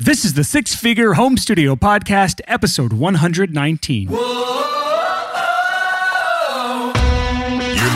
[0.00, 4.10] This is the Six Figure Home Studio Podcast, episode 119.
[4.10, 4.18] You're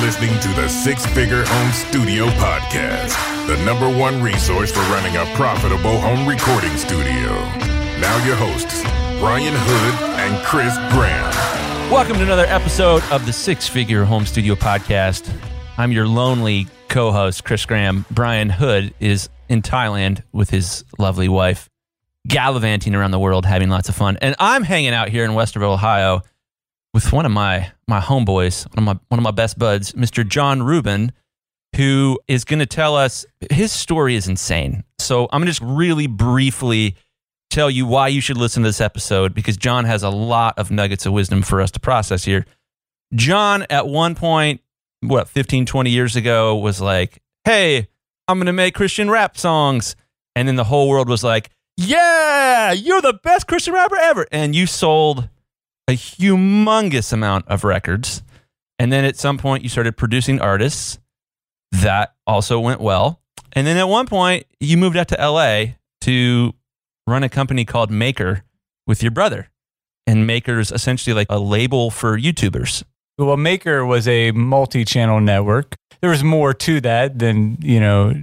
[0.00, 3.16] listening to the Six Figure Home Studio Podcast,
[3.48, 7.32] the number one resource for running a profitable home recording studio.
[8.00, 8.82] Now, your hosts,
[9.18, 11.90] Brian Hood and Chris Graham.
[11.90, 15.28] Welcome to another episode of the Six Figure Home Studio Podcast.
[15.76, 18.04] I'm your lonely co host, Chris Graham.
[18.12, 21.68] Brian Hood is in Thailand with his lovely wife,
[22.28, 24.18] gallivanting around the world, having lots of fun.
[24.20, 26.22] And I'm hanging out here in Westerville, Ohio,
[26.94, 30.26] with one of my, my homeboys, one of my, one of my best buds, Mr.
[30.26, 31.12] John Reuben,
[31.76, 34.84] who is going to tell us his story is insane.
[34.98, 36.96] So I'm going to just really briefly
[37.50, 40.70] tell you why you should listen to this episode because John has a lot of
[40.70, 42.46] nuggets of wisdom for us to process here.
[43.14, 44.60] John, at one point,
[45.00, 47.88] what, 15, 20 years ago, was like, hey,
[48.26, 49.96] I'm going to make Christian rap songs.
[50.36, 54.26] And then the whole world was like, yeah, you're the best Christian rapper ever.
[54.32, 55.28] And you sold
[55.86, 58.24] a humongous amount of records.
[58.80, 60.98] And then at some point, you started producing artists.
[61.70, 63.20] That also went well.
[63.52, 66.52] And then at one point, you moved out to LA to
[67.06, 68.42] run a company called Maker
[68.88, 69.48] with your brother.
[70.04, 72.82] And Maker is essentially like a label for YouTubers.
[73.18, 75.76] Well, Maker was a multi-channel network.
[76.00, 78.14] There was more to that than you know.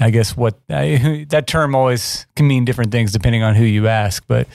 [0.00, 3.88] I guess what I, that term always can mean different things depending on who you
[3.88, 4.24] ask.
[4.26, 4.48] But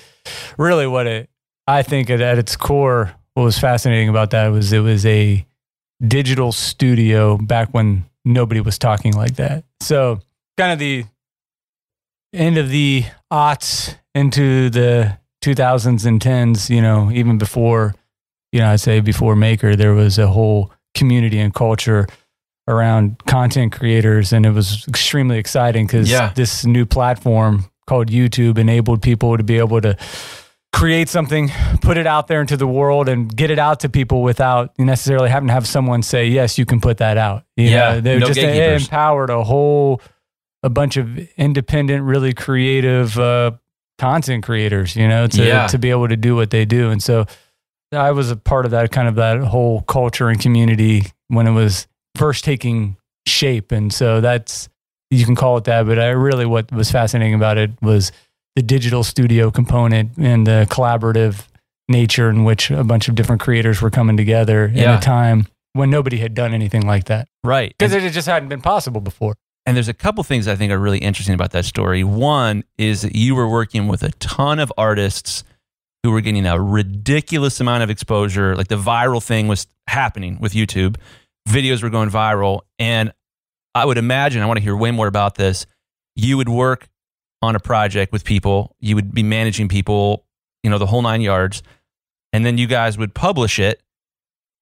[0.58, 1.30] really, what it
[1.68, 5.46] I think at, at its core, what was fascinating about that was it was a
[6.06, 9.64] digital studio back when nobody was talking like that.
[9.82, 10.20] So
[10.58, 11.06] kind of the
[12.34, 17.96] end of the aughts into the 2000s and 10s, you know, even before,
[18.52, 22.08] you know, I'd say before Maker, there was a whole community and culture
[22.68, 24.34] around content creators.
[24.34, 26.32] And it was extremely exciting because Yeah.
[26.36, 29.96] this new platform called YouTube enabled people to be able to
[30.74, 31.50] create something,
[31.82, 35.30] put it out there into the world and get it out to people without necessarily
[35.30, 37.46] having to have someone say, yes, you can put that out.
[37.56, 40.02] You Yeah, know, they no just empowered a whole,
[40.64, 43.52] a bunch of independent, really creative uh,
[43.98, 45.68] content creators, you know, to, Yeah.
[45.68, 46.92] to be able to do what they do.
[46.92, 47.26] And so
[47.94, 51.52] I was a part of that kind of that whole culture and community when it
[51.54, 53.72] was first taking shape.
[53.72, 54.70] And so that's,
[55.12, 58.12] you can call it that, but I really, what was fascinating about it was
[58.56, 61.48] the digital studio component and the collaborative
[61.90, 64.98] nature in which a bunch of different creators were coming together in Yeah.
[64.98, 67.74] a time when nobody had done anything like that Right.
[67.78, 69.36] because it just hadn't been possible before.
[69.66, 72.04] And there's a couple things I think are really interesting about that story.
[72.04, 75.44] One is that you were working with a ton of artists
[76.04, 78.56] who were getting a ridiculous amount of exposure.
[78.56, 80.96] Like the viral thing was happening with YouTube.
[81.48, 82.62] Videos were going viral.
[82.80, 83.14] And
[83.74, 85.66] I would imagine, I want to hear way more about this.
[86.16, 86.88] You would work
[87.42, 90.26] on a project with people, you would be managing people,
[90.64, 91.62] you know, the whole nine yards.
[92.34, 93.82] And then you guys would publish it.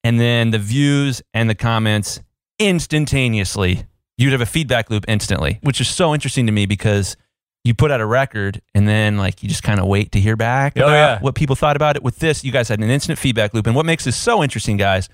[0.04, 2.20] And then the views and the comments
[2.60, 3.86] instantaneously
[4.18, 7.18] you'd have a feedback loop instantly, which is so interesting to me because
[7.66, 10.38] you put out a record and then like you just kind of wait to hear
[10.38, 11.20] back Oh, yeah.
[11.20, 12.04] what people thought about it.
[12.04, 13.68] With this, you guys had an instant feedback loop.
[13.68, 15.10] And what makes this so interesting, guys,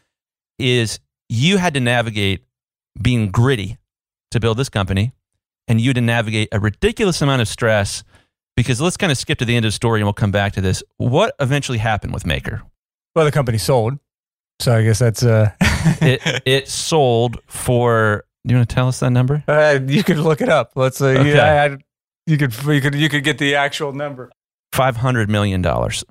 [0.60, 1.00] is
[1.34, 2.44] you had to navigate
[3.02, 3.78] being gritty
[4.32, 5.14] to build this company
[5.68, 8.04] and you had to navigate a ridiculous amount of stress
[8.58, 10.52] because let's kind of skip to the end of the story and we'll come back
[10.54, 10.84] to this.
[10.98, 12.64] What eventually happened with Maker?
[13.16, 13.98] Well, the company sold.
[14.60, 15.52] So I guess that's, uh,
[16.02, 19.44] It, it sold for, do you want to tell us that number?
[19.48, 20.74] uh you could look it up.
[20.76, 21.34] Let's say, Okay.
[21.36, 21.78] yeah, I,
[22.28, 24.32] you could, you could, you could get the actual number.
[24.74, 26.04] five hundred million dollars.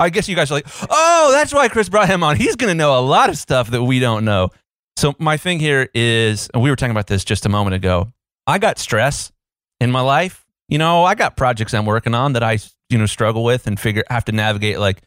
[0.00, 2.36] I guess you guys are like, oh, that's why Chris brought him on.
[2.36, 4.50] He's going to know a lot of stuff that we don't know.
[4.96, 8.12] So my thing here is, and we were talking about this just a moment ago.
[8.46, 9.32] I got stress
[9.80, 10.44] in my life.
[10.68, 12.58] You know, I got projects I'm working on that I,
[12.90, 14.78] you know, struggle with and figure have to navigate.
[14.78, 15.02] Like,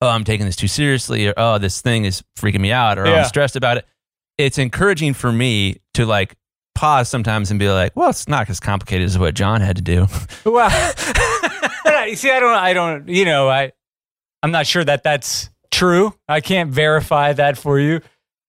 [0.00, 3.06] oh, I'm taking this too seriously, or oh, this thing is freaking me out, or
[3.06, 3.20] oh, Yeah.
[3.20, 3.86] I'm stressed about it.
[4.38, 6.36] It's encouraging for me to like
[6.74, 9.82] pause sometimes and be like, well, it's not as complicated as what John had to
[9.82, 10.06] do.
[10.44, 10.70] Well,
[12.08, 13.72] you see, I don't, I don't, you know, I,
[14.42, 16.14] I'm not sure that that's true.
[16.28, 18.00] I can't verify that for you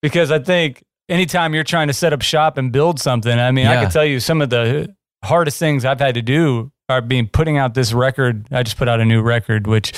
[0.02, 3.68] because I think anytime you're trying to set up shop and build something, I mean,
[3.68, 7.28] I can tell you some of the hardest things I've had to do are being
[7.28, 8.48] putting out this record.
[8.52, 9.94] I just put out a new record, which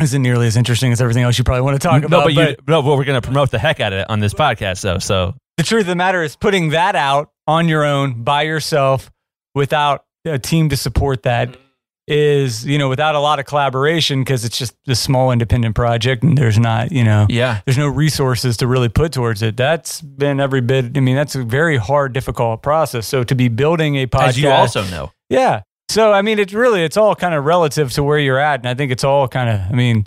[0.00, 2.24] isn't nearly as interesting as everything else you probably want to talk no, about.
[2.24, 4.34] but, you, no, but we're going to promote the heck out of it on this
[4.34, 4.98] podcast, though.
[4.98, 9.10] So the truth of the matter is putting that out on your own by yourself
[9.54, 11.60] without a team to support that mm-hmm.
[12.08, 16.22] Is you know without a lot of collaboration because it's just a small independent project
[16.22, 20.00] and there's not you know yeah, there's no resources to really put towards it that's
[20.02, 23.96] been every bit i mean that's a very hard difficult process so to be building
[23.96, 25.62] a podcast as you also know, yeah.
[25.88, 28.68] So I mean, it's really it's all kind of relative to where you're at, and
[28.68, 29.60] I think it's all kind of.
[29.70, 30.06] I mean,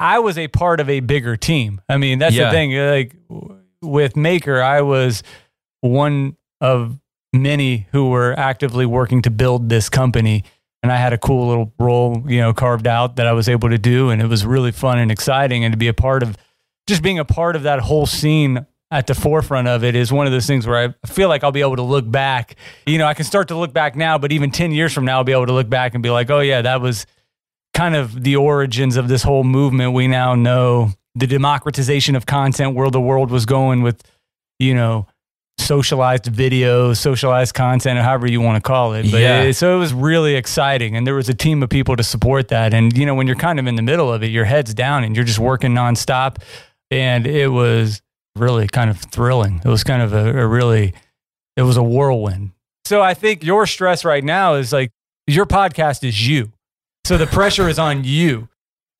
[0.00, 1.82] I was a part of a bigger team.
[1.86, 2.46] I mean, that's Yeah.
[2.46, 2.74] the thing.
[2.74, 3.14] Like
[3.82, 5.22] with Maker, I was
[5.82, 6.98] one of
[7.34, 10.44] many who were actively working to build this company,
[10.82, 13.70] and I had a cool little role, you know, carved out that I was able
[13.70, 16.36] to do, and it was really fun and exciting, and to be a part of,
[16.86, 20.26] just being a part of that whole scene at the forefront of it is one
[20.26, 22.56] of those things where I feel like I'll be able to look back.
[22.86, 25.18] You know, I can start to look back now, but even 10 years from now,
[25.18, 27.04] I'll be able to look back and be like, oh, yeah, that was
[27.74, 29.92] kind of the origins of this whole movement.
[29.92, 34.02] We now know the democratization of content, where the world was going with,
[34.58, 35.06] you know,
[35.58, 39.10] socialized videos, socialized content, or however you want to call it.
[39.10, 39.42] But Yeah.
[39.42, 40.96] it- so it was really exciting.
[40.96, 42.72] And there was a team of people to support that.
[42.72, 45.04] And, you know, when you're kind of in the middle of it, your head's down
[45.04, 46.36] and you're just working nonstop.
[46.90, 48.00] And it was
[48.36, 49.60] really kind of thrilling.
[49.64, 50.94] It was kind of a, a really,
[51.56, 52.52] it was a whirlwind.
[52.86, 54.90] So I think your stress right now is like
[55.26, 56.52] your podcast is you.
[57.04, 58.48] So the pressure is on you.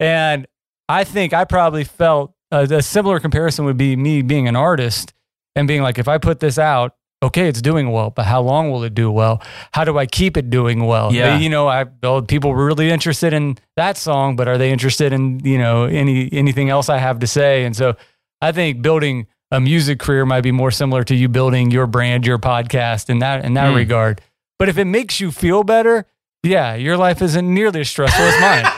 [0.01, 0.47] And
[0.89, 5.13] I think I probably felt a, a similar comparison would be me being an artist
[5.57, 8.71] and being like, if I put this out, okay, it's doing well, but how long
[8.71, 9.43] will it do well?
[9.73, 11.13] How do I keep it doing well?
[11.13, 11.37] Yeah.
[11.39, 15.13] You know, I well, people were really interested in that song, but are they interested
[15.13, 17.65] in, you know, any anything else I have to say?
[17.65, 17.97] And so
[18.41, 22.25] I think building a music career might be more similar to you building your brand,
[22.27, 23.77] your podcast in that in that Mm.
[23.77, 24.21] regard.
[24.59, 26.05] But if it makes you feel better,
[26.45, 28.73] yeah, your life isn't nearly as stressful as mine.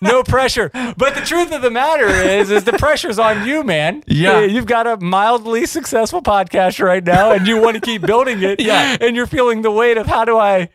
[0.00, 0.70] no pressure.
[0.72, 4.02] But the truth of the matter is, is the pressure's on you, man.
[4.06, 4.40] Yeah.
[4.40, 8.60] You've got a mildly successful podcast right now and you want to keep building it.
[8.60, 8.96] Yeah.
[9.00, 10.70] And you're feeling the weight of how do I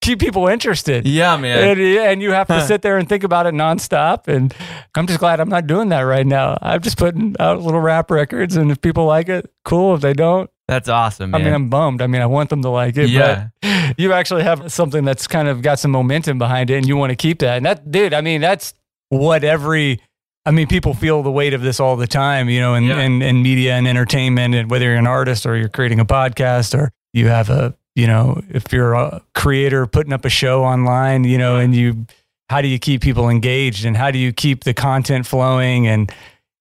[0.00, 1.06] keep people interested?
[1.06, 1.70] Yeah, man.
[1.70, 4.28] And, and you have to sit there and think about it nonstop.
[4.28, 4.54] And
[4.94, 6.56] I'm just glad I'm not doing that right now.
[6.62, 9.94] I'm just putting out little rap records, and if people like it, cool.
[9.94, 11.40] If they don't, That's awesome, man.
[11.40, 12.02] I mean, I'm bummed.
[12.02, 13.08] I mean, I want them to like it.
[13.08, 13.48] Yeah.
[13.62, 16.96] But you actually have something that's kind of got some momentum behind it, and you
[16.96, 17.56] want to keep that.
[17.56, 18.74] And that, dude, I mean, that's
[19.08, 20.00] what every.
[20.46, 23.00] I mean, people feel the weight of this all the time, you know, in, Yeah.
[23.00, 26.78] in, in media and entertainment, and whether you're an artist or you're creating a podcast
[26.78, 31.24] or you have a, you know, if you're a creator putting up a show online,
[31.24, 32.06] you know, and you,
[32.48, 35.86] how do you keep people engaged and how do you keep the content flowing?
[35.86, 36.10] And,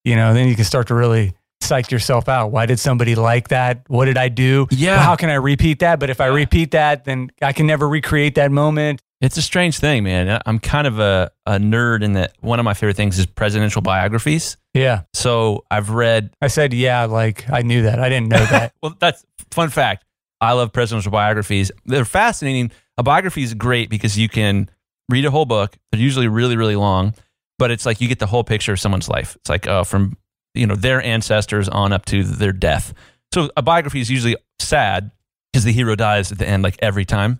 [0.04, 1.33] you know, then you can start to really
[1.68, 2.52] psych yourself out.
[2.52, 3.84] Why did somebody like that?
[3.88, 4.68] What did I do?
[4.72, 4.96] Yeah.
[4.98, 6.00] Well, how can I repeat that?
[6.00, 9.02] But if I repeat that, then I can never recreate that moment.
[9.19, 10.42] It's a strange thing, man.
[10.46, 13.81] I'm kind of a, a nerd in that one of my favorite things is presidential
[13.81, 14.58] biographies.
[14.75, 15.04] Yeah.
[15.14, 18.00] So I've read, I said, yeah, like I knew that.
[18.00, 18.74] I didn't know that.
[18.81, 20.06] well, that's fun fact.
[20.40, 21.72] I love presidential biographies.
[21.86, 22.72] They're fascinating.
[23.00, 24.69] A biography is great because you can
[25.10, 25.75] read a whole book.
[25.92, 27.16] They're usually really, really long,
[27.58, 29.36] but it's like you get the whole picture of someone's life.
[29.38, 30.16] It's like uh, from
[30.57, 32.94] you know their ancestors on up to their death.
[33.33, 35.12] So a biography is usually sad
[35.51, 37.39] because the hero dies at the end, like every time.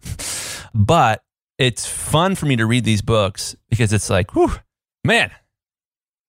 [0.74, 1.22] But
[1.58, 4.52] it's fun for me to read these books because it's like, whew,
[5.04, 5.32] man,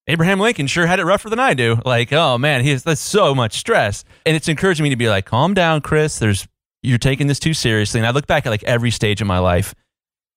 [0.07, 1.79] Abraham Lincoln sure had it rougher than I do.
[1.85, 4.03] Like, oh man, he has that's so much stress.
[4.25, 6.17] And it's encouraging me to be like, calm down, Chris.
[6.19, 6.47] There's
[6.81, 7.99] you're taking this too seriously.
[7.99, 9.75] And I look back at like every stage of my life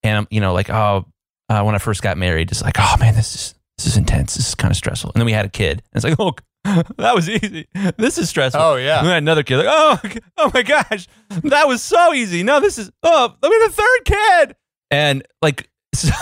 [0.03, 1.07] and I'm, you know, like, oh,
[1.49, 4.35] uh, when I first got married, it's like, oh man, this is this is intense.
[4.35, 5.13] This is kind of stressful.
[5.15, 5.83] And then we had a kid.
[5.93, 6.35] And it's like, oh,
[6.99, 7.67] that was easy.
[7.97, 8.61] This is stressful.
[8.61, 8.99] Oh, yeah.
[8.99, 9.59] And we had another kid.
[9.59, 9.99] Like, oh,
[10.39, 11.09] oh my gosh,
[11.43, 12.43] that was so easy.
[12.43, 14.57] No, this is oh, let me the third kid.
[14.91, 16.13] And like, so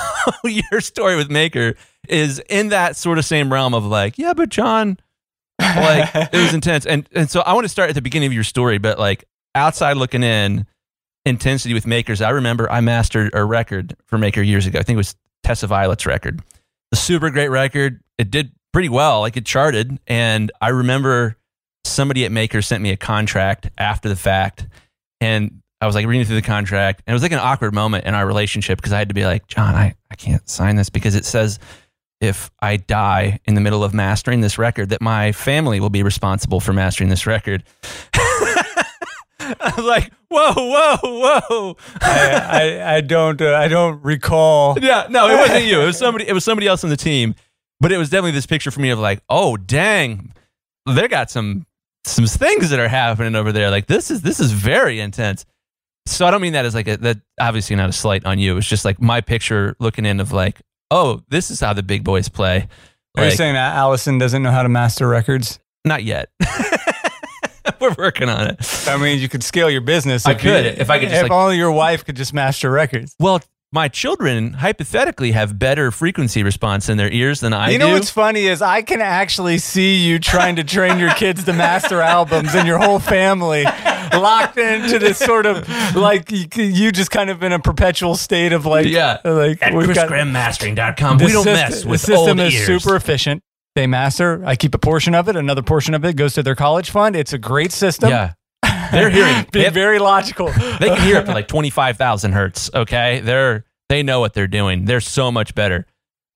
[0.44, 1.74] your story with Maker
[2.08, 4.98] is in that sort of same realm of like, yeah, but John,
[5.58, 6.86] like it was intense.
[6.86, 9.24] And and so I want to start at the beginning of your story, but like
[9.54, 10.66] outside looking in,
[11.26, 12.22] intensity with Makers.
[12.22, 14.78] I remember I mastered a record for Maker years ago.
[14.78, 16.42] I think it was Tessa Violet's record.
[16.92, 18.00] A super great record.
[18.18, 19.98] It did pretty well, like it charted.
[20.06, 21.36] And I remember
[21.84, 24.66] somebody at Maker sent me a contract after the fact,
[25.20, 28.04] and I was like reading through the contract, and it was like an awkward moment
[28.04, 30.90] in our relationship because I had to be like, John, I, I can't sign this
[30.90, 31.58] because it says
[32.20, 36.02] if I die in the middle of mastering this record, that my family will be
[36.02, 37.64] responsible for mastering this record.
[39.60, 41.76] I was like, whoa, whoa, whoa.
[42.00, 44.78] I, I, I don't, uh, I don't recall.
[44.82, 45.80] Yeah, no, it wasn't you.
[45.80, 46.26] It was somebody.
[46.26, 47.34] It was somebody else on the team.
[47.80, 50.32] But it was definitely this picture for me of like, oh, dang,
[50.86, 51.66] they got some
[52.04, 53.70] some things that are happening over there.
[53.70, 55.44] Like this is this is very intense.
[56.06, 58.56] So I don't mean that as like a that obviously not a slight on you.
[58.56, 62.04] It's just like my picture looking in of like, oh, this is how the big
[62.04, 62.68] boys play.
[63.16, 65.58] Are you saying that Allison doesn't know how to master records?
[65.84, 66.28] not yet.
[67.80, 68.84] We're working on it.
[68.88, 70.26] I mean, you could scale your business.
[70.26, 72.32] I if you- could, if I could just, if like- only your wife could just
[72.34, 73.14] master records.
[73.18, 73.40] Well,
[73.72, 77.72] my children hypothetically have better frequency response in their ears than I do.
[77.74, 81.44] you know what's funny is I can actually see you trying to train your kids
[81.44, 83.62] to master albums and your whole family
[84.12, 88.52] locked into this sort of like you, you just kind of in a perpetual state
[88.52, 89.18] of like Yeah.
[89.24, 92.66] like At we've got- chrisgrahammastering.com, we don't syst- mess with the system old is ears.
[92.82, 93.44] super efficient.
[93.76, 94.42] They master.
[94.44, 95.36] I keep a portion of it.
[95.36, 97.14] Another portion of it goes to their college fund.
[97.16, 98.10] It's a great system.
[98.10, 98.32] yeah.
[98.92, 100.46] They're hearing they, Being have- very logical.
[100.48, 103.20] they can hear up to like 25,000 hertz, okay?
[103.20, 104.84] They're they know what they're doing.
[104.84, 105.86] They're so much better.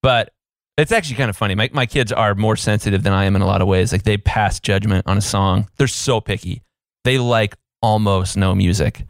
[0.03, 0.33] But
[0.77, 1.55] it's actually kind of funny.
[1.55, 3.91] My my kids are more sensitive than I am in a lot of ways.
[3.93, 5.69] Like they pass judgment on a song.
[5.77, 6.63] They're so picky.
[7.05, 9.05] They like almost no music,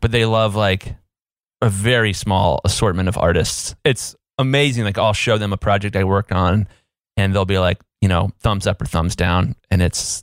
[0.00, 0.94] but they love like
[1.62, 3.74] a very small assortment of artists.
[3.84, 4.84] It's amazing.
[4.84, 6.66] Like I'll show them a project I worked on
[7.16, 10.22] and they'll be like, you know, thumbs up or thumbs down and it's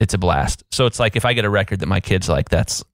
[0.00, 0.64] it's a blast.
[0.72, 2.84] So it's like if I get a record that my kids like, that's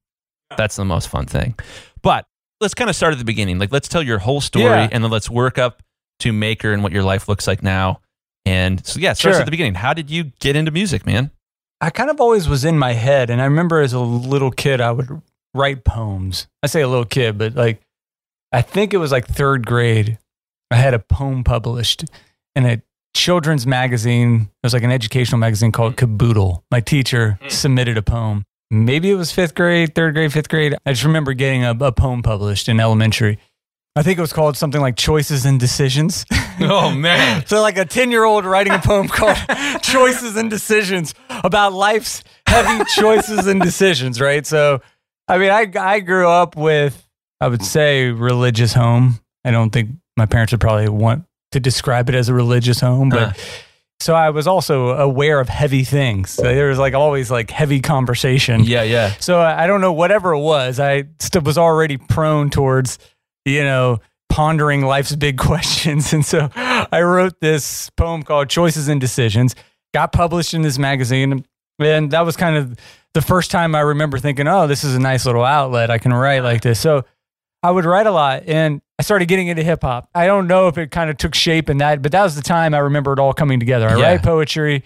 [0.56, 1.54] that's the most fun thing.
[2.02, 2.26] But
[2.60, 3.58] let's kind of start at the beginning.
[3.58, 4.88] Like let's tell your whole story Yeah.
[4.92, 5.82] and then let's work up
[6.20, 8.00] to Maker and what your life looks like now.
[8.44, 9.42] And so yeah, it starts Sure.
[9.42, 9.74] at the beginning.
[9.74, 11.30] How did you get into music, man?
[11.80, 13.30] I kind of always was in my head.
[13.30, 15.22] And I remember as a little kid, I would
[15.54, 16.46] write poems.
[16.62, 17.80] I say a little kid, but like,
[18.52, 20.18] I think it was like third grade.
[20.70, 22.04] I had a poem published
[22.54, 22.82] in a
[23.14, 24.42] children's magazine.
[24.42, 25.98] It was like an educational magazine called mm.
[25.98, 26.64] Caboodle.
[26.70, 27.50] My teacher mm.
[27.50, 28.44] submitted a poem.
[28.70, 30.76] Maybe it was fifth grade, third grade, fifth grade.
[30.86, 33.38] I just remember getting a, a poem published in elementary.
[33.96, 36.24] I think it was called something like Choices and Decisions.
[36.62, 37.42] Oh man.
[37.46, 39.38] So, like a 10 year old writing a poem called
[39.80, 44.46] Choices and Decisions about life's heavy choices and decisions, right?
[44.46, 44.82] So,
[45.26, 47.08] I mean, I, I grew up with,
[47.40, 49.20] I would say, religious home.
[49.42, 53.08] I don't think my parents would probably want to describe it as a religious home,
[53.08, 53.32] but Uh.
[54.00, 56.30] so I was also aware of heavy things.
[56.30, 58.62] So there was like always like heavy conversation.
[58.64, 59.12] Yeah, yeah.
[59.20, 62.98] So I don't know, whatever it was, I st- was already prone towards,
[63.44, 66.12] you know, pondering life's big questions.
[66.12, 69.54] And so I wrote this poem called Choices and Decisions,
[69.92, 71.44] got published in this magazine.
[71.80, 72.78] And that was kind of
[73.14, 75.90] the first time I remember thinking, oh, this is a nice little outlet.
[75.90, 76.78] I can write like this.
[76.78, 77.04] So
[77.62, 80.10] I would write a lot and I started getting into hip hop.
[80.14, 82.42] I don't know if it kind of took shape in that, but that was the
[82.42, 83.88] time I remember it all coming together.
[83.88, 84.02] I Yeah.
[84.10, 84.84] write poetry.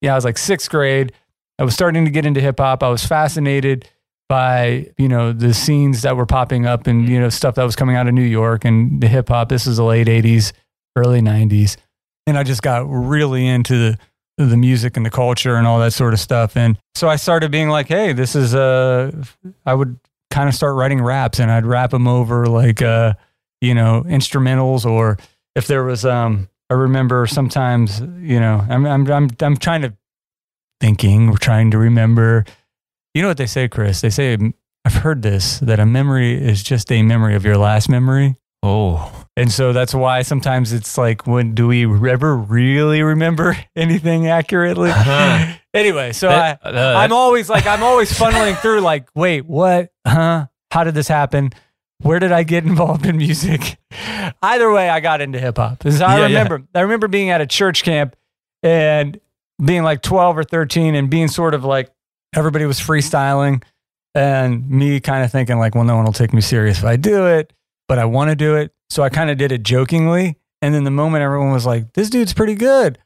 [0.00, 1.10] Yeah, I was like sixth grade.
[1.58, 2.84] I was starting to get into hip hop.
[2.84, 3.88] I was fascinated
[4.28, 7.74] by, you know, the scenes that were popping up and, you know, stuff that was
[7.74, 9.48] coming out of New York and the hip hop.
[9.48, 10.52] This is the late 80s,
[10.94, 11.76] early 90s.
[12.28, 13.98] And I just got really into the
[14.38, 16.56] the music and the culture and all that sort of stuff.
[16.56, 19.10] And so I started being like, hey, this is uh
[19.64, 19.98] I would
[20.30, 23.14] kind of start writing raps and I'd rap them over like uh,
[23.60, 25.18] you know, instrumentals or
[25.54, 29.94] if there was um I remember sometimes, you know, I'm I'm I'm I'm trying to
[30.80, 32.44] thinking, we're trying to remember.
[33.14, 34.00] You know what they say, Chris?
[34.02, 34.36] They say
[34.84, 38.36] I've heard this that a memory is just a memory of your last memory.
[38.62, 39.24] Oh.
[39.36, 44.90] And so that's why sometimes it's like, when do we ever really remember anything accurately?
[44.90, 45.54] Uh-huh.
[45.74, 49.90] anyway, so That- I, uh, I'm always like, I'm always funneling through like, wait, what?
[50.06, 50.46] Huh?
[50.70, 51.52] How did this happen?
[52.00, 53.78] Where did I get involved in music?
[54.42, 55.84] Either way, I got into hip hop.
[55.84, 56.24] I Yeah, yeah.
[56.26, 58.16] remember, I remember being at a church camp
[58.62, 59.20] and
[59.64, 61.90] being like 12 or 13 and being sort of like
[62.34, 63.62] everybody was freestyling
[64.14, 66.96] and me kind of thinking like, well, no one will take me serious if I
[66.96, 67.52] do it,
[67.88, 68.72] but I want to do it.
[68.90, 70.36] So I kind of did it jokingly.
[70.62, 72.98] And then the moment everyone was like, this dude's pretty good.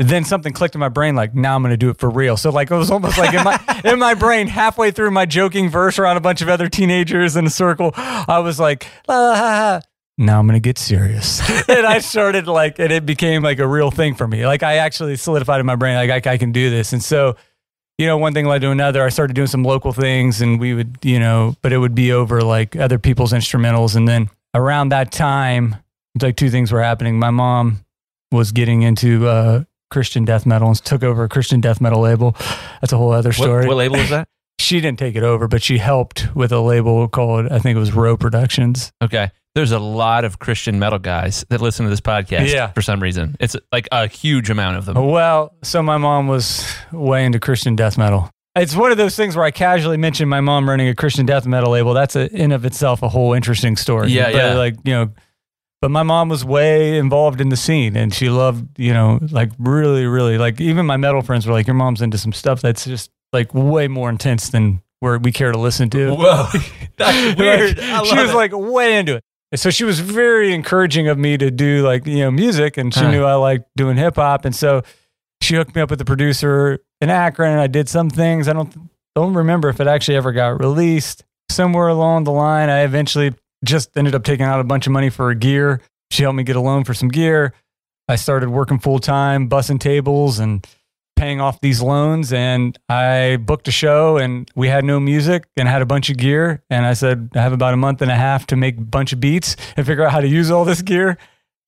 [0.00, 2.36] Then something clicked in my brain, like now I'm going to do it for real.
[2.36, 5.68] So like it was almost like in my in my brain, halfway through my joking
[5.68, 9.36] verse around a bunch of other teenagers in a circle, I was like, "La, ha,
[9.36, 9.80] ha."
[10.18, 11.40] now I'm going to get serious.
[11.68, 14.44] and I started like, and it became like a real thing for me.
[14.44, 16.92] Like I actually solidified in my brain, like I, I can do this.
[16.92, 17.36] And so,
[17.96, 19.04] you know, one thing led to another.
[19.04, 22.12] I started doing some local things and we would, you know, but it would be
[22.12, 23.94] over like other people's instrumentals.
[23.94, 25.76] And then around that time,
[26.16, 27.18] it's like two things were happening.
[27.18, 27.84] My mom
[28.32, 32.36] was getting into uh, Christian death metal and took over a Christian death metal label.
[32.80, 33.66] That's a whole other What, story.
[33.66, 34.28] what label is that?
[34.60, 37.80] she didn't take it over, but she helped with a label called, I think it
[37.80, 38.90] was Rowe Productions.
[39.02, 39.30] Okay.
[39.54, 42.68] There's a lot of Christian metal guys that listen to this podcast Yeah.
[42.72, 43.36] for some reason.
[43.40, 44.94] It's like a huge amount of them.
[45.06, 48.30] Well, so my mom was way into Christian death metal.
[48.56, 51.46] It's one of those things where I casually mentioned my mom running a Christian death
[51.46, 51.94] metal label.
[51.94, 54.10] That's a, in of itself a whole interesting story.
[54.10, 54.54] Yeah, but yeah.
[54.54, 55.10] Like you know,
[55.80, 59.50] but my mom was way involved in the scene, and she loved you know like
[59.58, 62.84] really, really like even my metal friends were like, your mom's into some stuff that's
[62.84, 66.14] just like way more intense than where we care to listen to.
[66.14, 66.46] Whoa.
[66.96, 67.78] That's weird.
[67.78, 68.34] I she was it.
[68.34, 69.24] like way into it.
[69.52, 72.92] And so she was very encouraging of me to do like, you know, music and
[72.92, 73.10] she Huh.
[73.12, 74.44] knew I liked doing hip hop.
[74.44, 74.82] And so
[75.40, 78.48] she hooked me up with the producer in Akron and I did some things.
[78.48, 78.74] I don't
[79.14, 81.22] don't remember if it actually ever got released.
[81.50, 85.10] Somewhere along the line, I eventually just ended up taking out a bunch of money
[85.10, 85.80] for a gear.
[86.10, 87.52] She helped me get a loan for some gear.
[88.08, 90.66] I started working full time, bussing tables and
[91.16, 92.32] paying off these loans.
[92.32, 96.16] And I booked a show and we had no music and had a bunch of
[96.16, 96.62] gear.
[96.70, 99.12] And I said, I have about a month and a half to make a bunch
[99.12, 101.18] of beats and figure out how to use all this gear.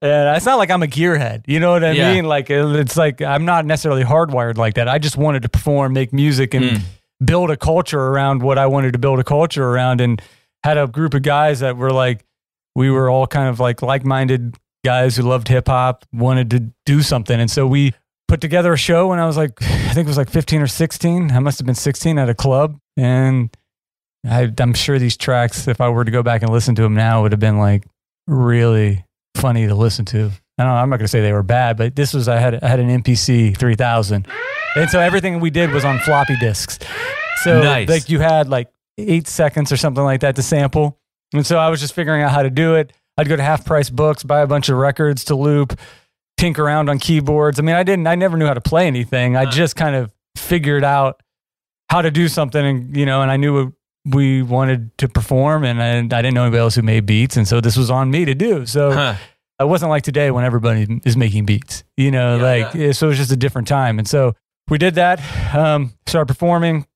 [0.03, 1.43] And it's not like I'm a gearhead.
[1.47, 2.15] You know what I Yeah.
[2.15, 2.25] mean?
[2.25, 4.89] Like, it's like I'm not necessarily hardwired like that.
[4.89, 6.83] I just wanted to perform, make music, and Mm.
[7.23, 10.01] build a culture around what I wanted to build a culture around.
[10.01, 10.23] And
[10.65, 12.25] had a group of guys that were like,
[12.75, 16.73] we were all kind of like like minded guys who loved hip hop, wanted to
[16.87, 17.39] do something.
[17.39, 17.93] And so we
[18.29, 20.67] put together a show when I was like, I think it was like 15 or
[20.67, 21.31] 16.
[21.33, 22.79] I must have been 16 at a club.
[22.97, 23.51] And
[24.29, 26.95] I, I'm sure these tracks, if I were to go back and listen to them
[26.95, 27.85] now, would have been like
[28.27, 29.05] really
[29.37, 30.31] funny to listen to.
[30.59, 32.37] I don't know, I'm not going to say they were bad, but this was, I
[32.39, 34.27] had, I had an MPC 3000.
[34.77, 36.79] And so everything we did was on floppy disks.
[37.43, 37.89] So Nice.
[37.89, 38.69] like you had like
[39.09, 40.99] eight seconds or something like that to sample.
[41.33, 42.93] And so I was just figuring out how to do it.
[43.17, 45.79] I'd go to half price books, buy a bunch of records to loop,
[46.39, 47.59] tinker around on keyboards.
[47.59, 49.37] I mean, I didn't, I never knew how to play anything.
[49.37, 51.23] I just kind of figured out
[51.91, 53.73] how to do something and, you know, and I knew
[54.07, 57.37] we wanted to perform and I, I didn't know anybody else who made beats.
[57.37, 58.65] And so this was on me to do.
[58.65, 59.15] So Huh.
[59.61, 63.11] it wasn't like today when everybody is making beats, you know, Yeah, like, so it
[63.11, 63.99] was just a different time.
[63.99, 64.35] And so
[64.69, 65.21] we did that,
[65.55, 66.87] um, started performing,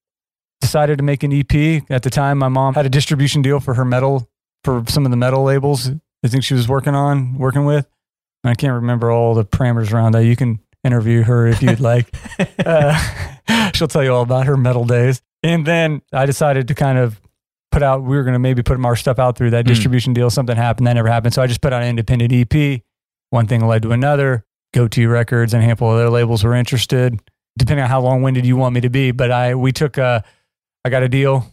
[0.64, 1.82] decided to make an EP.
[1.90, 4.28] At the time, my mom had a distribution deal for her metal,
[4.64, 5.90] for some of the metal labels
[6.24, 7.86] I think she was working on, working with.
[8.42, 10.24] And I can't remember all the parameters around that.
[10.24, 12.14] You can interview her if you'd like.
[12.64, 15.20] Uh, she'll tell you all about her metal days.
[15.42, 17.20] And then I decided to kind of
[17.70, 19.68] put out, we were going to maybe put our stuff out through that Mm.
[19.68, 20.30] distribution deal.
[20.30, 20.86] Something happened.
[20.86, 21.34] That never happened.
[21.34, 22.82] So I just put out an independent EP.
[23.30, 24.44] One thing led to another.
[24.74, 27.20] Gotee Records and a handful of other labels were interested,
[27.58, 29.10] depending on how long-winded you want me to be.
[29.12, 30.24] But I, we took a,
[30.84, 31.46] I got a deal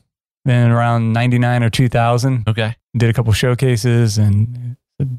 [0.45, 2.75] in around 99 or 2000 Okay.
[2.97, 4.75] did a couple showcases and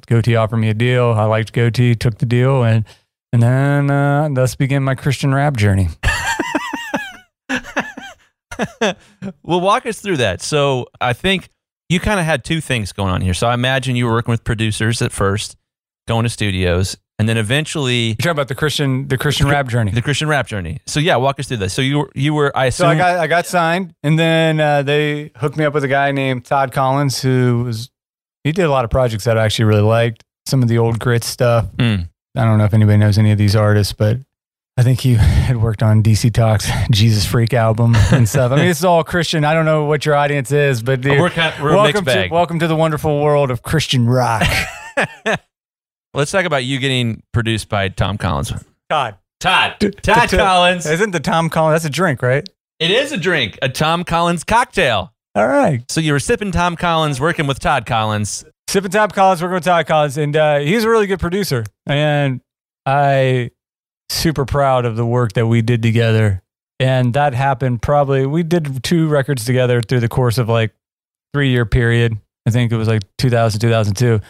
[0.07, 1.07] Gotee offered me a deal.
[1.12, 2.85] I liked Gotee, took the deal, and
[3.33, 5.88] and then uh, thus began my Christian rap journey.
[9.42, 10.42] well, walk us through that.
[10.42, 11.49] So I think
[11.88, 13.35] you kind of had two things going on here.
[13.35, 15.57] So I imagine you were working with producers at first,
[16.07, 19.92] going to studios, and then eventually you're talking about the Christian the Christian rap journey.
[19.92, 20.81] the Christian rap journey.
[20.87, 21.73] So yeah, walk us through this.
[21.73, 24.83] So you were you were I So I got I got signed, and then uh,
[24.83, 27.90] they hooked me up with a guy named Todd Collins, who was
[28.42, 30.25] he did a lot of projects that I actually really liked.
[30.47, 31.66] Some of the old Grits stuff.
[31.77, 32.09] Mm.
[32.37, 34.18] I don't know if anybody knows any of these artists, but
[34.77, 38.51] I think he had worked on DC Talk's Jesus Freak album and stuff.
[38.51, 39.44] I mean, it's all Christian.
[39.44, 42.59] I don't know what your audience is, but dude, we're kind we're welcome to welcome
[42.59, 44.42] to the wonderful world of Christian rock.
[46.14, 48.53] Let's talk about you getting produced by Tom Collins.
[48.90, 49.77] Todd, Todd.
[50.03, 50.85] Todd Collins.
[50.85, 51.83] isn't the Tom Collins?
[51.83, 52.46] That's a drink, right?
[52.79, 55.14] It is a drink, a Tom Collins cocktail.
[55.35, 55.83] All right.
[55.90, 58.44] So you were sipping Tom Collins, working with Todd Collins.
[58.68, 61.64] Sipping Tom Collins, working with Todd Collins, and uh, he's a really good producer.
[61.87, 62.42] And
[62.85, 63.51] I
[64.11, 66.42] super proud of the work that we did together.
[66.79, 70.75] And that happened probably we did two records together through the course of like
[71.33, 72.18] three year period.
[72.46, 74.20] I think it was like 2000, 2002.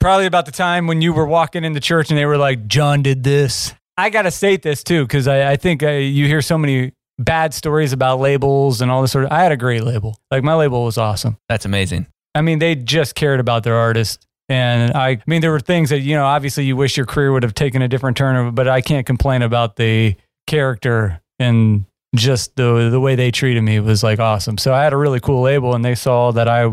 [0.00, 3.02] Probably about the time when you were walking into church and they were like, John
[3.02, 3.74] did this.
[3.96, 6.92] I got to state this too, because I, I think uh, you hear so many
[7.18, 9.32] bad stories about labels and all this sort of.
[9.32, 10.18] I had a great label.
[10.30, 11.38] Like my label was awesome.
[11.48, 12.06] That's amazing.
[12.34, 14.26] I mean, they just cared about their artist.
[14.48, 17.32] And I, I mean, there were things that, you know, obviously you wish your career
[17.32, 20.14] would have taken a different turn, but I can't complain about the
[20.46, 24.58] character and just the, the way they treated me was like awesome.
[24.58, 26.66] So I had a really cool label and they saw that I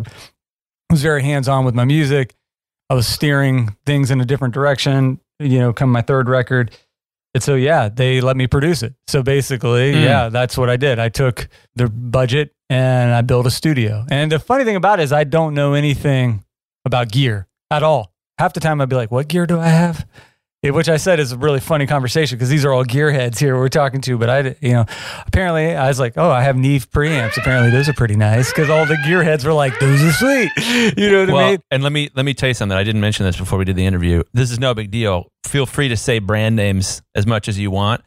[0.89, 2.35] was very hands on with my music.
[2.89, 6.71] I was steering things in a different direction, you know, come my third record.
[7.33, 8.93] And so, yeah, they let me produce it.
[9.07, 10.03] So basically, Mm.
[10.03, 10.99] yeah, that's what I did.
[10.99, 14.05] I took the budget and I built a studio.
[14.11, 16.43] And the funny thing about it is, I don't know anything
[16.85, 18.13] about gear at all.
[18.37, 20.05] Half the time, I'd be like, what gear do I have?
[20.71, 23.67] Which I said is a really funny conversation because these are all gearheads here we're
[23.67, 24.17] talking to.
[24.17, 24.85] But I, you know,
[25.27, 27.37] apparently I was like, oh, I have Neve preamps.
[27.37, 30.51] Apparently those are pretty nice because all the gearheads were like, those are sweet.
[30.97, 31.59] You know what I Well, mean?
[31.71, 32.77] and let me let me tell you something.
[32.77, 34.23] I didn't mention this before we did the interview.
[34.33, 35.31] This is no big deal.
[35.45, 38.01] Feel free to say brand names as much as you want.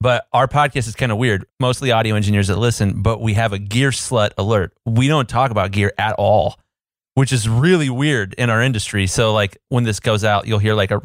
[0.00, 1.46] But our podcast is kind of weird.
[1.60, 4.72] Mostly audio engineers that listen, but we have a gear slut alert.
[4.84, 6.56] We don't talk about gear at all,
[7.14, 9.06] which is really weird in our industry.
[9.06, 11.00] So like when this goes out, you'll hear like a.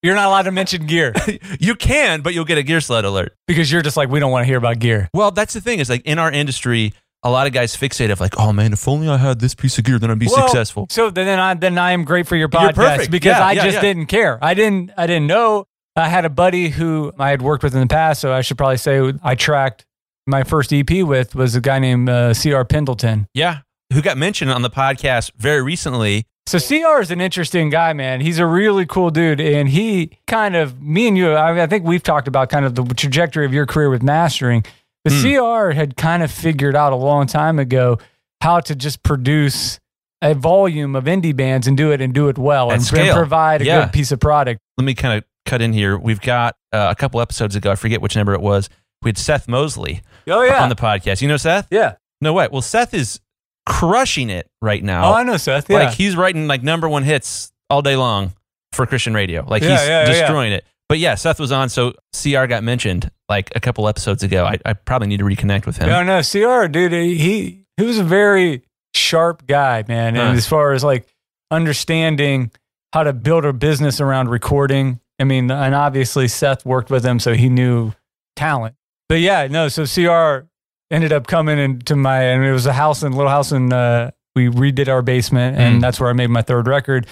[0.00, 1.12] You're not allowed to mention gear
[1.60, 3.34] you can, but you'll get a gear slut alert.
[3.48, 5.08] because you're just like, we don't want to hear about gear.
[5.12, 6.92] Well, that's the thing is like in our industry,
[7.24, 9.76] a lot of guys fixate of like, oh man, if only I had this piece
[9.76, 10.86] of gear, then I'd be Well, successful.
[10.90, 13.74] So then I then I am great for your podcast because Yeah, I yeah, just
[13.74, 13.80] yeah.
[13.80, 14.38] didn't care.
[14.40, 15.64] I didn't I didn't know.
[15.96, 18.56] I had a buddy who I had worked with in the past, so I should
[18.56, 19.84] probably say I tracked
[20.28, 22.64] my first EP with was a guy named uh, C.R.
[22.64, 23.26] Pendleton.
[23.34, 23.62] Yeah.
[23.92, 26.24] Who got mentioned on the podcast very recently.
[26.46, 28.20] So CR is an interesting guy, man.
[28.22, 31.34] He's a really cool dude, and he kind of me and you.
[31.34, 34.02] I, mean, I think we've talked about kind of the trajectory of your career with
[34.02, 34.64] mastering.
[35.04, 35.22] But Hmm.
[35.36, 37.98] CR had kind of figured out a long time ago
[38.40, 39.78] how to just produce
[40.22, 43.62] a volume of indie bands and do it and do it well At and, provide
[43.62, 43.80] a Yeah.
[43.84, 44.58] good piece of product.
[44.76, 45.96] Let me kind of cut in here.
[45.98, 48.68] We've got uh, a couple episodes ago, I forget which number it was.
[49.02, 50.62] We had Seth Mosley Oh yeah.
[50.62, 51.22] on the podcast.
[51.22, 51.68] You know Seth?
[51.70, 51.94] yeah.
[52.20, 52.48] No way.
[52.50, 53.20] Well, Seth is
[53.68, 55.10] crushing it right now.
[55.10, 55.68] Oh, I know Seth.
[55.68, 55.76] Yeah.
[55.76, 58.32] Like he's writing like number one hits all day long
[58.72, 59.44] for Christian radio.
[59.46, 60.64] Like Yeah, he's yeah, destroying it.
[60.88, 64.46] But yeah, Seth was on, so CR got mentioned like a couple episodes ago.
[64.46, 65.86] I, I probably need to reconnect with him.
[65.88, 68.62] No, no, CR, dude, he he was a very
[68.94, 70.16] sharp guy, man.
[70.16, 70.34] And Huh.
[70.34, 71.06] as far as like
[71.50, 72.50] understanding
[72.94, 77.18] how to build a business around recording, I mean, and obviously Seth worked with him,
[77.20, 77.92] so he knew
[78.34, 78.74] talent.
[79.10, 80.46] But yeah, no, so CR
[80.90, 84.10] ended up coming into my, and it was a house in little house and Uh,
[84.36, 85.80] we redid our basement, and Mm.
[85.80, 87.06] that's where I made my third record.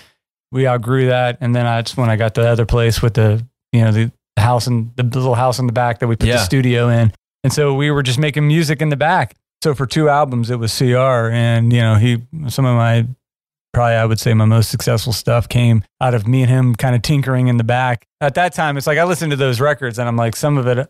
[0.53, 3.45] We outgrew that, and then I, that's when I got the other place with the
[3.73, 6.37] you know the house and the little house in the back that we put Yeah.
[6.37, 7.13] the studio in.
[7.43, 9.35] And so we were just making music in the back.
[9.65, 13.07] So for two albums, it was CR, and you know he some of my
[13.73, 16.95] probably I would say my most successful stuff came out of me and him kind
[16.95, 18.07] of tinkering in the back.
[18.21, 20.67] At that time, it's like I listened to those records, and I'm like, some of
[20.69, 20.89] it,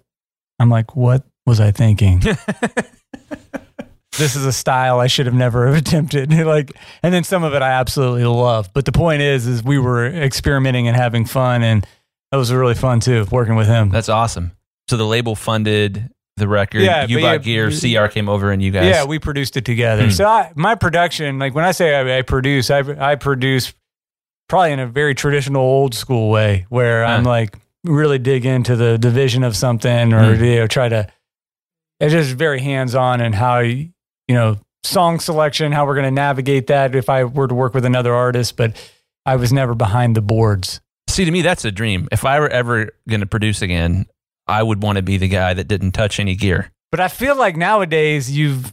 [0.61, 2.20] I'm like, what was I thinking?
[4.18, 6.32] this is a style I should have never have attempted.
[6.46, 8.70] like, and then some of it I absolutely love.
[8.72, 11.87] But the point is, is we were experimenting and having fun, and
[12.32, 13.90] that was really fun too, working with him.
[13.90, 14.52] That's awesome.
[14.88, 16.82] So the label funded the record.
[16.82, 17.70] Yeah, you bought yeah, gear.
[17.70, 18.85] CR came over and you guys.
[18.85, 20.04] Yeah, we produced it together.
[20.04, 20.11] Hmm.
[20.11, 22.80] So I, my production, like when I say I, I produce, I,
[23.12, 23.72] I produce
[24.48, 28.98] probably in a very traditional old school way where I'm like really dig into the
[28.98, 30.44] division of something or Hmm.
[30.44, 31.09] you know try to.
[32.00, 33.90] It's just very hands on and how you
[34.28, 37.85] know song selection, how we're going to navigate that if I were to work with
[37.85, 38.76] another artist, but
[39.24, 40.80] I was never behind the boards.
[41.09, 42.09] See, to me, that's a dream.
[42.12, 44.06] If I were ever going to produce again,
[44.46, 46.70] I would want to be the guy that didn't touch any gear.
[46.90, 48.72] But I feel like nowadays you've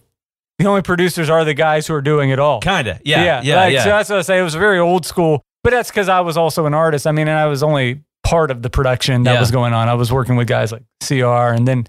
[0.60, 2.60] the only producers are the guys who are doing it all.
[2.62, 3.00] Kinda.
[3.04, 3.24] Yeah.
[3.24, 3.42] Yeah.
[3.42, 3.56] Yeah.
[3.56, 4.40] like, So that's what I say.
[4.40, 7.08] It was very old school, but that's because I was also an artist.
[7.08, 9.40] I mean, and I was only part of the production that Yeah.
[9.40, 9.90] was going on.
[9.90, 11.88] I was working with guys like CR, and then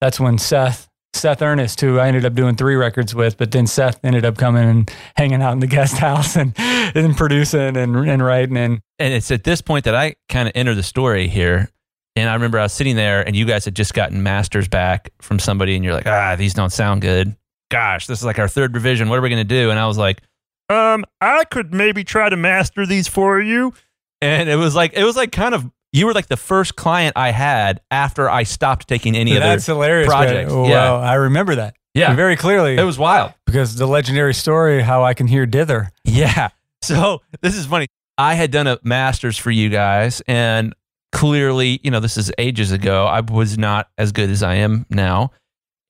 [0.00, 3.66] that's when Seth, Seth Ernest, who I ended up doing three records with, but then
[3.66, 7.96] Seth ended up coming and hanging out in the guest house and, and producing and,
[7.96, 8.56] and writing.
[8.56, 11.68] And and it's at this point that I kind of enter the story here.
[12.16, 15.10] And I remember I was sitting there and you guys had just gotten masters back
[15.22, 17.36] from somebody and you're like, ah, these don't sound good.
[17.70, 19.08] Gosh, this is like our third revision.
[19.08, 19.70] What are we going to do?
[19.70, 20.20] And I was like,
[20.68, 23.72] um, I could maybe try to master these for you.
[24.20, 27.14] And it was like, it was like kind of, you were like the first client
[27.16, 29.76] I had after I stopped taking any that's other.
[29.76, 30.06] hilarious.
[30.08, 30.52] projects.
[30.52, 30.92] Well, Yeah.
[30.94, 32.14] I remember that Yeah.
[32.14, 33.32] very clearly It was wild.
[33.46, 35.90] because the legendary story, how I can hear dither.
[36.04, 36.48] Yeah.
[36.82, 37.86] So this is funny.
[38.16, 40.74] I had done a master's for you guys, and
[41.12, 43.06] clearly, you know, this is ages ago.
[43.06, 45.32] I was not as good as I am now.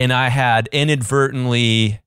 [0.00, 2.00] And I had inadvertently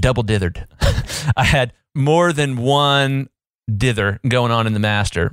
[0.00, 0.66] double dithered.
[1.36, 3.28] I had more than one
[3.74, 5.32] dither going on in the master.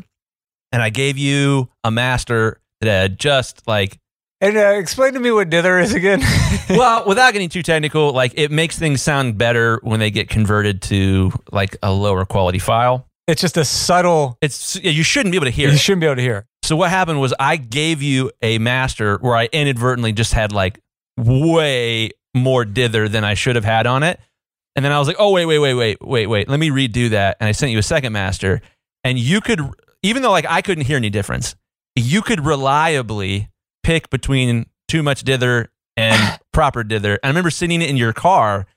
[0.72, 3.98] And I gave you a master that had just like
[4.42, 6.22] And uh, explain to me what dither is again.
[6.70, 10.82] well, without getting too technical, like it makes things sound better when they get converted
[10.84, 13.08] to like a lower quality file.
[13.28, 14.38] it's just a subtle.
[14.42, 15.70] It's you shouldn't be able to hear.
[15.70, 15.80] You it.
[15.80, 16.46] shouldn't be able to hear.
[16.64, 20.80] So what happened was I gave you a master where I inadvertently just had like
[21.18, 24.20] way more dither than I should have had on it.
[24.76, 26.48] And then I was like, oh, wait, wait, wait, wait, wait, wait.
[26.48, 27.38] Let me redo that.
[27.40, 28.62] And I sent you a second master.
[29.04, 29.62] And you could,
[30.04, 31.56] even though like I couldn't hear any difference,
[31.96, 33.50] you could reliably
[33.84, 37.14] pick between too much dither and proper dither.
[37.16, 38.68] And I remember sitting in your car.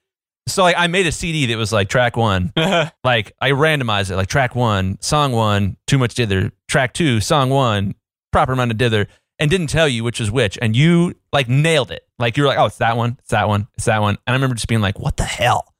[0.48, 2.90] So like I made a CD that was like track one, uh-huh.
[3.04, 7.50] like I randomized it, like track one, song one, too much dither, track two, song
[7.50, 7.94] one,
[8.32, 9.06] proper amount of dither,
[9.38, 12.06] and didn't tell you which was which, and you like nailed it.
[12.18, 14.32] Like you were like, oh, it's that one, it's that one, it's that one, and
[14.32, 15.72] I remember just being like, what the hell?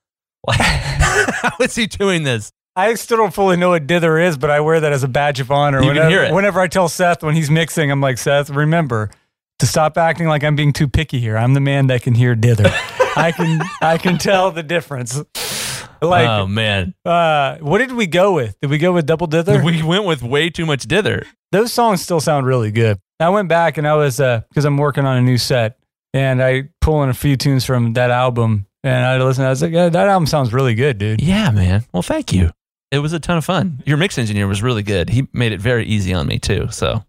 [0.46, 2.52] Like, how is he doing this?
[2.74, 5.40] I still don't fully know what dither is, but I wear that as a badge
[5.40, 5.78] of honor.
[5.78, 6.32] You can whenever, hear it.
[6.32, 9.10] whenever I tell Seth when he's mixing, I'm like, Seth, remember
[9.58, 11.36] to stop acting like I'm being too picky here.
[11.36, 12.64] I'm the man that can hear dither.
[13.14, 15.20] I can I can tell the difference.
[16.00, 18.58] Like, oh man, uh, what did we go with?
[18.60, 19.62] Did we go with double dither?
[19.62, 21.24] we went with way too much dither.
[21.52, 22.98] Those songs still sound really good.
[23.20, 25.78] I went back and I was because I'm working on a new set,
[26.12, 29.46] and I pull in a few tunes from that album, and I listened.
[29.46, 31.20] I was like, yeah, that album sounds really good, dude.
[31.20, 31.84] Yeah, man.
[31.92, 32.50] Well, thank you.
[32.92, 33.82] It was a ton of fun.
[33.86, 35.08] Your mix engineer was really good.
[35.08, 36.68] He made it very easy on me too.
[36.70, 37.04] So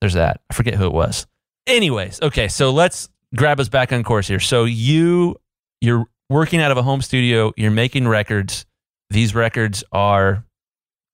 [0.00, 0.40] there's that.
[0.50, 1.26] I forget who it was.
[1.66, 4.40] Anyways, okay, so let's grab us back on course here.
[4.40, 5.36] So you
[5.80, 7.52] you're working out of a home studio.
[7.56, 8.66] You're making records.
[9.10, 10.44] These records are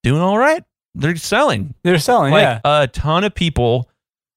[0.04, 0.62] doing all right.
[0.94, 1.74] They're selling.
[1.84, 2.60] They're selling, Like yeah.
[2.82, 3.90] a ton of people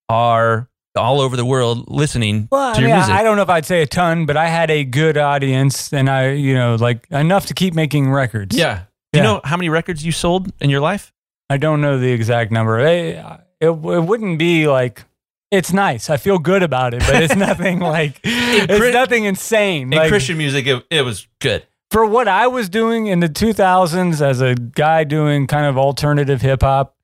[0.09, 3.13] are all over the world listening Well, to I, your mean, music.
[3.15, 6.09] I don't know if I'd say a ton, but I had a good audience, and
[6.09, 8.57] I, you know, like enough to keep making records.
[8.57, 8.83] yeah.
[9.13, 9.31] Do you Yeah.
[9.33, 11.11] know how many records you sold in your life?
[11.49, 12.79] I don't know the exact number.
[12.79, 13.17] It,
[13.59, 15.03] it, it wouldn't be like
[15.51, 16.09] it's nice.
[16.09, 19.91] I feel good about it, but it's nothing like it's nothing insane.
[19.91, 21.67] In Like, Christian music, it, it was good.
[21.91, 26.41] for what I was doing in the 2000s as a guy doing kind of alternative
[26.41, 26.95] hip hop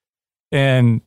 [0.49, 1.01] and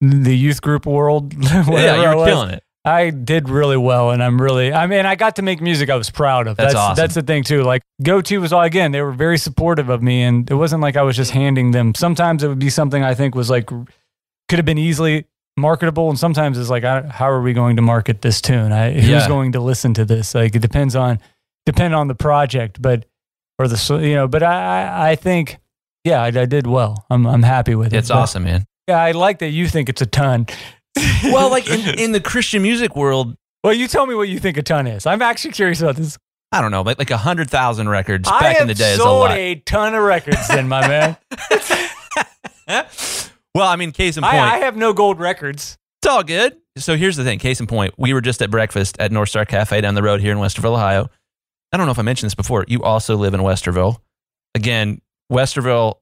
[0.00, 2.63] the youth group world, Yeah, you were was, killing it.
[2.86, 4.72] I did really well, and I'm really.
[4.72, 6.56] I mean, I got to make music I was proud of.
[6.56, 6.96] That's that's awesome.
[7.02, 7.62] That's the thing too.
[7.62, 8.92] Like Gotee was all again.
[8.92, 11.94] They were very supportive of me, and it wasn't like I was just handing them.
[11.94, 15.24] Sometimes it would be something I think was like could have been easily
[15.56, 18.70] marketable, and sometimes it's like, I, how are we going to market this tune?
[18.72, 19.28] I, who's Yeah.
[19.28, 20.34] going to listen to this?
[20.34, 21.20] Like it depends on
[21.64, 23.06] depend on the project, but
[23.58, 24.28] or the you know.
[24.28, 25.58] But I I- I think
[26.04, 27.06] yeah, I, I did well.
[27.08, 27.96] I'm I'm happy with it.
[27.96, 28.66] It's But, awesome, man.
[28.88, 30.46] Yeah, I like that you think it's a ton.
[31.24, 34.58] Well, like in, in the Christian music world, well, you tell me what you think
[34.58, 35.06] a ton is.
[35.06, 36.18] I'm actually curious about this.
[36.52, 38.98] I don't know, like like a hundred thousand records I back in the day is
[38.98, 39.30] a sold lot.
[39.32, 41.16] a ton of records, then, my man.
[43.54, 45.78] well, I mean, case in point, I, I have no gold records.
[46.02, 46.56] it's all good.
[46.76, 47.38] So here's the thing.
[47.38, 50.20] Case in point, we were just at breakfast at North Star Cafe down the road
[50.20, 51.08] here in Westerville, Ohio.
[51.72, 52.64] I don't know if I mentioned this before.
[52.68, 53.96] You also live in Westerville.
[54.54, 55.00] Again,
[55.32, 55.96] Westerville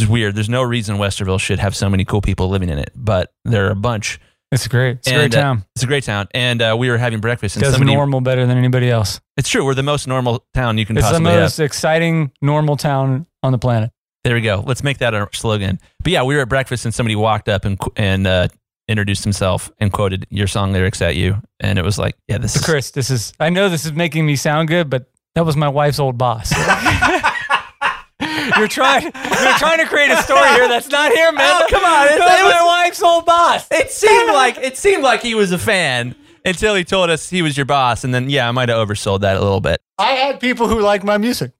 [0.00, 0.34] is weird.
[0.34, 3.66] There's no reason Westerville should have so many cool people living in it, but there
[3.66, 4.20] are a bunch.
[4.52, 4.98] It's great.
[4.98, 5.64] It's a And, great uh, town.
[5.74, 7.56] It's a great town, and uh, we were having breakfast.
[7.56, 9.20] And Does somebody, normal better than anybody else.
[9.36, 9.64] it's true.
[9.64, 11.14] We're the most normal town you can possibly do.
[11.16, 11.42] It's the possibly have.
[11.42, 13.90] most exciting normal town on the planet.
[14.22, 14.62] There we go.
[14.66, 15.78] Let's make that our slogan.
[16.02, 18.48] But yeah, we were at breakfast and somebody walked up and and uh,
[18.88, 22.54] introduced himself and quoted your song lyrics at you, and it was like, yeah, this
[22.56, 25.56] is Chris, this is I know this is making me sound good, but that was
[25.56, 26.52] my wife's old boss.
[28.58, 31.62] you're trying you're trying to create a story here that's not here, man.
[31.62, 32.06] Oh, come on.
[32.06, 33.66] It- That it was was- my wife's old boss.
[33.70, 36.14] It seemed like it seemed like he was a fan
[36.44, 39.20] until he told us he was your boss, and then yeah, I might have oversold
[39.20, 39.80] that a little bit.
[39.98, 41.52] I had people who liked my music.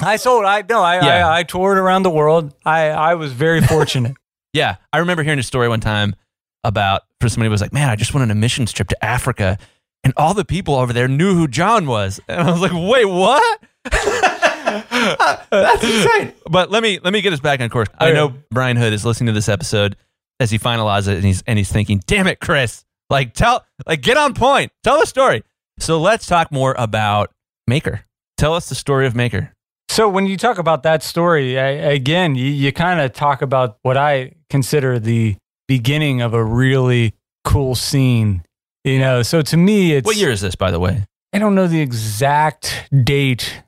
[0.00, 0.44] I sold.
[0.44, 0.82] I no.
[0.82, 1.28] I, Yeah.
[1.28, 2.52] I I toured around the world.
[2.64, 4.16] I I was very fortunate.
[4.54, 6.14] Yeah, I remember hearing a story one time
[6.62, 9.02] about for somebody who was like, man, I just went on a missions trip to
[9.02, 9.56] Africa,
[10.04, 13.06] and all the people over there knew who John was, and I was like, wait,
[13.06, 13.62] what?
[15.50, 16.32] That's insane.
[16.50, 17.88] But let me let me get us back on course.
[17.98, 19.96] I know Brian Hood is listening to this episode
[20.40, 24.00] as he finalizes it, and he's and he's thinking, damn it, Chris, like tell like
[24.02, 25.42] get on point, tell the story.
[25.78, 27.32] So let's talk more about
[27.66, 28.02] Maker.
[28.36, 29.52] Tell us the story of Maker.
[29.88, 33.78] so when you talk about that story, I, again, you, you kind of talk about
[33.82, 35.36] what I consider the
[35.68, 38.42] beginning of a really cool scene.
[38.84, 41.04] You know, so to me, it's What year is this, by the way?
[41.32, 43.62] I don't know the exact date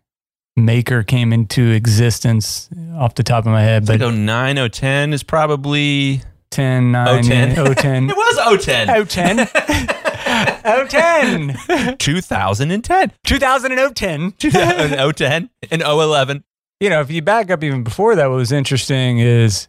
[0.56, 5.12] Maker came into existence off the top of my head, It's but like 09, 010
[5.12, 7.74] is probably 10, 9, 010.
[7.74, 8.10] 010.
[8.10, 9.06] It was 010.
[9.06, 9.46] 010.
[10.88, 11.56] 010.
[11.98, 13.12] 2010.
[13.24, 14.32] 2010.
[14.38, 16.44] 2010 and 011.
[16.80, 19.68] You know, if you back up even before that, what was interesting is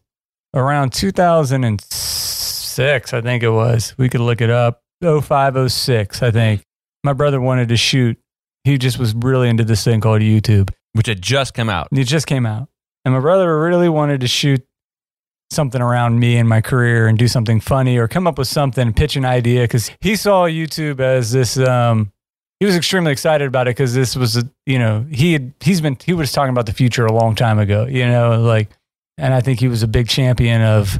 [0.54, 3.96] around 2006, I think it was.
[3.98, 4.82] We could look it up.
[5.02, 6.62] 05, 06, I think.
[7.04, 8.18] My brother wanted to shoot.
[8.66, 10.72] He just was really into this thing called YouTube.
[10.94, 11.90] Which had just come out.
[11.92, 12.68] It just came out.
[13.04, 14.66] And my brother really wanted to shoot
[15.52, 18.94] something around me and my career and do something funny or come up with something,
[18.94, 21.58] pitch an idea because he saw YouTube as this.
[21.58, 22.12] Um,
[22.60, 25.82] he was extremely excited about it because this was, a, you know, he had he's
[25.82, 28.70] been he was talking about the future a long time ago, you know, like,
[29.18, 31.00] and I think he was a big champion of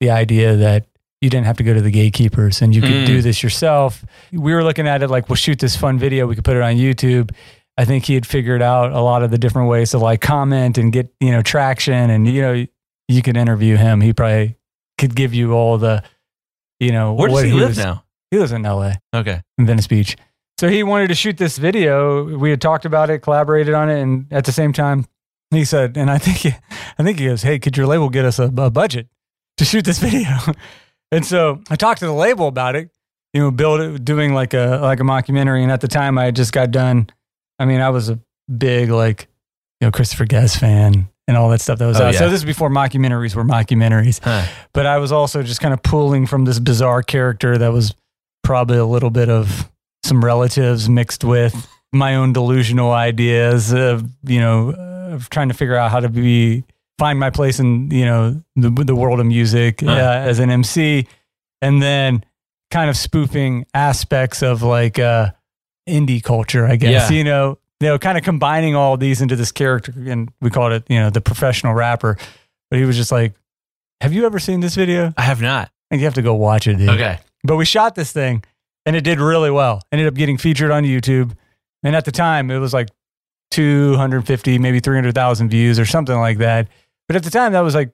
[0.00, 0.86] the idea that
[1.24, 3.06] you didn't have to go to the gatekeepers and you could Mm.
[3.06, 4.04] do this yourself.
[4.32, 6.62] We were looking at it like, we'll shoot this fun video, we could put it
[6.62, 7.30] on YouTube.
[7.76, 10.78] I think he had figured out a lot of the different ways to like comment
[10.78, 12.66] and get, you know, traction and, you know,
[13.08, 14.00] you could interview him.
[14.00, 14.56] He probably
[14.98, 16.02] could give you all the,
[16.78, 18.04] you know, Where does what he live was- now?
[18.30, 19.40] He lives in LA, Okay.
[19.58, 20.16] in Venice Beach.
[20.58, 22.24] So he wanted to shoot this video.
[22.38, 25.06] We had talked about it, collaborated on it, and at the same time,
[25.50, 26.50] he said, and I think, he,
[26.98, 29.08] I think he goes, "Hey, could your label get us a, a budget
[29.56, 30.28] to shoot this video?"
[31.12, 32.90] And so I talked to the label about it.
[33.32, 35.62] You know, build it, doing like a like a mockumentary.
[35.62, 37.08] And at the time, I just got done.
[37.58, 38.18] I mean, I was a
[38.56, 39.26] big like,
[39.80, 42.12] you know, Christopher Guest fan and all that stuff that was Oh, out.
[42.14, 42.20] yeah.
[42.20, 44.44] So this is before mockumentaries were mockumentaries Huh.
[44.72, 47.94] but I was also just kind of pulling from this bizarre character that was
[48.44, 49.70] probably a little bit of
[50.04, 54.74] some relatives mixed with my own delusional ideas of you know
[55.12, 56.62] of trying to figure out how to be
[56.98, 61.06] find my place in you know the the world of music uh, as an MC,
[61.62, 62.24] and then
[62.70, 65.30] kind of spoofing aspects of like uh,
[65.88, 67.16] indie culture, I guess Yeah.
[67.16, 67.58] you know.
[67.80, 69.92] you know, kind of combining all these into this character.
[70.06, 72.16] And we called it, you know, the professional rapper.
[72.70, 73.34] But he was just like,
[74.00, 75.12] Have you ever seen this video?
[75.16, 75.70] I have not.
[75.90, 76.88] And you have to go watch it, dude.
[76.88, 77.18] Okay.
[77.44, 78.42] But we shot this thing
[78.86, 79.82] and it did really well.
[79.92, 81.36] Ended up getting featured on YouTube.
[81.82, 82.88] And at the time, it was like
[83.50, 86.68] 250, maybe 300,000 views or something like that.
[87.06, 87.92] But at the time, that was like,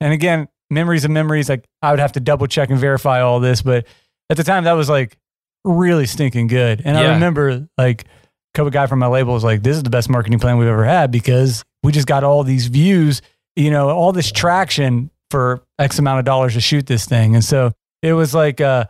[0.00, 1.48] and again, memories of memories.
[1.48, 3.62] Like I would have to double check and verify all this.
[3.62, 3.86] But
[4.30, 5.16] at the time, that was like
[5.64, 6.82] really stinking good.
[6.84, 8.06] And I remember like a
[8.54, 10.84] couple guy from my label was like, this is the best marketing plan we've ever
[10.84, 13.22] had because we just got all these views,
[13.54, 17.34] you know, all this traction for X amount of dollars to shoot this thing.
[17.34, 18.86] And so it was like, uh,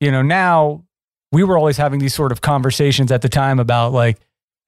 [0.00, 0.84] you know, now
[1.32, 4.18] we were always having these sort of conversations at the time about like,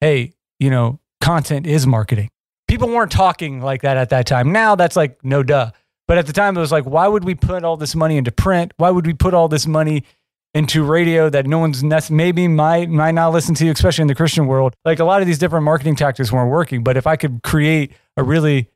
[0.01, 2.31] hey, you know, content is marketing.
[2.73, 4.51] People weren't talking like that at that time.
[4.51, 5.73] Now that's like no duh.
[6.09, 8.33] But at the time it was like, why would we put all this money into
[8.33, 8.73] print?
[8.79, 10.05] Why would we put all this money
[10.55, 14.15] into radio that no one's nec- maybe might might not listen to, especially in the
[14.15, 14.75] Christian world?
[14.87, 16.83] Like a lot of these different marketing tactics weren't working.
[16.83, 18.71] But if I could create a really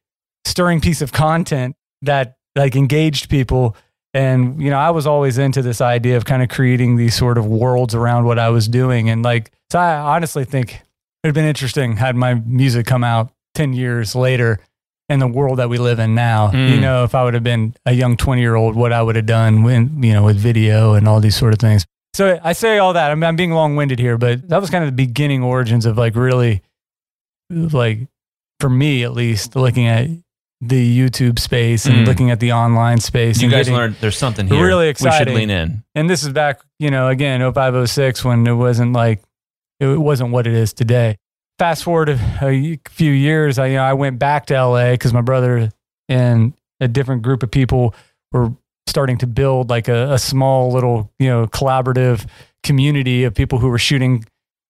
[0.44, 3.74] stirring piece of content that like engaged people
[4.12, 7.36] and you know i was always into this idea of kind of creating these sort
[7.36, 10.82] of worlds around what i was doing and like so i honestly think it
[11.24, 14.60] would have been interesting had my music come out 10 years later
[15.08, 16.70] in the world that we live in now Mm.
[16.74, 19.16] you know if i would have been a young 20 year old what i would
[19.16, 22.52] have done when you know with video and all these sort of things so i
[22.52, 25.42] say all that i'm, I'm being long-winded here but that was kind of the beginning
[25.42, 26.62] origins of like really
[27.50, 28.00] like
[28.60, 30.08] for me at least looking at
[30.62, 32.06] the YouTube space and Mm.
[32.06, 33.42] looking at the online space.
[33.42, 34.64] You and guys getting- learned there's something here.
[34.66, 35.82] Really We should lean in.
[35.94, 39.20] And this is back, you know, again, 0506 when it wasn't like,
[39.80, 41.18] it wasn't what it is today.
[41.58, 45.22] Fast forward a, few years, I, you know, I went back to LA because my
[45.22, 45.70] brother
[46.08, 47.94] and a different group of people
[48.32, 48.52] were
[48.86, 52.26] starting to build like a, a small little, you know, collaborative
[52.62, 54.24] community of people who were shooting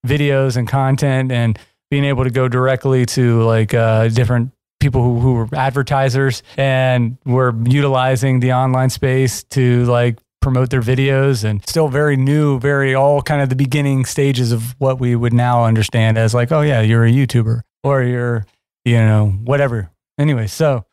[0.06, 1.58] videos and content and
[1.90, 7.16] being able to go directly to like uh, different people who, who were advertisers and
[7.24, 12.94] were utilizing the online space to like promote their videos and still very new, very
[12.94, 16.60] all kind of the beginning stages of what we would now understand as like, oh
[16.60, 18.46] yeah, you're a YouTuber or you're,
[18.84, 19.90] you know, whatever.
[20.20, 20.84] Anyway, so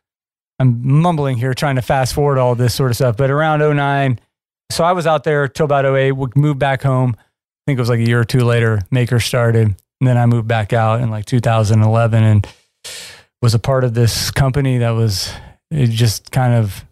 [0.58, 3.16] I'm mumbling here trying to fast forward all this sort of stuff.
[3.16, 4.18] But around 09,
[4.72, 7.14] so I was out there till about 08, we moved back home.
[7.16, 9.68] I think it was like a year or two later, Maker started.
[9.68, 12.44] And then I moved back out in like 2011 and
[13.40, 15.32] was a part of this company that was
[15.70, 16.84] it just kind of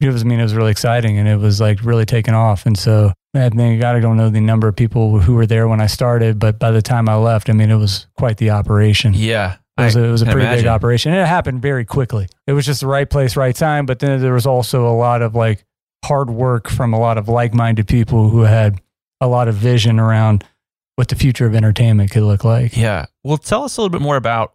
[0.00, 2.66] it was I mean it was really exciting and it was like really taking off
[2.66, 5.80] and so I think I don't know the number of people who were there when
[5.80, 9.12] I started but by the time I left I mean it was quite the operation
[9.14, 9.56] Yeah.
[9.78, 12.28] it was, I a, it was a pretty big operation and it happened very quickly
[12.46, 15.20] it was just the right place right time but then there was also a lot
[15.22, 15.64] of like
[16.04, 18.80] hard work from a lot of like-minded people who had
[19.20, 20.44] a lot of vision around
[20.94, 23.06] what the future of entertainment could look like Yeah.
[23.24, 24.54] Well, tell us a little bit more about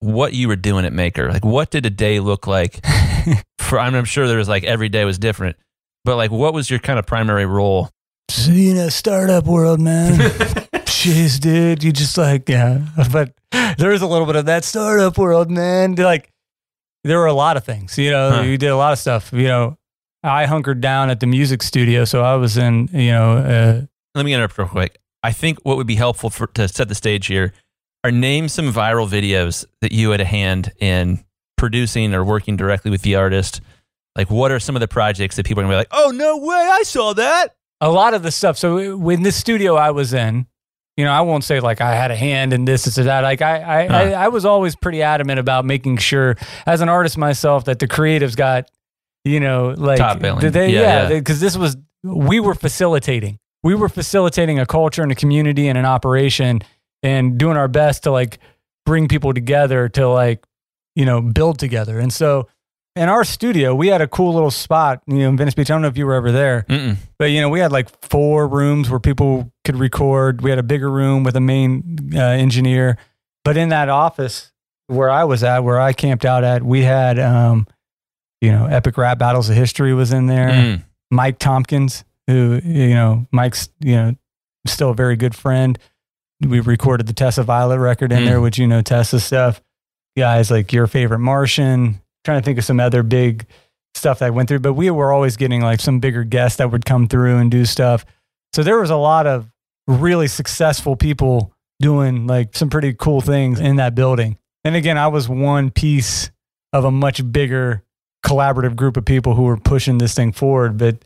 [0.00, 1.30] what you were doing at Maker.
[1.30, 2.80] Like, what did a day look like?
[3.66, 5.56] For I'm, I'm sure there was like every day was different,
[6.04, 7.90] but like, what was your kind of primary role?
[8.30, 10.18] So, you know, startup world, man.
[10.86, 12.80] Jeez, dude, you just like, yeah.
[13.12, 13.32] But
[13.78, 15.94] there was a little bit of that startup world, man.
[15.94, 16.30] Like,
[17.04, 18.42] there were a lot of things, you know, Huh.
[18.42, 19.30] you did a lot of stuff.
[19.32, 19.76] You know,
[20.22, 22.04] I hunkered down at the music studio.
[22.04, 23.82] So I was in, you know, uh,
[24.14, 24.98] Let me interrupt real quick.
[25.22, 27.52] I think what would be helpful for to set the stage here
[28.04, 31.24] are name some viral videos that you had a hand in
[31.56, 33.60] producing or working directly with the artist.
[34.16, 36.38] Like, what are some of the projects that people are gonna be like, "Oh no
[36.38, 38.58] way, I saw that." a lot of the stuff.
[38.58, 40.46] So uh, when this studio I was in,
[40.96, 43.20] you know, I won't say like I had a hand in this, this, or that.
[43.20, 47.18] Like I, I, I, I was always pretty adamant about making sure, as an artist
[47.18, 48.70] myself, that the creatives got,
[49.24, 50.40] you know, like Top billing.
[50.40, 51.18] did They, Yeah, yeah, yeah.
[51.18, 53.38] because this was we were facilitating.
[53.62, 56.60] We were facilitating a culture and a community and an operation,
[57.02, 58.38] and doing our best to like
[58.86, 60.46] bring people together to like,
[60.96, 62.00] you know, build together.
[62.00, 62.48] And so.
[62.98, 65.70] In our studio, we had a cool little spot, you know, in Venice Beach.
[65.70, 66.96] I don't know if you were ever there, Mm-mm.
[67.18, 70.40] but you know, we had like four rooms where people could record.
[70.40, 72.96] We had a bigger room with a main uh, engineer.
[73.44, 74.50] But in that office
[74.86, 77.66] where I was at, where I camped out at, we had, um,
[78.40, 80.48] you know, Epic Rap Battles of History was in there.
[80.48, 80.84] Mm.
[81.10, 84.14] Mike Tompkins, who you know, Mike's you know
[84.66, 85.78] still a very good friend.
[86.40, 88.24] We recorded the Tessa Violet record in Mm.
[88.24, 89.60] there, which you know Tessa stuff.
[90.16, 92.00] Guys like your favorite Martian.
[92.24, 93.46] Trying to think of some other big
[93.94, 96.84] stuff that went through, but we were always getting like some bigger guests that would
[96.84, 98.04] come through and do stuff.
[98.52, 99.48] So there was a lot of
[99.86, 104.38] really successful people doing like some pretty cool things in that building.
[104.64, 106.30] And again, I was one piece
[106.72, 107.82] of a much bigger
[108.24, 110.76] collaborative group of people who were pushing this thing forward.
[110.76, 110.96] But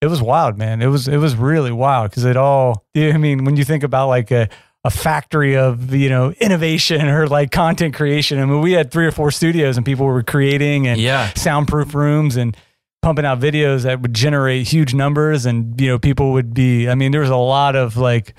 [0.00, 0.82] it was wild, man.
[0.82, 2.84] It was it was really wild because it all.
[2.96, 4.48] I mean, when you think about like a
[4.86, 8.38] a factory of you know innovation or like content creation.
[8.38, 11.32] I mean, we had three or four studios and people were creating and Yeah.
[11.34, 12.56] soundproof rooms and
[13.02, 16.94] pumping out videos that would generate huge numbers and you know people would be i
[16.94, 18.32] mean there was a lot of like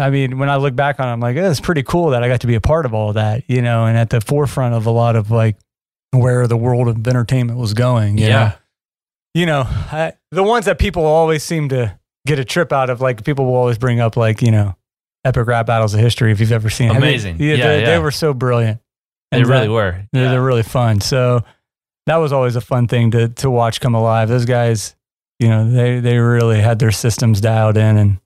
[0.00, 2.20] i mean when i look back on it i'm like oh, it's pretty cool that
[2.20, 4.74] i got to be a part of all that you know and at the forefront
[4.74, 5.56] of a lot of like
[6.10, 8.44] where the world of entertainment was going you Yeah.
[8.48, 8.52] know?
[9.34, 13.00] you know I, the ones that people always seem to get a trip out of
[13.00, 14.74] like people will always bring up like you know
[15.24, 16.90] epic rap battles of history if you've ever seen it.
[16.90, 17.36] I mean, Amazing.
[17.40, 17.86] yeah, Yeah, they, yeah.
[17.90, 18.80] they were so brilliant
[19.30, 20.02] They really that- were.
[20.12, 20.30] Yeah.
[20.30, 21.00] they're really fun.
[21.00, 21.42] So
[22.06, 24.28] that was always a fun thing to to watch come alive.
[24.28, 24.96] Those guys,
[25.38, 28.20] you know, they they really had their systems dialed in, and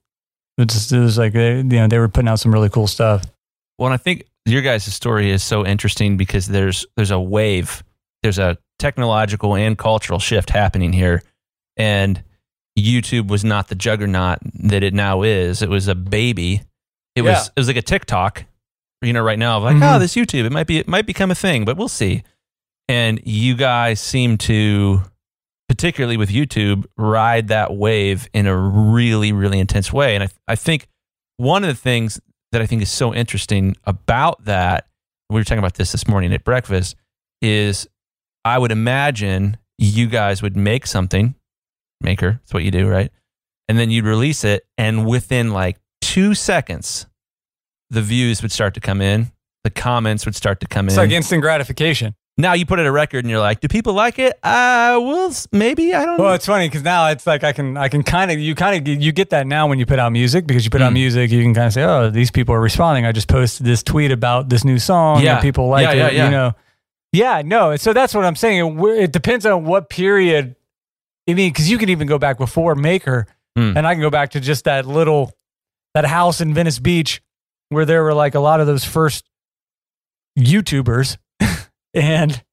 [0.57, 2.87] it just it was like they, you know they were putting out some really cool
[2.87, 3.23] stuff.
[3.77, 7.83] Well, and I think your guys' story is so interesting because there's there's a wave,
[8.23, 11.21] there's a technological and cultural shift happening here,
[11.77, 12.23] and
[12.79, 15.61] YouTube was not the juggernaut that it now is.
[15.61, 16.61] It was a baby.
[17.15, 17.31] It Yeah.
[17.31, 18.45] was it was like a TikTok,
[19.01, 19.95] you know, right now of like, Mhm.
[19.95, 22.23] oh, this YouTube, it might be it might become a thing, but we'll see.
[22.87, 25.01] And you guys seem to,
[25.67, 30.15] particularly with YouTube, ride that wave in a really really intense way.
[30.15, 30.87] And I I think
[31.37, 32.19] one of the things
[32.51, 34.87] that I think is so interesting about that,
[35.29, 36.95] we were talking about this this morning at breakfast,
[37.41, 37.87] is
[38.45, 41.35] I would imagine you guys would make something,
[41.99, 43.11] maker, that's what you do, right?
[43.67, 47.07] And then you'd release it, and within like two seconds,
[47.89, 49.31] the views would start to come in,
[49.63, 51.01] the comments would start to come It's in.
[51.01, 52.13] It's like instant gratification.
[52.37, 54.33] now you put it a record, and you're like, do people like it?
[54.43, 56.17] Uh, well, maybe I don't.
[56.19, 56.33] Well, know.
[56.35, 58.87] it's funny because now it's like I can I can kind of you kind of
[59.03, 60.95] you get that now when you put out music because you put out Mm.
[61.05, 63.05] music you can kind of say oh these people are responding.
[63.05, 65.33] I just posted this tweet about this new song Yeah.
[65.35, 65.97] and people like Yeah, it.
[65.97, 66.25] yeah, yeah.
[66.25, 66.53] You know,
[67.13, 67.75] yeah, no.
[67.77, 68.79] So that's what I'm saying.
[68.79, 70.55] It, it depends on what period.
[71.27, 73.25] I mean, because you can even go back before Maker,
[73.57, 73.77] Mm.
[73.77, 75.31] and I can go back to just that little
[75.95, 77.21] that house in Venice Beach
[77.69, 79.25] where there were like a lot of those first
[80.37, 81.17] YouTubers,
[81.93, 82.43] and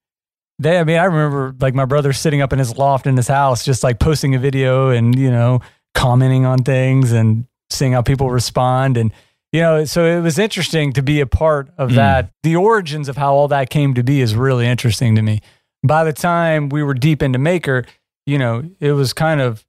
[0.59, 0.79] they.
[0.79, 3.65] I mean, I remember like my brother sitting up in his loft in his house,
[3.65, 5.61] just like posting a video and you know
[5.95, 9.13] commenting on things and seeing how people respond and.
[9.55, 11.97] You know, so it was interesting to be a part of Mm.
[11.97, 12.31] that.
[12.43, 15.43] The origins of how all that came to be is really interesting to me.
[15.85, 17.85] By the time we were deep into Maker,
[18.25, 19.63] you know, it was kind of,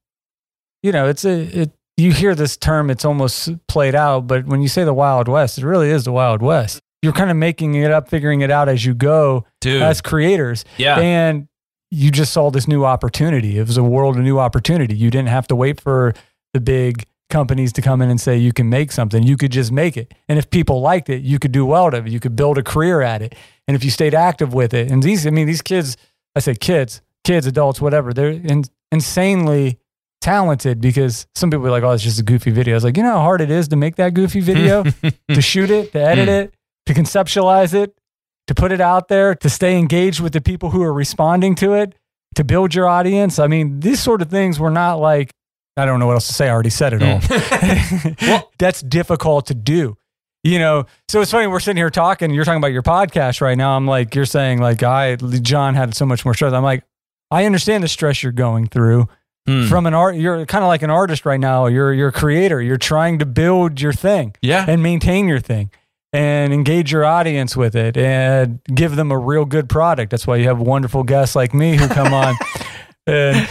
[0.82, 4.60] you know, it's a, it, you hear this term, it's almost played out, but when
[4.62, 6.80] you say the Wild West, it really is the Wild West.
[7.02, 9.82] You're kind of making it up, figuring it out as you go dude.
[9.82, 10.64] as creators.
[10.78, 10.98] yeah.
[10.98, 11.48] And
[11.90, 13.58] you just saw this new opportunity.
[13.58, 14.96] It was a world of new opportunity.
[14.96, 16.12] You didn't have to wait for
[16.52, 19.22] the big companies to come in and say you can make something.
[19.22, 20.12] You could just make it.
[20.28, 22.08] And if people liked it, you could do well at it.
[22.08, 23.34] You could build a career at it.
[23.68, 25.96] And if you stayed active with it, and these, I mean, these kids,
[26.34, 29.78] I say kids, kids, adults, whatever, they're in, insanely
[30.24, 32.74] talented because some people are like, oh, it's just a goofy video.
[32.74, 34.82] I was like, you know how hard it is to make that goofy video,
[35.28, 36.34] to shoot it, to edit Hmm.
[36.34, 36.54] it,
[36.86, 37.96] to conceptualize it,
[38.48, 41.74] to put it out there, to stay engaged with the people who are responding to
[41.74, 41.94] it,
[42.34, 43.38] to build your audience.
[43.38, 45.30] I mean, these sort of things were not like,
[45.76, 46.48] I don't know what else to say.
[46.48, 48.40] I already said it all.
[48.58, 49.96] That's difficult to do.
[50.42, 51.46] You know, so it's funny.
[51.46, 52.30] We're sitting here talking.
[52.30, 53.76] You're talking about your podcast right now.
[53.76, 56.52] I'm like, you're saying like, I John had so much more stress.
[56.52, 56.84] I'm like,
[57.30, 59.08] I understand the stress you're going through
[59.46, 59.66] Hmm.
[59.66, 60.16] from an art.
[60.16, 61.66] You're kind of like an artist right now.
[61.66, 62.62] You're you're a creator.
[62.62, 64.64] You're trying to build your thing yeah.
[64.66, 65.70] and maintain your thing
[66.14, 70.10] and engage your audience with it and give them a real good product.
[70.10, 72.36] That's why you have wonderful guests like me who come on
[73.06, 73.48] and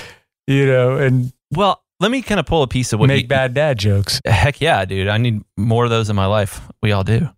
[0.48, 3.28] you know and Well, let me kind of pull a piece of what make you,
[3.28, 4.20] bad dad jokes.
[4.26, 5.08] Heck yeah, dude.
[5.08, 6.62] I need more of those in my life.
[6.82, 7.30] We all do.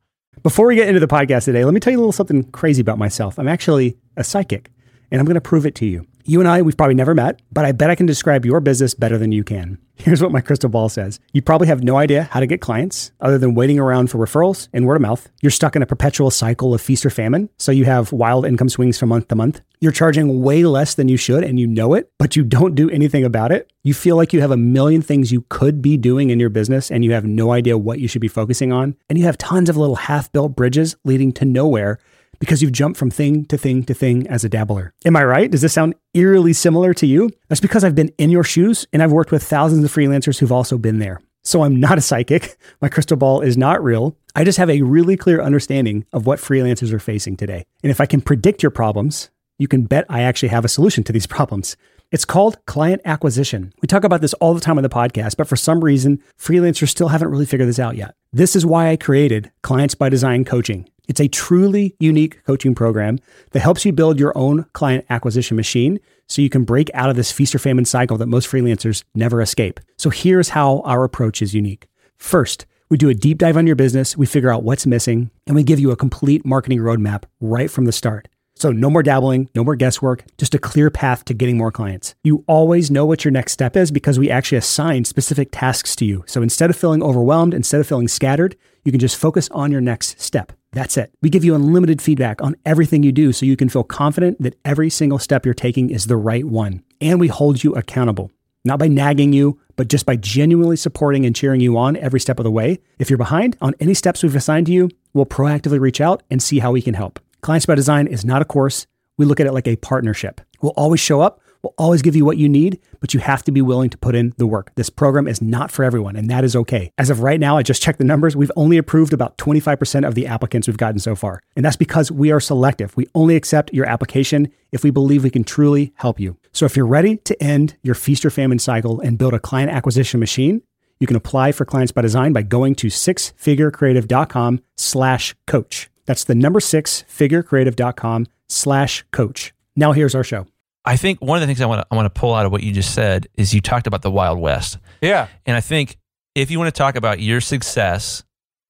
[0.44, 2.82] Before we get into the podcast today, let me tell you a little something crazy
[2.82, 3.38] about myself.
[3.38, 4.72] I'm actually a psychic,
[5.12, 6.08] and I'm going to prove it to you.
[6.28, 8.96] You and I, we've probably never met, but I bet I can describe your business
[8.96, 9.78] better than you can.
[9.96, 13.12] Here's what my crystal ball says You probably have no idea how to get clients
[13.22, 15.30] other than waiting around for referrals and word of mouth.
[15.44, 18.70] You're stuck in a perpetual cycle of feast or famine, so you have wild income
[18.70, 19.62] swings from month to month.
[19.80, 22.90] You're charging way less than you should, and you know it, but you don't do
[22.90, 23.72] anything about it.
[23.84, 26.90] You feel like you have a million things you could be doing in your business,
[26.90, 28.96] and you have no idea what you should be focusing on.
[29.10, 32.00] And you have tons of little half built bridges leading to nowhere
[32.46, 34.94] because you've jumped from thing to thing to thing as a dabbler.
[35.04, 35.50] Am I right?
[35.50, 37.32] Does this sound eerily similar to you?
[37.50, 40.52] That's because I've been in your shoes and I've worked with thousands of freelancers who've
[40.52, 41.20] also been there.
[41.44, 42.56] So I'm not a psychic.
[42.82, 44.16] My crystal ball is not real.
[44.36, 47.66] I just have a really clear understanding of what freelancers are facing today.
[47.82, 51.04] And if I can predict your problems, you can bet I actually have a solution
[51.06, 51.76] to these problems.
[52.12, 53.74] It's called client acquisition.
[53.82, 56.90] We talk about this all the time on the podcast, but for some reason, freelancers
[56.90, 58.16] still haven't really figured this out yet.
[58.32, 60.88] This is why I created Clients by Design Coaching.
[61.08, 63.20] It's a truly unique coaching program
[63.52, 67.16] that helps you build your own client acquisition machine so you can break out of
[67.16, 69.80] this feast or famine cycle that most freelancers never escape.
[69.98, 71.88] So here's how our approach is unique.
[72.18, 75.56] First, We do a deep dive on your business, we figure out what's missing, and
[75.56, 78.28] we give you a complete marketing roadmap right from the start.
[78.58, 82.16] So, no more dabbling, no more guesswork, just a clear path to getting more clients.
[82.24, 86.06] You always know what your next step is because we actually assign specific tasks to
[86.06, 86.24] you.
[86.26, 89.82] So, instead of feeling overwhelmed, instead of feeling scattered, you can just focus on your
[89.82, 90.54] next step.
[90.72, 91.12] That's it.
[91.22, 94.58] We give you unlimited feedback on everything you do so you can feel confident that
[94.64, 96.84] every single step you're taking is the right one.
[97.02, 98.32] And we hold you accountable,
[98.64, 102.40] not by nagging you, but just by genuinely supporting and cheering you on every step
[102.40, 102.80] of the way.
[103.00, 106.42] If you're behind on any steps we've assigned to you, we'll proactively reach out and
[106.42, 107.20] see how we can help.
[107.46, 108.88] Clients by Design is not a course.
[109.20, 110.42] We look at it like a partnership.
[110.64, 113.52] We'll always show up, we'll always give you what you need, but you have to
[113.52, 114.72] be willing to put in the work.
[114.74, 116.90] This program is not for everyone, and that is okay.
[116.98, 118.36] As of right now, I just checked the numbers.
[118.36, 121.40] We've only approved about 25% of the applicants we've gotten so far.
[121.56, 122.98] And that's because we are selective.
[122.98, 126.38] We only accept your application if we believe we can truly help you.
[126.52, 129.70] So if you're ready to end your feast or famine cycle and build a client
[129.70, 130.64] acquisition machine,
[131.00, 135.92] you can apply for Clients by Design by going to sixfigurecreative.com slash coach.
[136.06, 139.54] That's the number six figurecreative.com slash coach.
[139.76, 140.48] Now here's our show.
[140.86, 142.52] I think one of the things I want to I want to pull out of
[142.52, 144.78] what you just said is you talked about the Wild West.
[145.02, 145.28] Yeah.
[145.46, 145.98] And I think
[146.36, 148.24] if you want to talk about your success,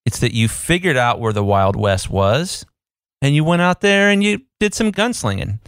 [0.06, 2.66] it's that you figured out where the Wild West was
[3.22, 5.60] and you went out there and you did some gunslinging.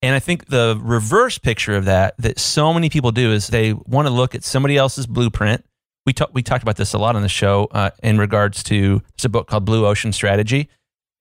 [0.00, 3.72] And I think the reverse picture of that that so many people do is they
[3.72, 5.64] want to look at somebody else's blueprint.
[6.04, 9.00] We talked we talked about this a lot on the show uh, in regards to
[9.16, 10.68] there's a book called Blue Ocean Strategy.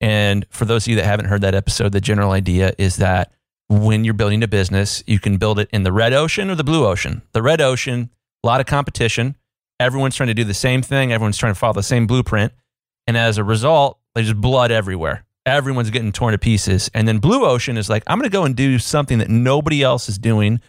[0.02, 3.32] And for those of you that haven't heard that episode, the general idea is that
[3.70, 6.64] when you're building a business, you can build it in the red ocean or the
[6.64, 7.22] blue ocean.
[7.32, 8.10] The red ocean,
[8.44, 9.38] a lot of competition.
[9.80, 11.14] Everyone's trying to do the same thing.
[11.14, 12.52] Everyone's trying to follow the same blueprint.
[13.08, 15.26] And as a result, there's blood everywhere.
[15.46, 16.90] Everyone's getting torn to pieces.
[16.94, 19.82] And then blue ocean is like, I'm going to go and do something that nobody
[19.82, 20.60] else is doing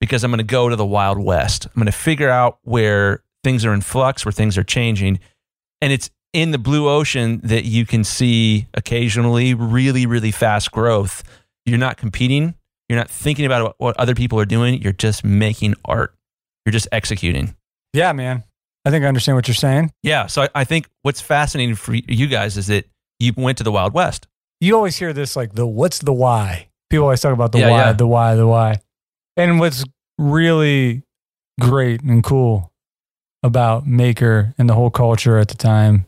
[0.00, 1.66] because I'm going to go to the Wild West.
[1.66, 5.20] I'm going to figure out where things are in flux, where things are changing.
[5.80, 11.22] And it's in the blue ocean that you can see occasionally really, really fast growth.
[11.66, 12.54] You're not competing.
[12.88, 14.80] You're not thinking about what other people are doing.
[14.82, 16.14] You're just making art.
[16.64, 17.54] You're just executing.
[17.92, 18.44] Yeah, man.
[18.84, 19.92] I think I understand what you're saying.
[20.02, 20.26] Yeah.
[20.26, 22.86] So I, I think what's fascinating for you guys is that
[23.20, 24.26] you went to the Wild West.
[24.60, 26.68] You always hear this like the what's the why?
[26.90, 27.92] People always talk about the Yeah, why, yeah.
[27.92, 28.80] the why, the why.
[29.36, 29.84] And what's
[30.18, 31.02] really
[31.60, 32.72] great and cool
[33.42, 36.06] about Maker and the whole culture at the time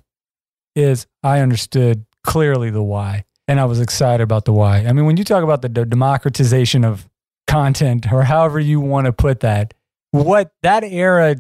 [0.75, 4.79] is I understood clearly the why and I was excited about the why.
[4.79, 7.09] I mean, when you talk about the d- democratization of
[7.47, 9.75] content or however you want to put that,
[10.11, 11.37] what that era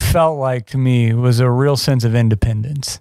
[0.00, 3.00] felt like to me was a real sense of independence.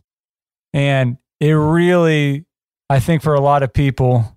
[0.74, 2.46] And it really,
[2.90, 4.36] I think for a lot of people,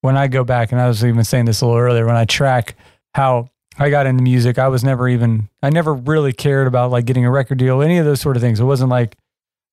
[0.00, 2.24] when I go back, and I was even saying this a little earlier, when I
[2.24, 2.76] track
[3.14, 3.48] how
[3.78, 7.24] I got into music, I was never even, I never really cared about like getting
[7.24, 8.60] a record deal, any of those sort of things.
[8.60, 9.16] It wasn't like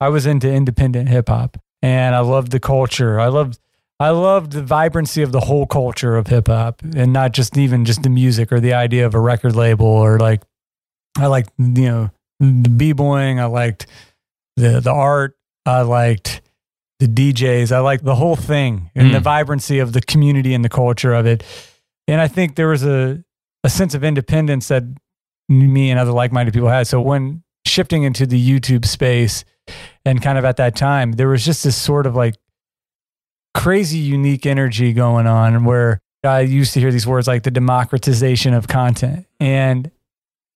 [0.01, 3.19] I was into independent hip hop and I loved the culture.
[3.19, 3.59] I loved,
[3.99, 7.85] I loved the vibrancy of the whole culture of hip hop and not just even
[7.85, 10.41] just the music or the idea of a record label or like,
[11.17, 13.39] I liked, you know, the b-boying.
[13.39, 13.85] I liked
[14.57, 15.37] the, the art.
[15.65, 16.41] I liked
[16.99, 17.71] the DJs.
[17.71, 19.23] I liked the whole thing and the Mm.
[19.23, 21.43] vibrancy of the community and the culture of it.
[22.07, 23.23] And I think there was a,
[23.63, 24.83] a sense of independence that
[25.47, 26.87] me and other like-minded people had.
[26.87, 29.43] So when shifting into the YouTube space
[30.05, 32.35] and kind of at that time, there was just this sort of like
[33.53, 38.53] crazy unique energy going on where I used to hear these words like the democratization
[38.53, 39.89] of content and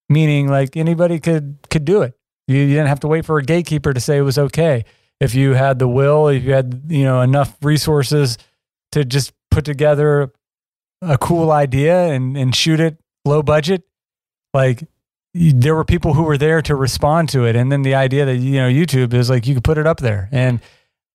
[0.10, 2.14] meaning like anybody could could do it.
[2.48, 4.86] You, you didn't have to wait for a gatekeeper to say it was okay.
[5.20, 8.38] If you had the will, if you had you know enough resources
[8.92, 10.32] to just put together
[11.02, 13.84] a cool idea and and shoot it low budget,
[14.54, 14.88] like
[15.38, 17.56] there were people who were there to respond to it.
[17.58, 20.00] And then the idea that you know YouTube is like you could put it up
[20.00, 20.60] there and.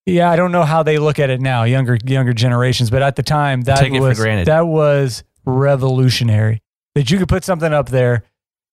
[0.07, 3.15] Yeah, I don't know how they look at it now, younger younger generations, but at
[3.17, 6.61] the time that Take was that was revolutionary.
[6.95, 8.23] That you could put something up there,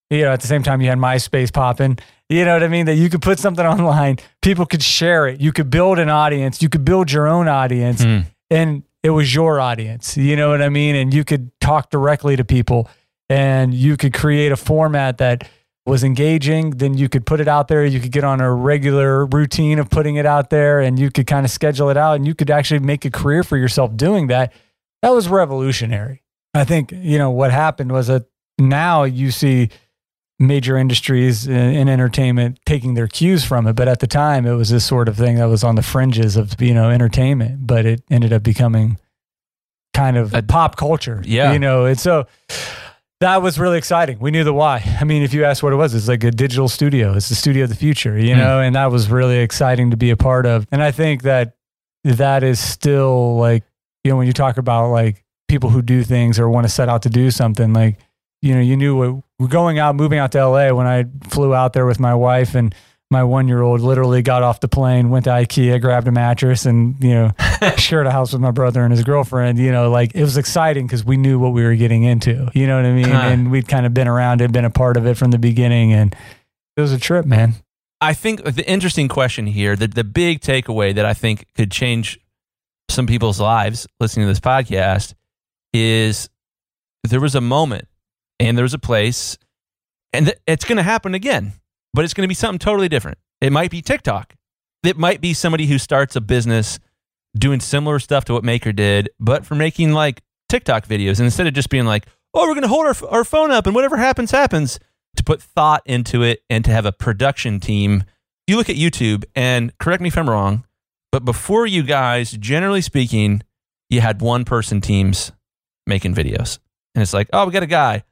[0.08, 1.98] you know, at the same time you had MySpace popping.
[2.30, 2.86] You know what I mean?
[2.86, 5.38] That you could put something online, people could share it.
[5.40, 8.20] You could build an audience, you could build your own audience, Hmm.
[8.50, 10.16] and it was your audience.
[10.16, 10.96] You know what I mean?
[10.96, 12.88] And you could talk directly to people
[13.28, 15.48] and you could create a format that
[15.86, 16.70] was engaging.
[16.70, 17.84] Then you could put it out there.
[17.84, 21.26] You could get on a regular routine of putting it out there and you could
[21.26, 24.26] kind of schedule it out and you could actually make a career for yourself doing
[24.28, 24.52] that.
[25.02, 26.22] That was revolutionary.
[26.54, 28.26] I think, you know, what happened was that
[28.58, 29.70] now you see
[30.38, 33.74] major industries in, in entertainment taking their cues from it.
[33.74, 36.36] But at the time, it was this sort of thing that was on the fringes
[36.36, 38.98] of, you know, entertainment, but it ended up becoming
[39.94, 41.22] kind of A- pop culture.
[41.24, 41.52] Yeah.
[41.52, 42.26] You know, and so
[43.20, 44.18] that was really exciting.
[44.20, 44.82] We knew the why.
[45.00, 47.14] I mean, if you ask what it was, it's like a digital studio.
[47.14, 48.40] It's the studio of the future, you Hmm.
[48.40, 50.66] know, and that was really exciting to be a part of.
[50.70, 51.54] And I think that
[52.04, 53.64] that is still like,
[54.04, 56.88] you know, when you talk about like people who do things or want to set
[56.88, 57.98] out to do something, like,
[58.40, 61.54] you know, you knew what we're going out, moving out to LA when I flew
[61.54, 62.72] out there with my wife and
[63.10, 66.66] my one year old literally got off the plane, went to IKEA, grabbed a mattress,
[66.66, 67.32] and you know,
[67.76, 69.58] shared a house with my brother and his girlfriend.
[69.58, 72.50] You know, like it was exciting because we knew what we were getting into.
[72.54, 73.08] You know what I mean?
[73.08, 73.18] Huh.
[73.18, 75.92] And we'd kind of been around it, been a part of it from the beginning,
[75.92, 76.14] and
[76.76, 77.54] it was a trip, man.
[78.00, 82.20] I think the interesting question here, the, the big takeaway that I think could change
[82.90, 85.14] some people's lives listening to this podcast
[85.72, 86.28] is
[87.04, 87.88] there was a moment
[88.38, 89.36] and there was a place,
[90.12, 91.54] and th- it's going to happen again,
[91.94, 93.18] but it's going to be something totally different.
[93.40, 94.34] It might be TikTok.
[94.84, 96.78] It might be somebody who starts a business
[97.36, 101.18] doing similar stuff to what Maker did, but for making like TikTok videos.
[101.18, 103.66] And instead of just being like, oh, we're going to hold our, our phone up
[103.66, 104.78] and whatever happens, happens,
[105.16, 108.04] to put thought into it and to have a production team.
[108.46, 110.64] You look at YouTube, and correct me if I'm wrong,
[111.12, 113.42] but before you guys, generally speaking,
[113.90, 115.32] you had one person teams
[115.86, 116.58] making videos.
[116.94, 118.04] And it's like, oh, we got a guy.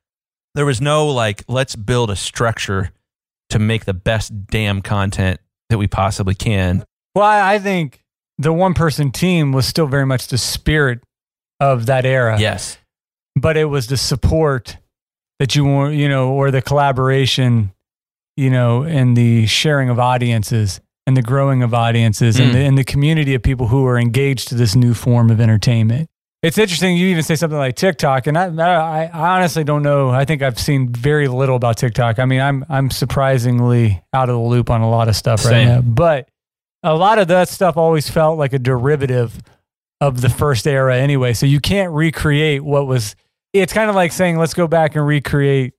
[0.54, 2.90] There was no like, let's build a structure
[3.50, 5.40] to make the best damn content
[5.70, 6.84] that we possibly can.
[7.14, 8.02] Well, I think
[8.38, 11.00] the one person team was still very much the spirit
[11.60, 12.38] of that era.
[12.38, 12.78] Yes.
[13.34, 14.78] but it was the support
[15.38, 17.70] that you want, you know, or the collaboration,
[18.36, 22.52] you know, and the sharing of audiences and the growing of audiences and, Mm.
[22.54, 26.08] the, and the community of people who are engaged to this new form of entertainment.
[26.42, 26.96] It's interesting.
[26.96, 30.10] You even say something like TikTok, and I, I, I honestly don't know.
[30.10, 32.18] I think I've seen very little about TikTok.
[32.18, 35.64] I mean, I'm, I'm surprisingly out of the loop on a lot of stuff right
[35.64, 36.28] now, but
[36.82, 39.36] a lot of that stuff always felt like a derivative
[40.00, 41.32] of the first era anyway.
[41.32, 43.16] So you can't recreate what was.
[43.52, 45.72] It's kind of like saying, let's go back and recreate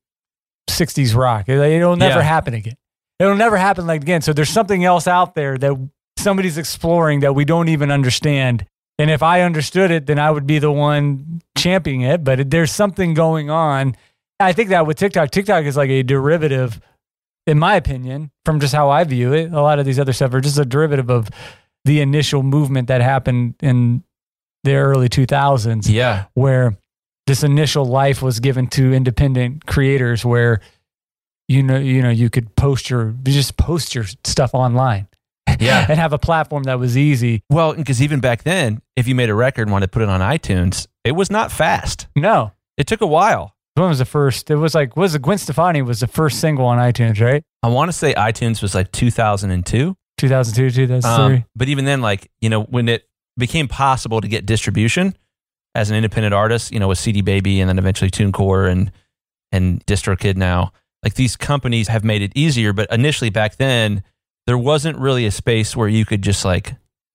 [0.70, 1.47] 60s rock.
[1.47, 2.24] It- It'll never Yeah.
[2.24, 2.76] happen again.
[3.20, 4.22] It'll never happen like again.
[4.22, 8.66] So there's something else out there that somebody's exploring that we don't even understand.
[9.00, 12.24] And if I understood it, then I would be the one championing it.
[12.24, 13.95] But there's something going on.
[14.39, 16.80] I think that with TikTok, TikTok is like a derivative,
[17.45, 19.52] in my opinion, from just how I view it.
[19.52, 21.30] A lot of these other stuff are just a derivative of
[21.86, 24.04] the initial movement that happened in
[24.64, 26.26] the early 2000s Yeah.
[26.34, 26.76] where
[27.28, 30.60] this initial life was given to independent creators where
[31.48, 35.08] you know you know you could post your you just post your stuff online
[35.60, 35.86] Yeah.
[35.89, 39.30] and have a platform that was easy Well, because even back then, if you made
[39.30, 42.08] a record and wanted to put it on iTunes, it was not fast.
[42.16, 43.56] no It took a while.
[43.76, 46.66] when was the first it was like was it gwen stefani was the first single
[46.66, 49.95] on itunes right I want to say iTunes was like 2002.
[50.18, 54.45] 2002 2003 Um, but even then, like, you know, when it became possible to get
[54.48, 55.16] distribution
[55.76, 58.91] as an independent artist, you know, with CD Baby and then eventually TuneCore and,
[59.52, 60.72] and DistroKid now,
[61.04, 62.74] like these companies have made it easier.
[62.74, 64.02] But initially back then,
[64.48, 66.74] there wasn't really a space where you could just like,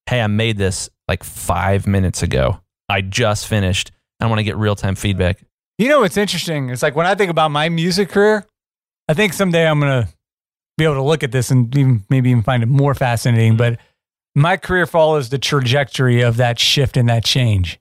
[0.09, 2.61] hey, I made this like five minutes ago.
[2.89, 3.91] I just finished.
[4.21, 5.43] I want to get real time feedback.
[5.79, 6.69] You know what's interesting?
[6.71, 8.47] It's like when I think about my music career,
[9.09, 10.09] I think someday I'm gonna
[10.79, 13.57] be able to look at this and even maybe even find it more fascinating.
[13.57, 13.79] But
[14.35, 17.81] my career follows the trajectory of that shift and that change.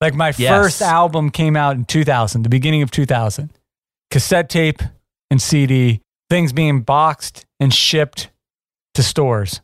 [0.00, 0.48] Like my Yes.
[0.50, 3.50] first album came out in 2000, the beginning of 2000,
[4.10, 4.80] cassette tape
[5.30, 6.00] and CD,
[6.30, 8.30] things being boxed and shipped
[8.94, 9.60] to stores.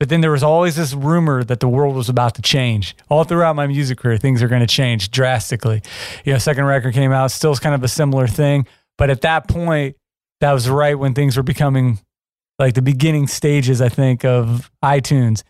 [0.00, 2.96] But then there was always this rumor that the world was about to change.
[3.08, 5.82] All throughout my music career, things are going to change drastically.
[6.24, 8.66] You know, second record came out, still kind of a similar thing.
[8.98, 9.96] But at that point,
[10.40, 12.00] that was right when things were becoming
[12.58, 15.42] like the beginning stages, I think, of iTunes.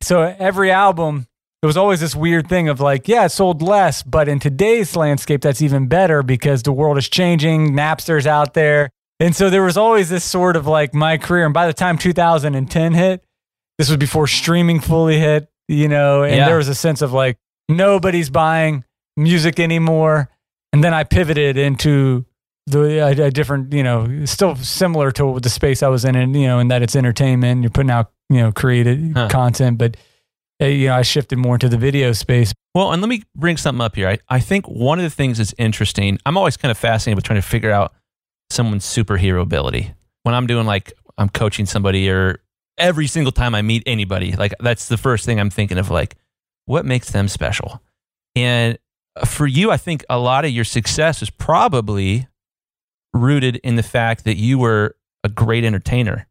[0.00, 1.26] So every album,
[1.60, 4.96] there was always this weird thing of like, yeah, it sold less, but in today's
[4.96, 7.74] landscape, that's even better because the world is changing.
[7.74, 8.90] Napster's out there.
[9.22, 11.44] And so there was always this sort of like my career.
[11.44, 13.24] And by the time 2010 hit,
[13.78, 16.46] this was before streaming fully hit, you know, and Yeah.
[16.46, 18.84] there was a sense of like, nobody's buying
[19.16, 20.28] music anymore.
[20.72, 22.24] And then I pivoted into
[22.66, 26.34] the a, a different, you know, still similar to the space I was in, and
[26.34, 27.62] you know, in that it's entertainment.
[27.62, 29.28] You're putting out, you know, created Huh.
[29.28, 29.96] content, but
[30.60, 32.52] uh, you know, I shifted more into the video space.
[32.74, 34.08] Well, and let me bring something up here.
[34.08, 37.24] I, I think one of the things that's interesting, I'm always kind of fascinated with
[37.24, 37.92] trying to figure out
[38.52, 39.94] someone's superhero ability.
[40.22, 42.40] When I'm doing like, I'm coaching somebody or
[42.78, 46.16] every single time I meet anybody, like that's the first thing I'm thinking of, like,
[46.66, 47.82] what makes them special?
[48.36, 48.78] And
[49.26, 52.28] for you, I think a lot of your success is probably
[53.12, 56.26] rooted in the fact that you were a great entertainer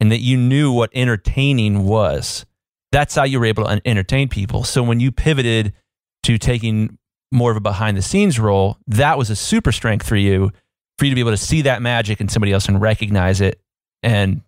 [0.00, 2.46] and that you knew what entertaining was.
[2.92, 4.64] That's how you were able to entertain people.
[4.64, 5.74] So when you pivoted
[6.22, 6.98] to taking
[7.30, 10.50] more of a behind the scenes role, that was a super strength for you,
[10.98, 13.60] for you to be able to see that magic in somebody else and recognize it
[14.02, 14.42] and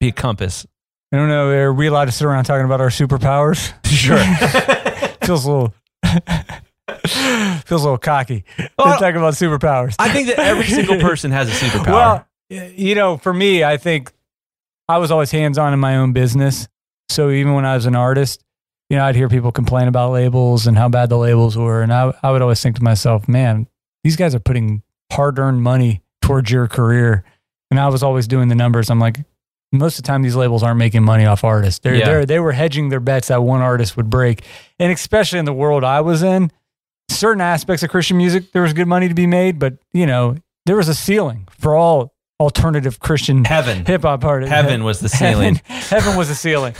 [0.00, 0.66] be a compass.
[1.12, 1.50] I don't know.
[1.50, 3.72] Are we allowed to sit around talking about our superpowers?
[3.96, 4.18] Sure.
[5.26, 5.74] feels a little
[7.06, 8.44] feels a little cocky.
[8.78, 9.96] Well, talking about superpowers.
[9.98, 11.86] I think that every single person has a superpower.
[11.86, 14.12] Well, you know, for me, I think
[14.88, 16.68] I was always hands on in my own business.
[17.08, 18.44] So even when I was an artist,
[18.90, 21.82] you know, I'd hear people complain about labels and how bad the labels were.
[21.82, 23.66] And I, I would always think to myself, man,
[24.04, 24.82] these guys are putting
[25.12, 27.24] hard earned money towards your career.
[27.70, 28.90] And I was always doing the numbers.
[28.90, 29.18] I'm like,
[29.72, 31.80] most of the time, these labels aren't making money off artists.
[31.80, 32.04] They're, Yeah.
[32.06, 34.44] they're, they were hedging their bets that one artist would break.
[34.78, 36.50] And especially in the world I was in,
[37.10, 39.58] certain aspects of Christian music, there was good money to be made.
[39.58, 40.36] But, you know,
[40.66, 43.84] there was a ceiling for all alternative Christian heaven.
[43.86, 44.52] hip hop artists.
[44.52, 45.56] Heaven was the ceiling.
[45.64, 46.74] Heaven, heaven was the ceiling.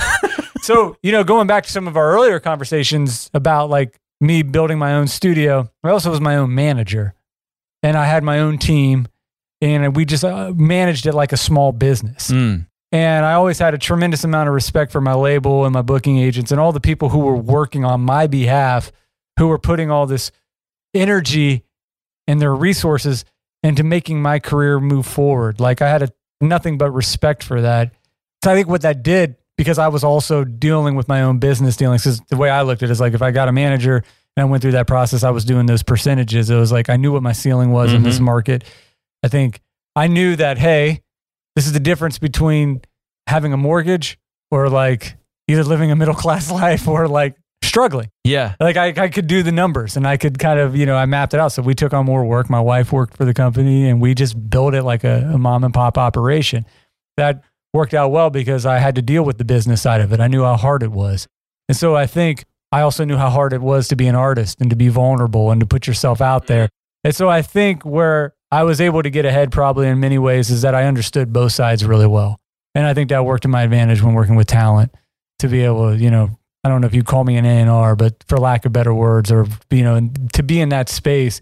[0.63, 4.79] so, you know, going back to some of our earlier conversations about like me building
[4.79, 7.15] my own studio, I also was my own manager
[7.87, 9.07] and I had my own team
[9.61, 12.33] and we just uh, managed it like a small business.
[12.33, 12.67] Mm.
[12.91, 16.19] And I always had a tremendous amount of respect for my label and my booking
[16.19, 18.91] agents and all the people who were working on my behalf,
[19.39, 20.33] who were putting all this
[20.95, 21.63] energy
[22.27, 23.25] and their resources
[23.63, 25.61] into making my career move forward.
[25.61, 27.93] Like I had a, nothing but respect for that.
[28.43, 31.77] So I think what that did, because I was also dealing with my own business
[31.77, 34.03] dealings, because the way I looked at it is like if I got a manager
[34.37, 36.51] and I went through that process, I was doing those percentages.
[36.51, 38.23] It was like I knew what my ceiling was in this Mhm.
[38.23, 38.65] market.
[39.23, 39.61] I think
[39.95, 41.01] I knew that, hey,
[41.55, 42.83] this is the difference between
[43.27, 44.19] having a mortgage
[44.51, 45.17] or like
[45.49, 47.35] either living a middle class life or like
[47.65, 48.11] struggling.
[48.25, 48.55] Yeah.
[48.61, 51.07] Like I, I could do the numbers and I could kind of, you know, I
[51.07, 51.53] mapped it out.
[51.53, 52.51] So we took on more work.
[52.51, 55.65] My wife worked for the company and we just built it like a, a mom
[55.65, 56.67] and pop operation.
[57.17, 60.21] That worked out well because I had to deal with the business side of it.
[60.21, 61.27] I knew how hard it was.
[61.69, 64.61] And so I think I also knew how hard it was to be an artist
[64.61, 66.69] and to be vulnerable and to put yourself out there.
[67.05, 70.51] And so I think where I was able to get ahead probably in many ways
[70.51, 72.39] is that I understood both sides really well.
[72.75, 74.93] And I think that worked to my advantage when working with talent
[75.39, 76.31] to be able to, you know,
[76.65, 79.31] I don't know if you call me an A&R, but for lack of better words,
[79.31, 81.41] or, you know, to be in that space,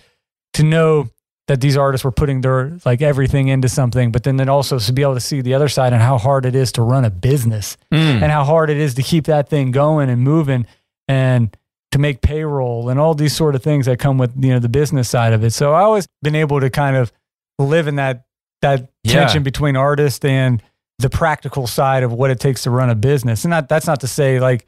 [0.53, 1.09] to know
[1.49, 4.93] that these artists were putting their like everything into something, but then then also to
[4.93, 7.11] be able to see the other side and how hard it is to run a
[7.11, 8.23] business Mm.
[8.23, 10.67] and how hard it is to keep that thing going and moving
[11.09, 11.57] and
[11.93, 14.69] to make payroll and all these sort of things that come with you know the
[14.69, 15.53] business side of it.
[15.53, 17.13] So I always been able to kind of
[17.59, 18.25] live in that
[18.63, 19.21] that Yeah.
[19.21, 20.63] tension between artist and
[20.99, 23.45] the practical side of what it takes to run a business.
[23.45, 24.67] And not that's not to say like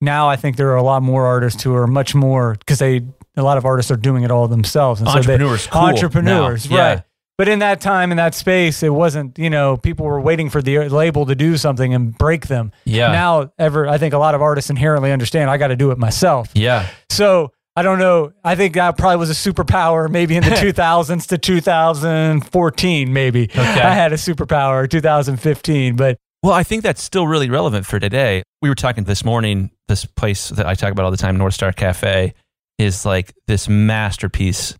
[0.00, 3.02] now I think there are a lot more artists who are much more because they
[3.36, 5.00] a lot of artists are doing it all themselves.
[5.00, 6.76] And Entrepreneurs so cool they, entrepreneurs, now.
[6.76, 7.00] Yeah.
[7.38, 10.60] But in that time, in that space, it wasn't, you know, people were waiting for
[10.60, 12.72] the label to do something and break them.
[12.84, 13.12] Yeah.
[13.12, 15.98] Now, ever, I think a lot of artists inherently understand I got to do it
[15.98, 16.50] myself.
[16.54, 16.88] yeah.
[17.10, 18.32] So I don't know.
[18.42, 23.44] I think that probably was a superpower maybe in the 2000s to 2014, maybe.
[23.44, 23.60] Okay.
[23.62, 28.42] I had a superpower 2015, but Well, I think that's still really relevant for today.
[28.62, 31.54] We were talking this morning, this place that I talk about all the time, North
[31.54, 32.34] Star Cafe,
[32.78, 34.76] is like this masterpiece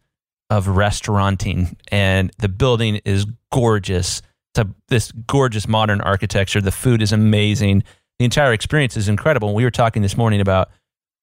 [0.51, 1.77] of restauranting.
[1.91, 4.23] And the building is gorgeous.
[4.55, 6.61] It's a, this gorgeous modern architecture.
[6.61, 7.85] The food is amazing.
[8.19, 9.55] The entire experience is incredible.
[9.55, 10.71] We were talking this morning about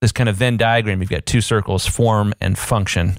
[0.02, 1.02] this kind of Venn diagram.
[1.02, 3.18] You've got two circles, form and function.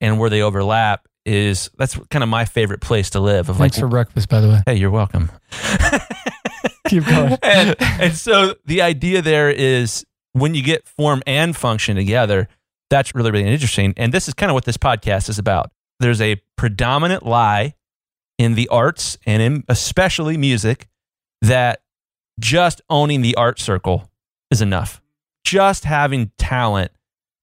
[0.00, 3.48] And where they overlap is that's kind of my favorite place to live.
[3.48, 4.62] Of thanks like, for breakfast, by the way.
[4.66, 5.30] hey, you're welcome.
[6.88, 7.36] Keep going.
[7.42, 12.48] and, and so the idea there is when you get form and function together,
[12.90, 13.94] that's really, really interesting.
[13.96, 15.70] And this is kind of what this podcast is about.
[16.00, 17.74] There's a predominant lie
[18.38, 20.88] in the arts and in especially music
[21.42, 21.82] that
[22.38, 24.10] just owning the art circle
[24.50, 25.02] is enough.
[25.44, 26.92] Just having talent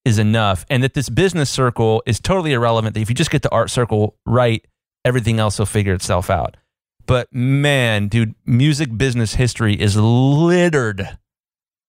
[0.05, 0.65] is enough.
[0.69, 2.93] And that this business circle is totally irrelevant.
[2.93, 4.65] That if you just get the art circle right,
[5.03, 6.57] everything else will figure itself out.
[7.05, 11.17] But man, dude, music business history is littered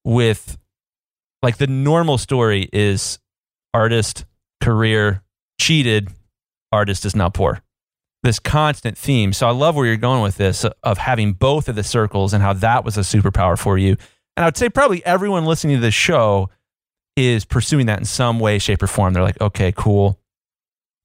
[0.05, 0.59] with
[1.43, 3.19] like the normal story is
[3.75, 4.25] artist,
[4.61, 5.23] career,
[5.61, 6.09] cheated,
[6.73, 7.63] artist is now poor.
[8.23, 9.33] This constant theme.
[9.33, 12.43] So I love where you're going with this of having both of the circles and
[12.43, 13.97] how that was a superpower for you.
[14.37, 16.51] And I would say probably everyone listening to this show
[17.17, 19.15] is pursuing that in some way, shape, or form.
[19.15, 20.19] They're like, okay, cool.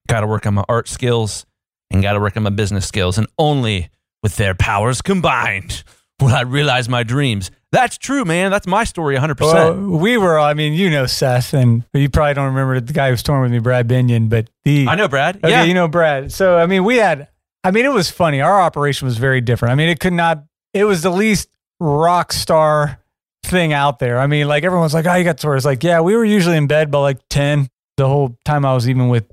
[0.07, 1.45] Got to work on my art skills
[1.89, 3.17] and got to work on my business skills.
[3.17, 3.89] And only
[4.23, 5.83] with their powers combined
[6.19, 7.51] will I realize my dreams.
[7.71, 8.51] That's true, man.
[8.51, 9.39] That's my story 100%.
[9.39, 13.07] Well, we were, I mean, you know Seth, and you probably don't remember the guy
[13.07, 14.87] who was touring with me, Brad Binion, but the.
[14.89, 15.37] I know, Brad.
[15.37, 15.63] Okay, yeah.
[15.63, 16.31] you know Brad.
[16.33, 17.29] So I mean, we had.
[17.63, 18.41] I mean, it was funny.
[18.41, 19.71] Our operation was very different.
[19.71, 20.43] I mean, it could not.
[20.73, 21.47] It was the least
[21.79, 22.99] rock star
[23.43, 24.19] thing out there.
[24.19, 26.67] I mean, like everyone's like, "Oh, you got tours." Like, yeah, we were usually in
[26.67, 27.69] bed by like ten.
[27.97, 29.31] the whole time I was even with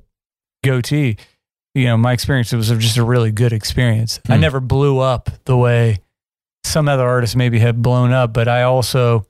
[0.65, 1.19] Gotee,
[1.75, 4.21] you know, my experience was just a really good experience.
[4.29, 4.41] I Hmm.
[4.43, 6.01] never blew up the way
[6.69, 9.27] some other artists maybe have blown up, but I also,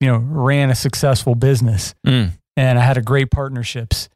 [0.00, 2.32] you know, ran a successful business Mm.
[2.56, 4.08] and I had a great partnerships.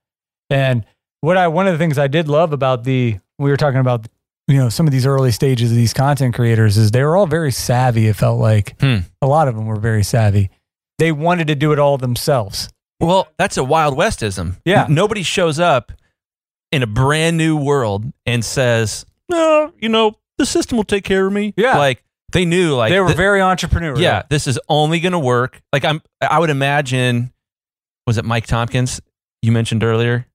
[0.51, 0.85] And
[1.21, 4.07] what I one of the things I did love about the we were talking about
[4.49, 7.27] you know some of these early stages of these content creators is they were all
[7.27, 8.07] very savvy.
[8.07, 8.99] It felt like Hmm.
[9.21, 10.51] a lot of them were very savvy.
[10.99, 12.69] They wanted to do it all themselves.
[13.01, 14.57] Well, that's a Wild Westism.
[14.65, 14.87] Yeah.
[14.89, 15.93] Nobody shows up
[16.73, 21.27] in a brand new world and says, no, you know, the system will take care
[21.27, 21.53] of me.
[21.57, 21.77] Yeah.
[21.77, 22.03] Like
[22.37, 23.99] they knew, like, they were th- very entrepreneurial.
[23.99, 25.63] yeah, this is only going to work.
[25.73, 27.33] Like I'm, I would imagine,
[28.07, 29.01] was it Mike Tompkins
[29.41, 30.27] you mentioned earlier?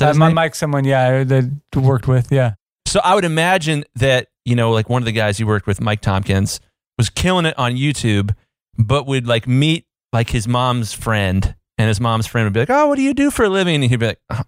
[0.00, 0.34] Uh, my name?
[0.34, 2.54] Mike, someone, yeah, that worked with, yeah.
[2.88, 5.80] So I would imagine that, you know, like one of the guys you worked with,
[5.80, 6.58] Mike Tompkins,
[6.98, 8.34] was killing it on YouTube,
[8.76, 12.70] but would like meet like his mom's friend, and his mom's friend would be like,
[12.70, 13.76] Oh, what do you do for a living?
[13.76, 14.42] And he'd be like, "Uh,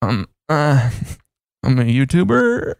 [0.00, 0.90] Um, uh,
[1.62, 2.74] I'm a YouTuber.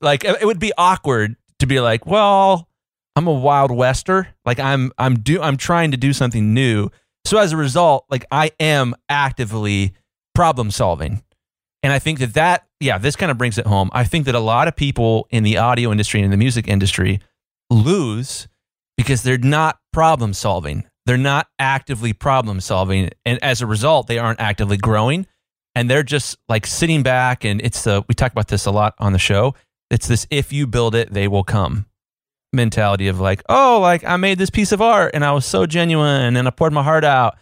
[0.00, 2.68] Like it would be awkward to be like, Well,
[3.16, 4.28] I'm a wild wester.
[4.44, 6.90] Like I'm I'm do I'm trying to do something new.
[7.24, 9.94] So as a result, like I am actively
[10.34, 11.22] problem solving.
[11.82, 13.90] And I think that that, yeah, this kind of brings it home.
[13.92, 16.66] I think that a lot of people in the audio industry and in the music
[16.66, 17.20] industry
[17.70, 18.48] lose
[18.96, 20.84] because they're not problem solving.
[21.06, 23.10] They're not actively problem solving.
[23.26, 25.26] And as a result, they aren't actively growing.
[25.74, 27.44] And they're just like sitting back.
[27.44, 29.54] And it's the, we talk about this a lot on the show.
[29.94, 31.86] It's this if you build it, they will come
[32.52, 35.66] mentality of like, oh, like I made this piece of art and I was so
[35.66, 37.36] genuine and I poured my heart out.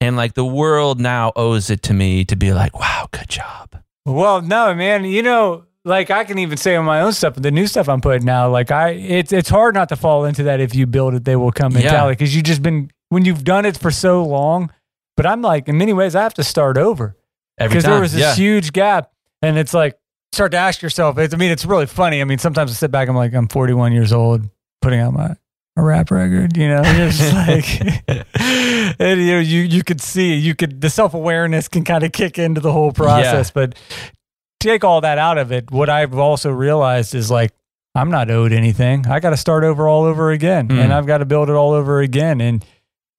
[0.00, 3.76] And like the world now owes it to me to be like, wow, good job.
[4.04, 5.04] Well, no, man.
[5.04, 8.00] You know, like I can even say on my own stuff, the new stuff I'm
[8.02, 10.60] putting out, like I, it's it's hard not to fall into that.
[10.60, 11.80] If you build it, they will come Yeah.
[11.84, 14.70] mentality because you just been when you've done it for so long.
[15.16, 17.16] But I'm like, in many ways, I have to start over
[17.56, 17.68] Every time.
[17.70, 18.34] because there was this yeah.
[18.34, 19.10] huge gap,
[19.42, 19.96] and it's like
[20.34, 21.16] start to ask yourself.
[21.18, 22.20] It's, I mean, it's really funny.
[22.20, 24.48] I mean, sometimes I sit back, and I'm like, I'm 41 years old,
[24.82, 25.36] putting out my
[25.76, 26.56] a rap record.
[26.56, 27.32] You know, it's
[28.08, 28.26] like,
[29.00, 32.12] and you know, you you could see, you could the self awareness can kind of
[32.12, 33.74] kick into the whole process, but
[34.60, 35.70] take all that out of it.
[35.70, 37.52] What I've also realized is like.
[37.96, 39.06] I'm not owed anything.
[39.06, 40.80] I got to start over all over again, Mm.
[40.82, 42.40] and I've got to build it all over again.
[42.40, 42.64] And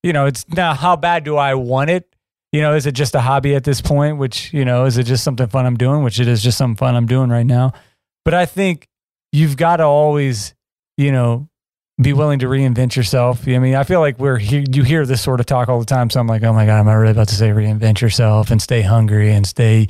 [0.04, 2.14] you know, it's now how bad do I want it?
[2.56, 4.18] You know, is it just a hobby at this point?
[4.18, 6.04] Which, you know, is it just something fun I'm doing?
[6.04, 7.74] Which it is just something fun I'm doing right now.
[8.24, 8.88] But I think
[9.34, 10.56] you've got to always,
[10.96, 11.50] you know,
[12.02, 13.46] be willing to reinvent yourself.
[13.46, 15.86] I mean, I feel like we're he- you hear this sort of talk all the
[15.86, 16.10] time.
[16.10, 18.62] So I'm like, oh my God, am I really about to say reinvent yourself and
[18.62, 19.88] stay hungry and stay,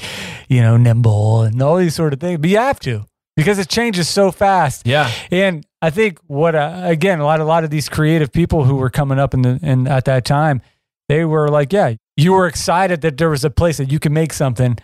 [0.49, 2.39] you know, nimble and all these sort of things?
[2.39, 3.05] But you have to
[3.37, 4.87] because it changes so fast.
[4.87, 5.11] Yeah.
[5.29, 8.75] And I think what uh, again a lot a lot of these creative people who
[8.77, 10.63] were coming up in the in at that time,
[11.09, 14.11] they were like, yeah, you were excited that there was a place that you could
[14.11, 14.77] make something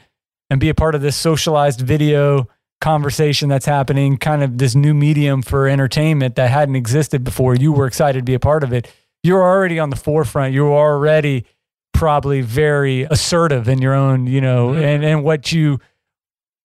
[0.49, 2.47] and be a part of this socialized video
[2.81, 7.55] conversation that's happening, kind of this new medium for entertainment that hadn't existed before.
[7.55, 8.91] You were excited to be a part of it.
[9.23, 10.53] You're already on the forefront.
[10.53, 11.45] You're already
[11.93, 14.83] probably very assertive in your own, you know, mm-hmm.
[14.83, 15.79] and and what you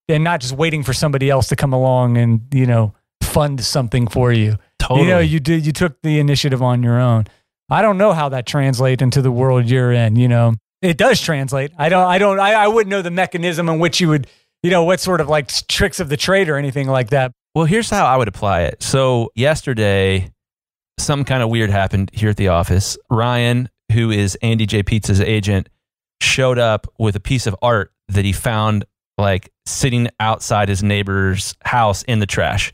[0.08, 4.08] and not just waiting for somebody else to come along and you know fund something
[4.08, 4.56] for you.
[4.78, 5.02] Totally.
[5.02, 7.26] You know, you did you took the initiative on your own.
[7.68, 10.16] I don't know how that translates into the world you're in.
[10.16, 11.72] You know, it does translate.
[11.78, 12.06] I don't.
[12.06, 12.38] I don't.
[12.38, 14.26] I, I wouldn't know the mechanism in which you would.
[14.62, 17.30] You know, what sort of like tricks of the trade or anything like that.
[17.54, 18.82] Well, here's how I would apply it.
[18.82, 20.32] So yesterday,
[20.98, 22.98] something kind of weird happened here at the office.
[23.10, 24.82] Ryan, who is Andy J.
[24.82, 25.68] Pizza's agent,
[26.20, 28.84] showed up with a piece of art that he found
[29.18, 32.72] like sitting outside his neighbor's house in the trash.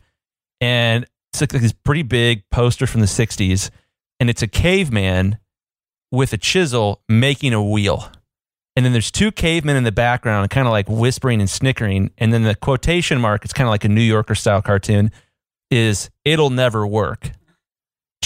[0.60, 3.70] And it's like this pretty big poster from the 60s.
[4.22, 5.38] And it's a caveman
[6.12, 8.08] with a chisel making a wheel.
[8.76, 12.12] And then there's two cavemen in the background, kind of like whispering and snickering.
[12.18, 15.10] And then the quotation mark, it's kind of like a New Yorker style cartoon,
[15.72, 17.32] is it'll never work.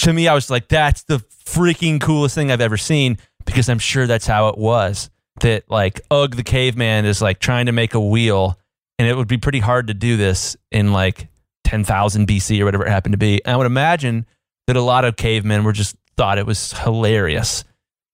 [0.01, 3.17] To me, I was like, that's the freaking coolest thing I've ever seen
[3.47, 5.09] because I'm sure that's how it was.
[5.39, 8.59] That like Ugg the caveman is like trying to make a wheel,
[8.99, 11.27] and it would be pretty hard to do this in like
[11.63, 13.43] 10,000 BC or whatever it happened to be.
[13.43, 14.27] And I would imagine
[14.67, 17.63] that a lot of cavemen were just thought it was hilarious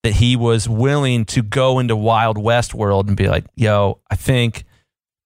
[0.03, 4.15] that he was willing to go into Wild West world and be like, yo, I
[4.15, 4.65] think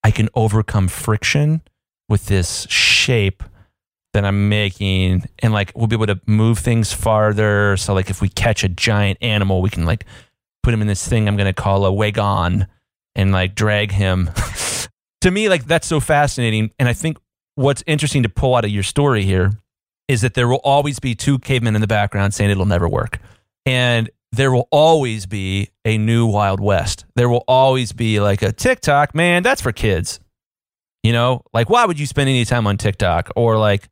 [0.03, 1.61] I can overcome friction
[2.07, 3.43] with this shape
[4.13, 5.27] that I'm making.
[5.39, 7.75] And like, we'll be able to move things farther.
[7.77, 10.05] So, like, if we catch a giant animal, we can like
[10.61, 12.67] put him in this thing I'm going to call a wagon
[13.15, 14.29] and like drag him.
[15.21, 16.69] to me, like, that's so fascinating.
[16.77, 17.17] And I think
[17.55, 19.53] what's interesting to pull out of your story here
[20.07, 23.19] is that there will always be two cavemen in the background saying it'll never work.
[23.65, 27.05] And there will always be a new Wild West.
[27.15, 30.19] There will always be like a TikTok, man, that's for kids.
[31.03, 33.89] You know, like why would you spend any time on TikTok or like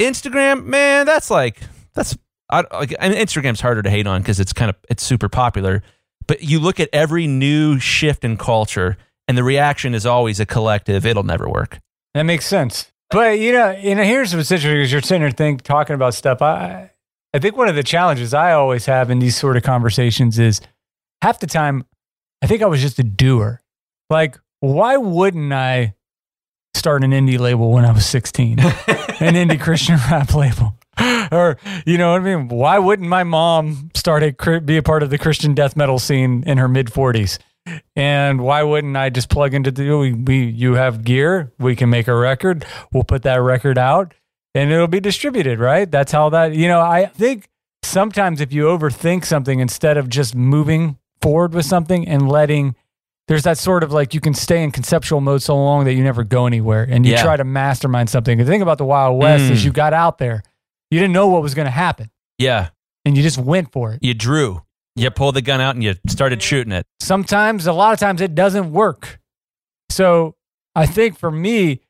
[0.00, 0.64] Instagram?
[0.64, 1.60] Man, that's like
[1.94, 2.16] that's
[2.50, 5.28] I, like I mean, Instagram's harder to hate on because it's kind of it's super
[5.28, 5.82] popular.
[6.26, 10.46] But you look at every new shift in culture, and the reaction is always a
[10.46, 11.04] collective.
[11.04, 11.80] It'll never work.
[12.14, 12.92] That makes sense.
[13.10, 16.42] But you know, you know, here's the situation: you're sitting there think, talking about stuff.
[16.42, 16.92] I,
[17.34, 20.60] I think one of the challenges I always have in these sort of conversations is
[21.22, 21.84] half the time,
[22.42, 23.60] I think I was just a doer.
[24.08, 25.94] Like, why wouldn't I
[26.74, 28.66] start an indie label when I was 16, an
[29.34, 30.76] indie Christian rap label?
[31.32, 31.56] or
[31.86, 32.48] you know what I mean?
[32.48, 36.44] Why wouldn't my mom start a be a part of the Christian death metal scene
[36.46, 37.38] in her mid 40s?
[37.94, 41.90] And why wouldn't I just plug into the we, we you have gear, we can
[41.90, 44.14] make a record, we'll put that record out
[44.54, 45.90] and it'll be distributed, right?
[45.90, 47.48] That's how that you know, I think
[47.82, 52.74] sometimes if you overthink something instead of just moving forward with something and letting
[53.28, 56.02] there's that sort of like you can stay in conceptual mode so long that you
[56.02, 57.22] never go anywhere and you Yeah.
[57.22, 58.36] try to mastermind something.
[58.38, 59.50] The thing about the Wild West Mm.
[59.52, 60.42] is you got out there,
[60.90, 62.70] you didn't know what was going to happen, Yeah,
[63.04, 64.00] and you just went for it.
[64.02, 64.62] you drew,
[64.96, 66.86] you pulled the gun out, and you started shooting it.
[67.00, 69.20] Sometimes, a lot of times, it doesn't work.
[69.90, 70.36] So
[70.74, 71.80] I think for me,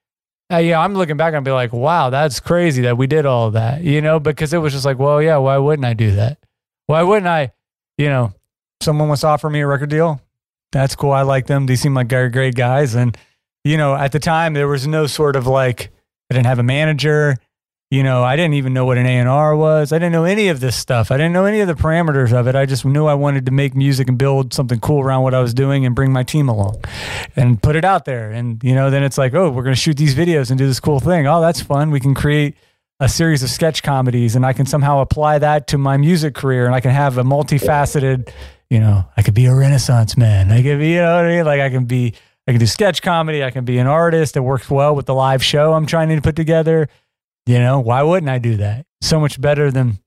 [0.53, 3.53] uh, yeah, I'm looking back and be like, wow, that's crazy that we did all
[3.53, 6.39] that, you know, because it was just like, well, yeah, why wouldn't I do that?
[6.87, 7.53] Why wouldn't I,
[7.99, 8.33] you know,
[8.83, 10.21] someone wants to offer me a record deal?
[10.73, 11.13] That's cool.
[11.13, 11.67] I like them.
[11.67, 12.95] They seem like great guys.
[12.95, 13.17] And,
[13.65, 15.91] you know, at the time, there was no sort of like,
[16.31, 17.37] I didn't have a manager.
[17.91, 19.93] You know, I didn't even know what an A&R was.
[19.93, 21.11] I didn't know any of this stuff.
[21.11, 22.55] I didn't know any of the parameters of it.
[22.55, 25.41] I just knew I wanted to make music and build something cool around what I
[25.41, 26.85] was doing and bring my team along
[27.35, 28.31] and put it out there.
[28.31, 30.69] And, you know, then it's like, oh, we're going to shoot these videos and do
[30.69, 31.27] this cool thing.
[31.27, 31.91] Oh, that's fun.
[31.91, 32.55] We can create
[33.01, 36.67] a series of sketch comedies and I can somehow apply that to my music career
[36.67, 38.31] and I can have a multifaceted,
[38.69, 40.53] you know, I could be a renaissance man.
[40.53, 41.45] I could be, you know what I mean?
[41.45, 42.15] Like I can be,
[42.47, 43.43] I can do sketch comedy.
[43.43, 46.21] I can be an artist that works well with the live show I'm trying to
[46.21, 46.89] put together.
[47.47, 48.87] You know, why wouldn't I do that?
[49.01, 49.99] So much better than,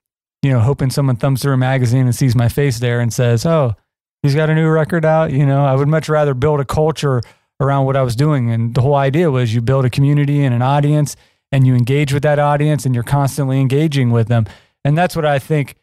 [0.42, 3.46] you know, hoping someone thumbs through a magazine and sees my face there and says,
[3.46, 3.74] oh,
[4.22, 5.32] he's got a new record out.
[5.32, 7.22] You know, I would much rather build a culture
[7.60, 8.52] around what I was doing.
[8.52, 11.16] And the whole idea was you build a community and an audience
[11.52, 14.46] and you engage with that audience and you're constantly engaging with them.
[14.84, 15.76] And that's what I think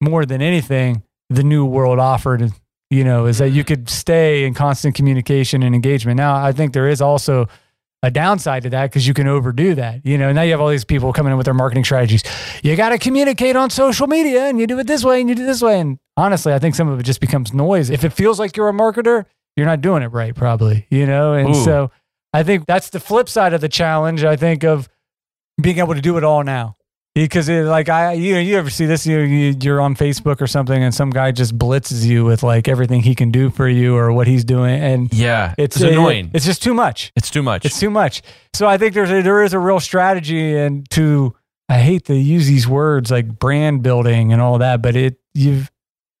[0.00, 2.52] more than anything, the new world offered,
[2.90, 3.68] you know, is that you mm-hmm.
[3.68, 6.16] could stay in constant communication and engagement.
[6.16, 7.48] Now, I think there is also
[8.06, 10.06] a downside to that because you can overdo that.
[10.06, 12.22] You know, now you have all these people coming in with their marketing strategies.
[12.62, 15.34] You got to communicate on social media and you do it this way and you
[15.34, 15.80] do it this way.
[15.80, 17.90] And honestly, I think some of it just becomes noise.
[17.90, 19.24] If it feels like you're a marketer,
[19.56, 21.32] you're not doing it right, probably, you know?
[21.32, 21.64] And Ooh.
[21.64, 21.90] so
[22.32, 24.88] I think that's the flip side of the challenge, I think, of
[25.60, 26.76] being able to do it all now.
[27.16, 29.06] Because it, like I, you know, you ever see this?
[29.06, 32.68] You, you you're on Facebook or something, and some guy just blitzes you with like
[32.68, 35.88] everything he can do for you or what he's doing, and Yeah, it's, it's, uh,
[35.88, 36.30] annoying.
[36.34, 37.12] It's just too much.
[37.16, 37.64] it's too much.
[37.64, 38.20] It's too much.
[38.52, 41.34] So I think there's a, there is a real strategy and to
[41.70, 45.70] I hate to use these words like brand building and all that, but it you've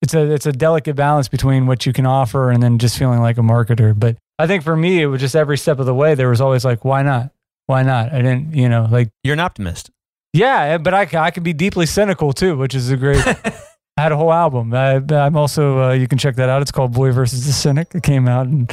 [0.00, 3.20] it's a it's a delicate balance between what you can offer and then just feeling
[3.20, 3.98] like a marketer.
[3.98, 6.14] But I think for me, it was just every step of the way.
[6.14, 7.32] There was always like, why not?
[7.66, 8.14] Why not?
[8.14, 9.90] I didn't, you know, like You're an optimist.
[10.36, 13.24] Yeah, but I, ca- I can be deeply cynical too, which is a great.
[13.98, 14.74] I had a whole album.
[14.74, 16.60] I, I'm also uh, you can check that out.
[16.62, 17.94] It's called Boy versus the Cynic.
[17.94, 18.68] It came out in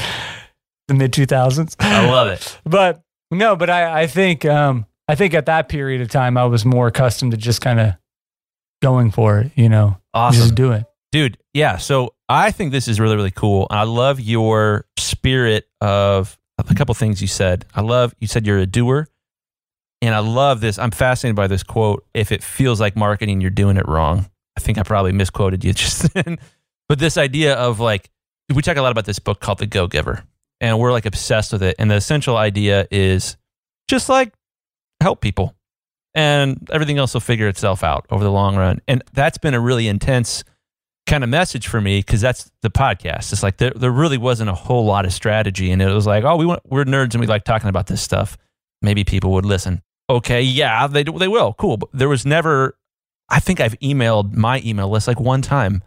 [0.89, 1.75] the mid 2000s.
[1.79, 2.59] I love it.
[2.65, 3.01] But
[3.31, 6.65] no, but I, I think um, I think at that period of time I was
[6.65, 7.93] more accustomed to just kind of
[8.81, 10.41] going for it, you know, Awesome.
[10.41, 10.83] just do it.
[11.13, 16.37] dude yeah so i think this is really really cool i love your spirit of
[16.57, 19.07] a couple things you said i love you said you're a doer
[20.05, 23.49] and i love this i'm fascinated by this quote if it feels like marketing you're
[23.49, 26.37] doing it wrong i think i probably misquoted you just then
[26.87, 28.09] but this idea of like
[28.53, 30.23] we talk a lot about this book called the go giver
[30.61, 33.37] and we're like obsessed with it and the essential idea is
[33.87, 34.33] just like
[35.01, 35.55] help people
[36.15, 39.59] and everything else will figure itself out over the long run and that's been a
[39.59, 40.43] really intense
[41.05, 43.31] kind of message for me because that's the podcast.
[43.31, 46.23] It's like there, there really wasn't a whole lot of strategy, and it was like,
[46.23, 48.37] oh, we want we're nerds and we like talking about this stuff.
[48.81, 49.81] Maybe people would listen.
[50.17, 51.53] Okay, yeah, they they will.
[51.53, 52.77] Cool, but there was never.
[53.29, 55.83] I think I've emailed my email list like one time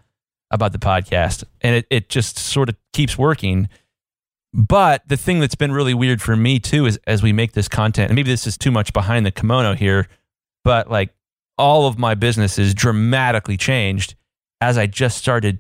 [0.50, 3.68] about the podcast, and it it just sort of keeps working.
[4.52, 7.68] But the thing that's been really weird for me too is as we make this
[7.68, 10.08] content, and maybe this is too much behind the kimono here,
[10.64, 11.14] but like
[11.58, 14.14] all of my business is dramatically changed
[14.60, 15.58] as I just started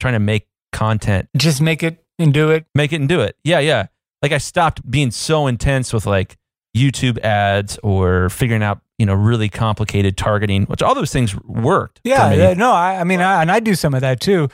[0.00, 2.66] trying to make content, Just make it and do it.
[2.74, 3.36] make it and do it.
[3.44, 3.86] Yeah, yeah.
[4.22, 6.36] Like I stopped being so intense with like
[6.78, 12.00] YouTube ads or figuring out, you know, really complicated targeting, which all those things worked.
[12.04, 14.48] Yeah, yeah, no, I, I mean, I, and I do some of that too.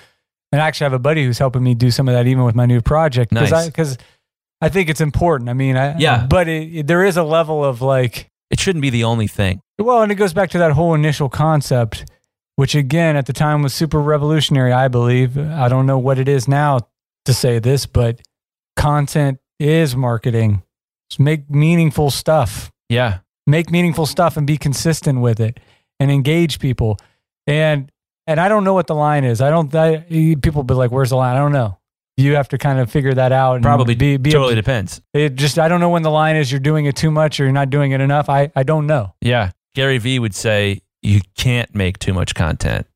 [0.53, 2.55] And I actually have a buddy who's helping me do some of that even with
[2.55, 3.65] my new project because Nice.
[3.65, 3.99] I because
[4.61, 5.51] I think it's important.
[5.51, 6.27] I mean, I, Yeah.
[6.29, 9.61] but it, it- there is a level of like, It shouldn't be the only thing.
[9.79, 12.05] well, and it goes back to that whole initial concept,
[12.57, 14.73] which again at the time was super revolutionary.
[14.73, 15.37] I believe.
[15.37, 16.81] I don't know what it is now
[17.25, 18.21] to say this, but
[18.77, 20.63] content is marketing.
[21.11, 23.19] Just make meaningful stuff Yeah.
[23.47, 25.61] make meaningful stuff and be consistent with it
[26.01, 26.99] and engage people
[27.47, 27.91] and
[28.27, 29.99] and i don't know what the line is i don't I,
[30.41, 31.79] people be like where's the line i don't know
[32.17, 35.03] you have to kind of figure that out and Probably be, be totally depends.
[35.13, 37.45] it just i don't know when the line is you're doing it too much or
[37.45, 39.51] you're not doing it enough i i don't know Yeah.
[39.75, 42.87] Gary Vee would say you can't make too much content.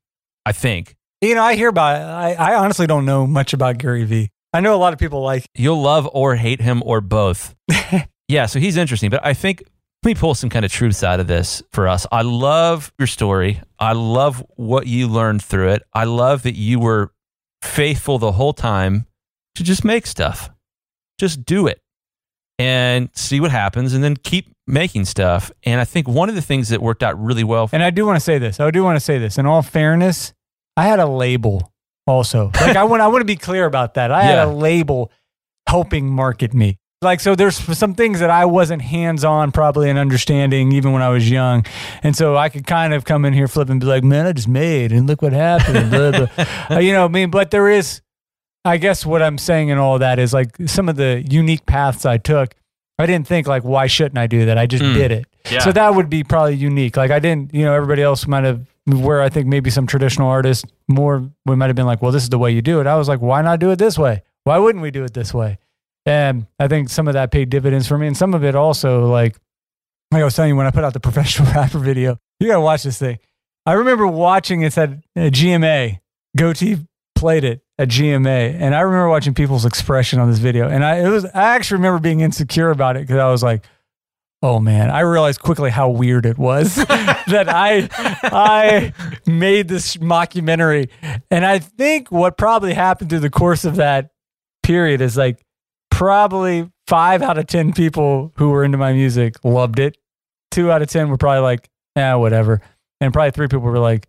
[0.46, 0.96] I think.
[1.20, 4.60] you know i hear about i i honestly don't know much about gary vee i
[4.60, 7.54] know a lot of people like You'll love or hate him or both.
[8.28, 9.62] yeah, so he's interesting, but I think
[10.04, 12.06] let me pull some kind of truths out of this for us.
[12.12, 13.60] I love your story.
[13.80, 15.82] I love what you learned through it.
[15.92, 17.12] I love that you were
[17.62, 19.06] faithful the whole time
[19.56, 20.50] to just make stuff.
[21.18, 21.80] Just do it
[22.60, 25.50] and see what happens and then keep making stuff.
[25.64, 27.90] And I think one of the things that worked out really well For- And I
[27.90, 28.60] do want to say this.
[28.60, 29.36] I do want to say this.
[29.36, 30.32] In all fairness,
[30.76, 31.72] I had a label
[32.08, 32.50] also.
[32.60, 34.10] Like I want I want to be clear about that.
[34.10, 35.10] I had a label
[35.68, 36.78] helping market me.
[37.00, 41.10] Like so there's some things that I wasn't hands-on probably in understanding even when I
[41.10, 41.64] was young.
[42.02, 44.32] And so I could kind of come in here flip and be like, "Man, I
[44.32, 46.44] just made and look what happened." blah, blah.
[46.76, 48.00] Uh, you know, what I mean, but there is
[48.64, 51.64] I guess what I'm saying in all of that is like some of the unique
[51.66, 52.54] paths I took.
[52.98, 54.58] I didn't think like why shouldn't I do that?
[54.58, 54.94] I just Mm.
[54.94, 55.26] did it.
[55.50, 55.60] Yeah.
[55.60, 56.96] So that would be probably unique.
[56.96, 60.28] Like I didn't, you know, everybody else might have where I think maybe some traditional
[60.28, 62.86] artists more we might have been like, well, this is the way you do it.
[62.86, 64.22] I was like, why not do it this way?
[64.44, 65.58] Why wouldn't we do it this way?
[66.06, 69.06] And I think some of that paid dividends for me, and some of it also
[69.06, 69.36] like
[70.10, 72.18] like I was telling you when I put out the professional rapper video.
[72.40, 73.18] You gotta watch this thing.
[73.66, 76.00] I remember watching it at uh, GMA.
[76.36, 80.68] Gotee played it at GMA, and I remember watching people's expression on this video.
[80.68, 83.64] And I it was I actually remember being insecure about it because I was like,
[84.42, 87.88] oh man, I realized quickly how weird it was that I
[88.22, 88.92] I
[89.26, 90.88] made this mockumentary.
[91.30, 94.10] And I think what probably happened through the course of that
[94.62, 95.44] period is like
[95.90, 99.96] probably five out of ten people who were into my music loved it.
[100.50, 102.60] Two out of ten were probably like, yeah, whatever.
[103.00, 104.06] And probably three people were like,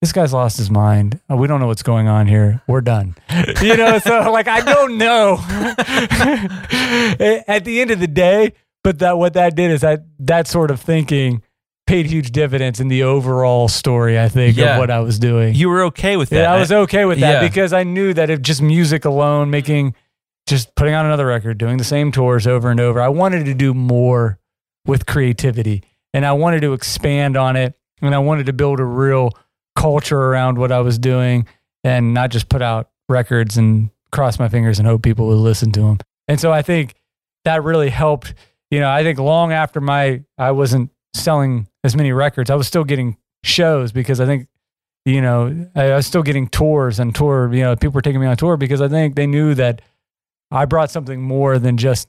[0.00, 1.20] this guy's lost his mind.
[1.30, 2.62] Uh, We don't know what's going on here.
[2.68, 3.16] We're done.
[3.60, 5.38] You know, so like I don't know.
[7.48, 8.52] At the end of the day,
[8.84, 11.42] but that what that did is that that sort of thinking
[11.86, 14.18] paid huge dividends in the overall story.
[14.20, 14.74] I think Yeah.
[14.74, 15.54] of what I was doing.
[15.54, 16.42] you were okay with that.
[16.42, 17.48] yeah, I was okay with that Yeah.
[17.48, 19.94] because I knew that if just music alone, making
[20.46, 23.54] just putting on another record, doing the same tours over and over, I wanted to
[23.54, 24.38] do more
[24.86, 25.82] with creativity
[26.14, 29.30] and I wanted to expand on it and I wanted to build a real
[29.76, 31.46] culture around what I was doing
[31.84, 35.72] and not just put out records and cross my fingers and hope people would listen
[35.72, 35.98] to them.
[36.28, 36.94] And so I think
[37.44, 38.34] that really helped.
[38.70, 42.66] You know, I think long after my I wasn't selling as many records, I was
[42.66, 44.48] still getting shows because I think
[45.04, 48.26] you know, I was still getting tours and tour, you know, people were taking me
[48.26, 49.80] on tour because I think they knew that
[50.50, 52.08] I brought something more than just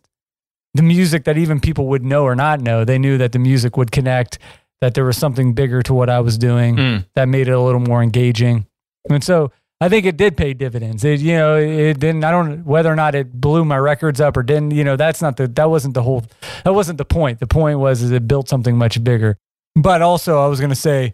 [0.73, 2.83] the music that even people would know or not know.
[2.83, 4.37] They knew that the music would connect,
[4.81, 7.05] that there was something bigger to what I was doing Mm.
[7.15, 8.65] that made it a little more engaging.
[9.09, 9.51] And so
[9.81, 11.05] I think it did pay dividends.
[11.05, 14.35] It, you know, it didn't, I don't, whether or not it blew my records up
[14.35, 16.25] or didn't, you know, that's not the, that wasn't the whole,
[16.65, 17.39] that wasn't the point.
[17.39, 19.37] The point was, is it built something much bigger.
[19.75, 21.13] But also I was going to say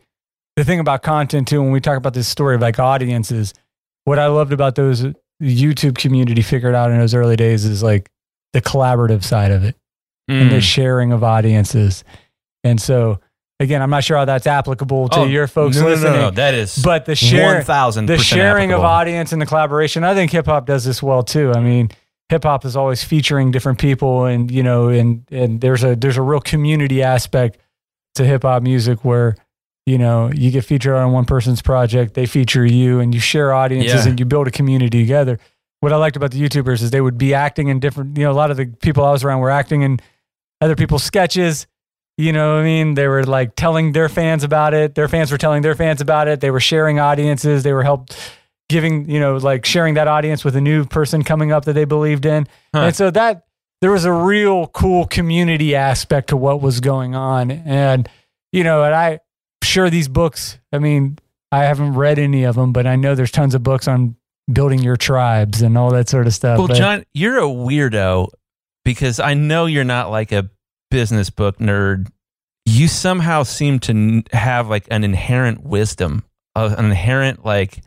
[0.55, 3.53] the thing about content too, when we talk about this story of like audiences,
[4.05, 5.05] what I loved about those
[5.41, 8.09] YouTube community figured out in those early days is like
[8.53, 9.75] the collaborative side of it
[10.27, 10.61] and the Mm.
[10.61, 12.03] sharing of audiences.
[12.63, 13.19] And so
[13.59, 16.11] again, I'm not sure how that's applicable to Oh, your folks no, no, no.
[16.13, 20.13] No, That is But the share, 1000 the sharing of audience and the collaboration, I
[20.13, 21.51] think hip hop does this well too.
[21.53, 21.89] I mean,
[22.29, 26.17] hip hop is always featuring different people, and you know, and and there's a there's
[26.17, 27.57] a real community aspect
[28.15, 29.35] to hip hop music where
[29.85, 33.53] you know you get featured on one person's project, they feature you, and you share
[33.53, 34.09] audiences Yeah.
[34.09, 35.39] and you build a community together.
[35.81, 38.17] What I liked about the YouTubers is they would be acting in different.
[38.17, 39.99] You know, a lot of the people I was around were acting in
[40.61, 41.67] other people's sketches.
[42.17, 42.93] You know what I mean?
[42.93, 44.95] They were like telling their fans about it.
[44.95, 46.39] Their fans were telling their fans about it.
[46.39, 47.63] They were sharing audiences.
[47.63, 48.09] They were help
[48.69, 51.85] giving, you know, like sharing that audience with a new person coming up that they
[51.85, 52.47] believed in.
[52.73, 52.81] Huh.
[52.83, 53.45] And so that
[53.81, 57.51] there was a real cool community aspect to what was going on.
[57.51, 58.07] And,
[58.51, 59.19] you know, and I
[59.61, 61.19] sure these books, I mean,
[61.51, 64.15] I haven't read any of them, but I know there's tons of books on
[64.51, 66.57] building your tribes and all that sort of stuff.
[66.59, 68.29] Well, But- John, you're a weirdo
[68.85, 70.49] because I know you're not like a
[70.89, 72.07] business book nerd,
[72.65, 76.23] you somehow seem to have like an inherent wisdom,
[76.55, 77.81] uh, an inherent like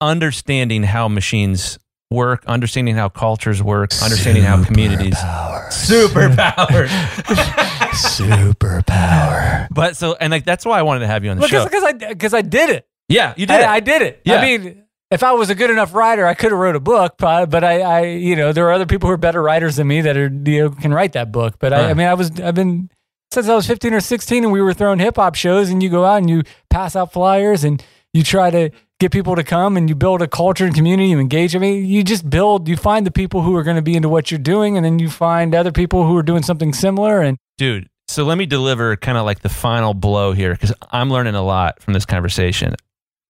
[0.00, 1.78] understanding how machines
[2.10, 6.88] work, understanding how cultures work, understanding how communities superpower.
[7.98, 9.68] Superpower.
[9.70, 11.64] but so and like that's why I wanted to have you on the show.
[11.64, 12.86] Because I because I did it.
[13.08, 13.56] Yeah, you did.
[13.56, 13.66] I, it.
[13.68, 14.20] I did it.
[14.24, 14.36] Yeah.
[14.36, 17.14] I mean, if I was a good enough writer, I could have wrote a book.
[17.18, 20.00] But I, I, you know, there are other people who are better writers than me
[20.02, 21.56] that are you know can write that book.
[21.58, 22.90] But I, I mean, I was I've been
[23.32, 25.88] since I was fifteen or sixteen, and we were throwing hip hop shows, and you
[25.88, 27.82] go out and you pass out flyers, and
[28.12, 28.70] you try to
[29.00, 31.10] get people to come, and you build a culture and community.
[31.10, 31.54] You engage.
[31.56, 32.68] I mean, you just build.
[32.68, 34.98] You find the people who are going to be into what you're doing, and then
[34.98, 37.22] you find other people who are doing something similar.
[37.22, 37.88] And dude.
[38.10, 41.42] So let me deliver kind of like the final blow here because I'm learning a
[41.42, 42.74] lot from this conversation.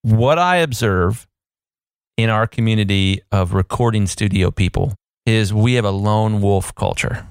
[0.03, 1.27] What I observe
[2.19, 4.93] in our community of recording studio people
[5.25, 7.27] is we have a lone wolf culture.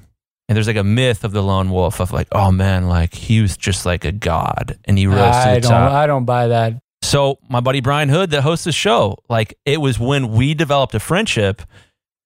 [0.47, 3.41] And there's like a myth of the lone wolf of like, oh man, like he
[3.41, 5.91] was just like a god and he rose to I the don't, top.
[5.91, 6.79] I don't buy that.
[7.01, 10.95] So my buddy Brian Hood that hosts the show, like it was when we developed
[10.95, 11.61] a friendship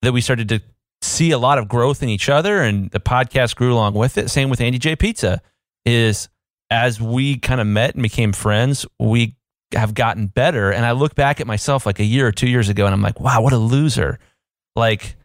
[0.04, 0.62] that we started to
[1.02, 4.30] see a lot of growth in each other and the podcast grew along with it.
[4.30, 5.42] Same with Andy J Pizza
[5.84, 6.30] is
[6.70, 9.36] as we kind of met and became friends, we
[9.74, 10.72] have gotten better.
[10.72, 13.02] And I look back at myself like a year or two years ago and I'm
[13.02, 14.20] like, wow, what a loser.
[14.76, 15.16] Like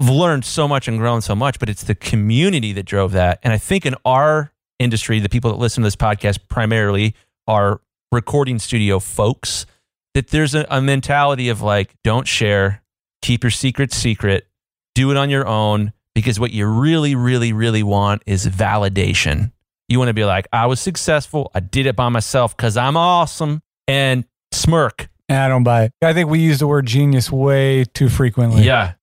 [0.00, 3.38] I've learned so much and grown so much, but it's the community that drove that.
[3.42, 7.14] And I think in our industry, the people that listen to this podcast primarily
[7.46, 7.80] are
[8.10, 9.66] recording studio folks,
[10.14, 12.82] that there's a, a mentality of like, don't share,
[13.22, 14.46] keep your secret secret,
[14.94, 19.52] do it on your own, because what you really, really, really want is validation.
[19.92, 22.96] You want to be like, I was successful, I did it by myself because I'm
[22.96, 25.08] awesome, and smirk.
[25.28, 25.92] I don't buy it.
[26.02, 28.64] I think we use the word genius way too frequently.
[28.64, 28.94] Yeah.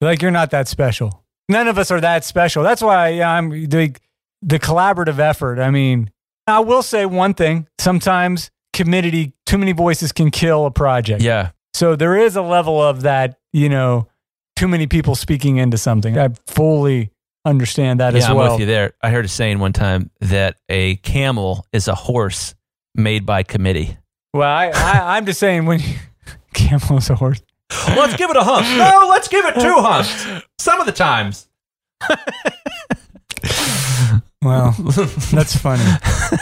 [0.00, 1.24] Like you're not that special.
[1.48, 2.62] None of us are that special.
[2.62, 3.94] That's why I'm the
[4.42, 5.58] the collaborative effort.
[5.58, 6.10] I mean,
[6.46, 7.66] I will say one thing.
[7.78, 11.22] Sometimes community, too many voices can kill a project.
[11.22, 11.50] Yeah.
[11.74, 14.08] So there is a level of that, you know,
[14.56, 16.18] too many people speaking into something.
[16.18, 17.10] I fully
[17.48, 18.36] understand that yeah, as well.
[18.36, 18.92] Yeah, I'm with you there.
[19.02, 22.54] I heard a saying one time that a camel is a horse
[22.94, 23.96] made by committee.
[24.32, 25.96] Well, I, I I'm just saying when you,
[26.54, 27.40] camel is a horse.
[27.88, 28.66] let's give it a hump.
[28.78, 30.44] No, let's give it two humps.
[30.58, 31.48] Some of the times.
[34.40, 34.70] Well,
[35.32, 35.82] that's funny.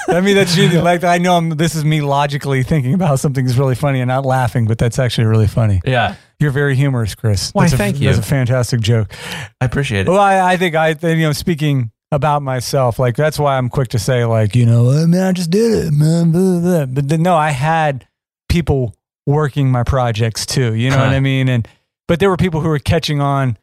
[0.09, 0.83] I mean, that's genius.
[0.83, 4.09] Like I know I'm, this is me logically thinking about something is really funny and
[4.09, 5.81] not laughing, but that's actually really funny.
[5.85, 6.16] Yeah.
[6.39, 7.51] You're very humorous, Chris.
[7.53, 8.07] Why, That's a, thank you.
[8.09, 9.13] That's a fantastic joke.
[9.61, 10.11] I appreciate it.
[10.11, 13.89] Well, I, I think I, you know, speaking about myself, like that's why I'm quick
[13.89, 16.33] to say, like, you know, "Oh, man, I just did it, man.
[16.33, 18.07] Blah, blah, blah." But then, no, I had
[18.49, 18.95] people
[19.27, 20.75] working my projects too.
[20.75, 21.49] You know what I mean?
[21.49, 21.67] And
[22.07, 23.57] but there were people who were catching on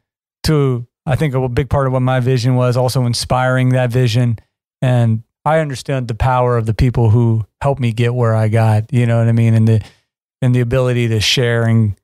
[0.44, 4.38] to, I think, a big part of what my vision was, also inspiring that vision.
[4.82, 8.92] And I understood the power of the people who helped me get where I got.
[8.92, 9.54] You know what I mean?
[9.54, 9.82] And the
[10.42, 11.94] and the ability to share and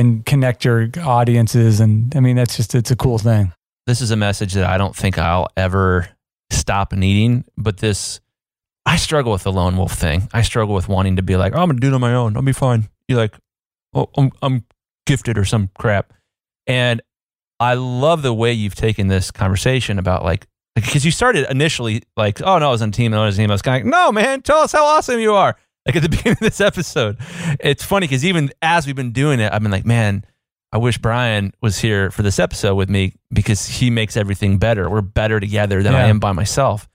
[0.00, 1.78] and connect your audiences.
[1.78, 3.52] And I mean, that's just it's a cool thing.
[3.86, 6.08] this is a message that I don't think I'll ever
[6.50, 7.44] stop needing.
[7.58, 8.20] But this,
[8.86, 10.28] I struggle with the lone wolf thing.
[10.32, 12.36] I struggle with wanting to be like, oh, I'm gonna do it on my own.
[12.36, 12.88] I'll be fine.
[13.08, 13.36] You're like,
[13.94, 14.64] oh, I'm, I'm
[15.06, 16.12] gifted or some crap.
[16.66, 17.02] And
[17.58, 22.40] I love the way you've taken this conversation about like, because you started initially like,
[22.40, 23.50] oh no, I was on team, and I was on team.
[23.50, 25.56] I was kind of like, no, man, tell us how awesome you are.
[25.90, 27.16] Like at the beginning of this episode,
[27.58, 30.24] it's funny because even as we've been doing it, I've been like, man,
[30.70, 34.88] I wish Brian was here for this episode with me because he makes everything better.
[34.88, 36.88] We're better together than I am by myself.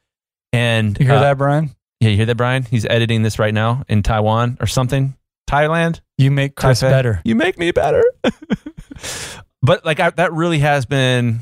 [0.54, 1.72] And You hear uh, that, Brian?
[2.00, 2.64] Yeah, you hear that, Brian?
[2.64, 5.18] He's editing this right now in Taiwan or something.
[5.50, 6.00] Thailand.
[6.18, 6.90] You make Chris Taipei.
[6.90, 7.22] better.
[7.26, 8.02] You make me better.
[9.62, 11.42] but like I, that really has been.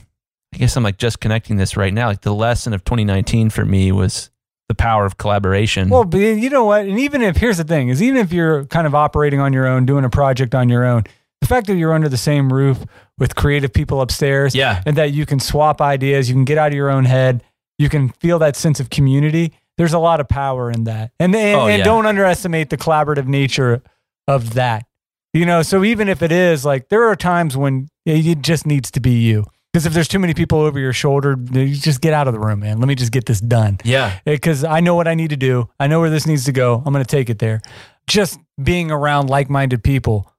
[0.56, 2.08] I guess I'm like just connecting this right now.
[2.08, 4.32] Like the lesson of 2019 for me was
[4.70, 5.90] the power of collaboration.
[5.90, 6.86] Well, but you know what?
[6.86, 9.68] And even if here's the thing: is even if you're kind of operating on your
[9.68, 11.04] own, doing a project on your own,
[11.42, 12.84] the fact that you're under the same roof
[13.18, 16.70] with creative people upstairs, yeah, and that you can swap ideas, you can get out
[16.70, 17.44] of your own head,
[17.78, 19.54] you can feel that sense of community.
[19.78, 21.84] There's a lot of power in that, and and, Oh, and yeah.
[21.84, 23.82] don't underestimate the collaborative nature
[24.28, 24.86] of that.
[25.34, 28.92] You know, so even if it is like there are times when it just needs
[28.92, 29.46] to be you.
[29.74, 32.40] Because if there's too many people over your shoulder, you just get out of the
[32.40, 32.78] room, man.
[32.80, 35.68] Let me just get this done yeah, because I know what I need to do.
[35.80, 36.84] I know where this needs to go.
[36.86, 37.60] I'm going to take it there.
[38.06, 40.32] Just being around like minded people,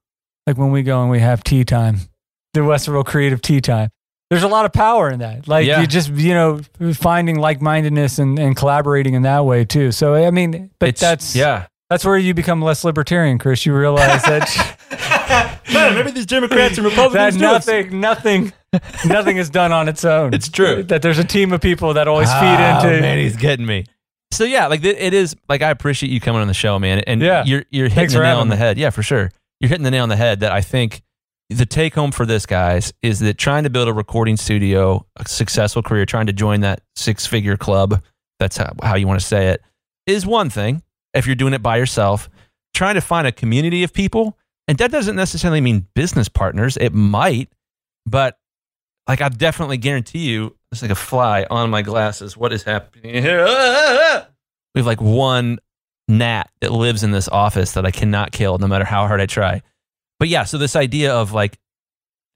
[0.47, 1.97] like when we go and we have tea time,
[2.53, 3.91] the Westerville Creative Tea Time.
[4.31, 5.49] There's a lot of power in that.
[5.49, 5.81] Like Yeah.
[5.81, 6.61] you just, you know,
[6.95, 9.91] finding like mindedness and, and collaborating in that way too.
[9.91, 11.67] So, I mean, but It's- that's, yeah.
[11.91, 13.67] that's where you become less libertarian, Chris.
[13.67, 17.35] You realize that, Man, maybe these Democrats and Republicans.
[17.37, 18.53] that nothing, nothing
[19.07, 20.35] Nothing is done on its own.
[20.35, 20.83] It's true.
[20.85, 23.01] That there's a team of people that always feed Oh, into.
[23.01, 23.85] man, he's getting me.
[24.33, 25.37] So yeah, like it it is.
[25.49, 27.01] Like I appreciate you coming on the show, man.
[27.07, 27.45] And Yeah.
[27.45, 28.59] you're you're hitting Thanks the nail on the me.
[28.59, 28.79] head.
[28.79, 29.31] Yeah, for sure.
[29.61, 30.41] You're hitting the nail on the head.
[30.41, 31.03] That I think
[31.51, 35.29] the take home for this guys is that trying to build a recording studio, a
[35.29, 38.03] successful career, trying to join that six figure club.
[38.41, 39.63] That's how, how you want to say it.
[40.07, 40.83] Is one thing
[41.13, 42.29] if you're doing it by yourself.
[42.75, 44.37] Trying to find a community of people,
[44.67, 46.77] and that doesn't necessarily mean business partners.
[46.77, 47.49] It might,
[48.05, 48.37] but
[49.09, 52.37] like I definitely guarantee you, it's like a fly on my glasses.
[52.37, 53.45] What is happening here?
[54.75, 55.59] We have like one
[56.09, 59.27] gnat that lives in this office that I cannot kill no matter how hard I
[59.27, 59.63] try.
[60.19, 61.59] But yeah, so this idea of like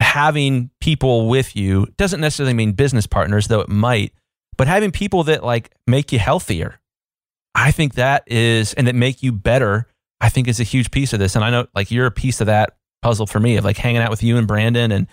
[0.01, 4.13] having people with you doesn't necessarily mean business partners, though it might,
[4.57, 6.81] but having people that like make you healthier.
[7.55, 9.89] I think that is, and that make you better,
[10.21, 11.35] I think is a huge piece of this.
[11.35, 14.01] And I know like you're a piece of that puzzle for me of like hanging
[14.01, 15.07] out with you and Brandon and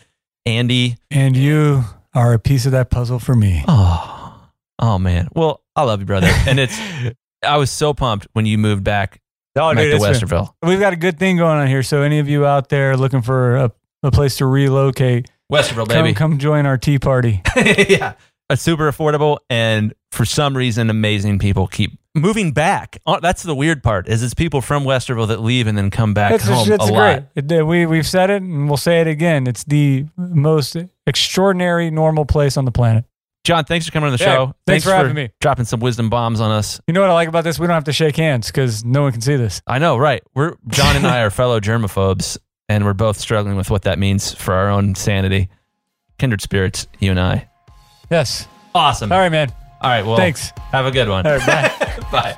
[0.46, 0.98] Andy.
[1.12, 3.64] and you are a piece of that puzzle for me.
[3.68, 4.48] Oh,
[4.80, 5.28] oh man.
[5.34, 6.30] Well, I love you, brother.
[6.48, 6.78] And it's,
[7.44, 9.22] I was so pumped when you moved back,
[9.58, 10.54] Oh, back dude, to it's been- Westerville.
[10.64, 11.84] we've got a good thing going on here.
[11.84, 13.72] So any of you out there looking for a,
[14.04, 16.14] a place to relocate, Westerville, come, baby.
[16.14, 17.42] come join our tea party.
[17.56, 18.14] yeah.
[18.50, 19.38] It's super affordable.
[19.50, 22.98] And for some reason, amazing people keep moving back.
[23.06, 26.14] Oh, That's the weird part is it's people from Westerville that leave and then come
[26.14, 26.98] back It's, home it's a great.
[26.98, 27.24] lot.
[27.36, 29.48] It- uh, we, we've said it and we'll say it again.
[29.48, 33.06] It's the most extraordinary, normal place on the planet.
[33.44, 34.56] John, thanks for coming on the Yeah, show.
[34.66, 35.30] thanks for having me.
[35.40, 36.80] Dropping some wisdom bombs on us.
[36.88, 37.60] You know what I like about this?
[37.60, 39.62] We don't have to shake hands because no one can see this.
[39.68, 40.24] I know, right?
[40.34, 42.40] We're John and I are fellow germaphobes,
[42.70, 45.50] and we're both struggling with what that means for our own sanity.
[46.18, 47.48] Kindred spirits, you and I.
[48.10, 48.48] Yes.
[48.74, 49.12] Awesome.
[49.12, 49.54] All right, man.
[49.86, 50.04] All right.
[50.04, 50.52] Well, Thanks.
[50.72, 51.28] Have a good one.
[51.28, 52.00] All right, bye.
[52.12, 52.36] Bye.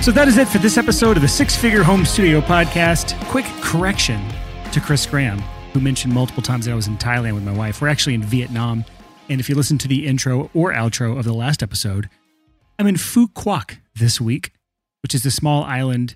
[0.00, 3.20] So that is it for this episode of the Six Figure Home Studio podcast.
[3.24, 4.24] Quick correction
[4.70, 5.40] to Chris Graham,
[5.72, 7.82] who mentioned multiple times that I was in Thailand with my wife.
[7.82, 8.84] We're actually in Vietnam.
[9.28, 12.08] And if you listen to the intro or outro of the last episode,
[12.78, 14.52] I'm in Phu Quoc this week,
[15.02, 16.14] which is a small island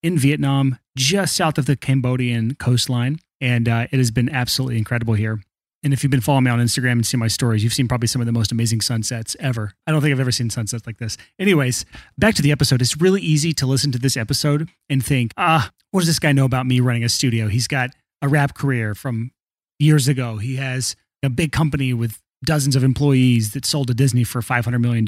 [0.00, 3.18] in Vietnam, just south of the Cambodian coastline.
[3.40, 5.40] And uh, it has been absolutely incredible here.
[5.86, 8.08] And if you've been following me on Instagram and seen my stories, you've seen probably
[8.08, 9.72] some of the most amazing sunsets ever.
[9.86, 11.16] I don't think I've ever seen sunsets like this.
[11.38, 11.84] Anyways,
[12.18, 12.82] back to the episode.
[12.82, 16.32] It's really easy to listen to this episode and think, ah, what does this guy
[16.32, 17.46] know about me running a studio?
[17.46, 17.90] He's got
[18.20, 19.30] a rap career from
[19.78, 20.38] years ago.
[20.38, 24.80] He has a big company with dozens of employees that sold to Disney for $500
[24.80, 25.06] million.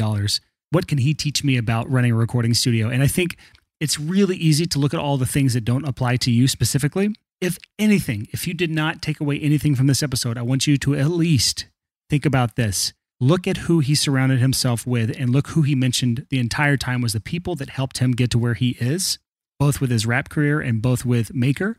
[0.70, 2.88] What can he teach me about running a recording studio?
[2.88, 3.36] And I think
[3.80, 7.16] it's really easy to look at all the things that don't apply to you specifically.
[7.40, 10.76] If anything, if you did not take away anything from this episode, I want you
[10.78, 11.66] to at least
[12.10, 12.92] think about this.
[13.20, 17.00] Look at who he surrounded himself with and look who he mentioned the entire time
[17.00, 19.18] was the people that helped him get to where he is,
[19.60, 21.76] both with his rap career and both with Maker.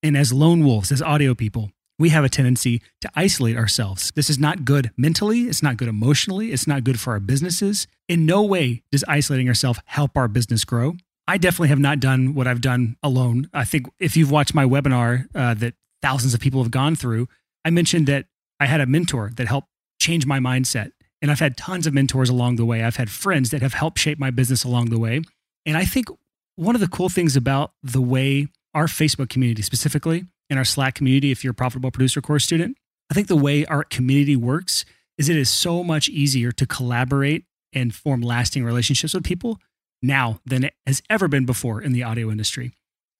[0.00, 4.12] And as lone wolves, as audio people, we have a tendency to isolate ourselves.
[4.14, 5.42] This is not good mentally.
[5.42, 6.52] It's not good emotionally.
[6.52, 7.88] It's not good for our businesses.
[8.08, 10.94] In no way does isolating ourselves help our business grow.
[11.30, 13.48] I definitely have not done what I've done alone.
[13.54, 17.28] I think if you've watched my webinar uh, that thousands of people have gone through,
[17.64, 18.26] I mentioned that
[18.58, 19.68] I had a mentor that helped
[20.00, 20.90] change my mindset.
[21.22, 22.82] And I've had tons of mentors along the way.
[22.82, 25.20] I've had friends that have helped shape my business along the way.
[25.64, 26.08] And I think
[26.56, 30.96] one of the cool things about the way our Facebook community, specifically in our Slack
[30.96, 32.76] community, if you're a profitable producer course student,
[33.08, 34.84] I think the way our community works
[35.16, 39.60] is it is so much easier to collaborate and form lasting relationships with people
[40.02, 42.72] now than it has ever been before in the audio industry.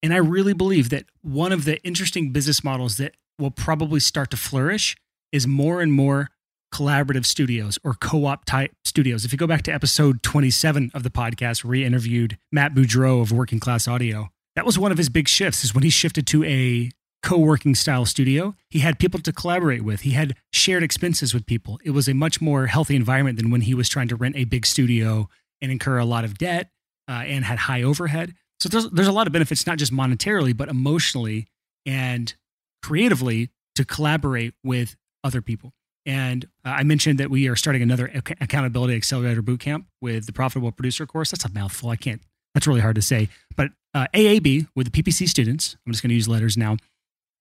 [0.02, 4.30] And I really believe that one of the interesting business models that will probably start
[4.30, 4.96] to flourish
[5.32, 6.28] is more and more
[6.72, 9.24] collaborative studios or co-op type studios.
[9.24, 13.20] If you go back to episode 27 of the podcast, where we interviewed Matt Boudreau
[13.20, 16.26] of Working Class Audio, that was one of his big shifts is when he shifted
[16.28, 16.90] to a
[17.22, 18.54] co-working style studio.
[18.70, 20.00] He had people to collaborate with.
[20.02, 21.78] He had shared expenses with people.
[21.84, 24.44] It was a much more healthy environment than when he was trying to rent a
[24.44, 25.28] big studio
[25.60, 26.70] and incur a lot of debt
[27.08, 28.34] uh, and had high overhead.
[28.58, 31.48] So there's, there's a lot of benefits, not just monetarily, but emotionally
[31.86, 32.32] and
[32.82, 35.72] creatively to collaborate with other people.
[36.06, 40.32] And uh, I mentioned that we are starting another ac- accountability accelerator bootcamp with the
[40.32, 41.30] profitable producer course.
[41.30, 41.90] That's a mouthful.
[41.90, 42.22] I can't,
[42.54, 43.28] that's really hard to say.
[43.56, 46.76] But uh, AAB with the PPC students, I'm just going to use letters now.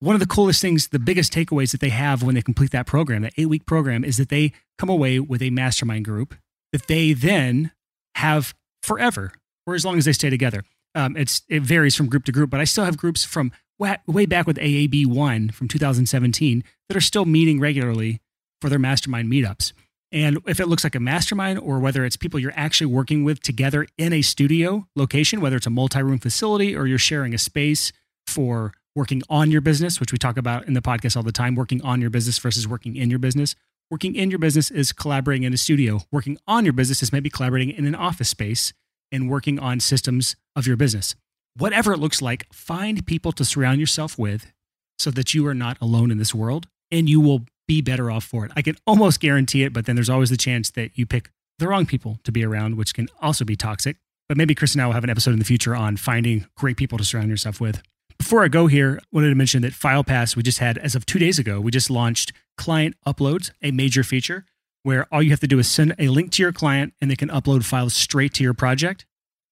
[0.02, 2.86] One of the coolest things, the biggest takeaways that they have when they complete that
[2.86, 6.36] program, that eight week program, is that they come away with a mastermind group
[6.72, 7.72] that they then
[8.20, 9.32] have forever
[9.66, 10.64] or as long as they stay together.
[10.96, 13.98] Um, it's it varies from group to group, but I still have groups from wa-
[14.08, 18.22] way back with AAB one from 2017 that are still meeting regularly
[18.62, 19.74] for their mastermind meetups.
[20.12, 23.42] And if it looks like a mastermind or whether it's people you're actually working with
[23.42, 27.38] together in a studio location, whether it's a multi room facility or you're sharing a
[27.38, 27.92] space
[28.26, 31.56] for working on your business, which we talk about in the podcast all the time,
[31.56, 33.56] working on your business versus working in your business.
[33.92, 36.02] Working in your business is collaborating in a studio.
[36.12, 38.72] Working on your business is maybe collaborating in an office space
[39.12, 41.16] and working on systems of your business.
[41.58, 44.54] Whatever it looks like, find people to surround yourself with
[45.00, 48.24] so that you are not alone in this world and you will be better off
[48.24, 48.52] for it.
[48.56, 51.68] I can almost guarantee it, but then there's always the chance that you pick the
[51.68, 53.98] wrong people to be around, which can also be toxic.
[54.28, 56.78] But maybe Chris and I will have an episode in the future on finding great
[56.78, 57.82] people to surround yourself with.
[58.20, 61.06] Before I go here, I wanted to mention that FilePass, we just had, as of
[61.06, 64.46] two days ago, we just launched client uploads, a major feature
[64.84, 67.16] where all you have to do is send a link to your client and they
[67.16, 69.06] can upload files straight to your project.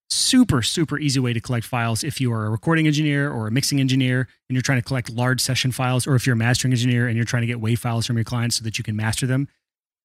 [0.10, 3.52] Super, super easy way to collect files if you are a recording engineer or a
[3.52, 6.72] mixing engineer and you're trying to collect large session files, or if you're a mastering
[6.72, 8.96] engineer and you're trying to get WAV files from your clients so that you can
[8.96, 9.48] master them.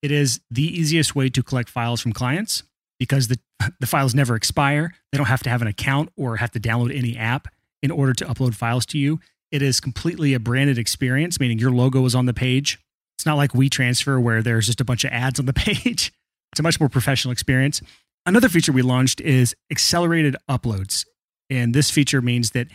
[0.01, 2.63] It is the easiest way to collect files from clients
[2.99, 3.39] because the,
[3.79, 4.93] the files never expire.
[5.11, 7.47] They don't have to have an account or have to download any app
[7.83, 9.19] in order to upload files to you.
[9.51, 12.79] It is completely a branded experience, meaning your logo is on the page.
[13.17, 16.11] It's not like WeTransfer where there's just a bunch of ads on the page.
[16.51, 17.81] It's a much more professional experience.
[18.25, 21.05] Another feature we launched is accelerated uploads.
[21.49, 22.67] And this feature means that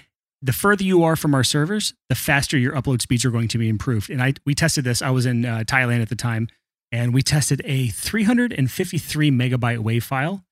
[0.42, 3.58] the further you are from our servers, the faster your upload speeds are going to
[3.58, 4.10] be improved.
[4.10, 5.02] And I we tested this.
[5.02, 6.48] I was in uh, Thailand at the time,
[6.92, 10.44] and we tested a 353 megabyte WAV file,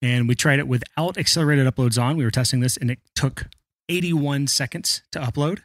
[0.00, 2.16] and we tried it without accelerated uploads on.
[2.16, 3.46] We were testing this, and it took
[3.88, 5.60] 81 seconds to upload.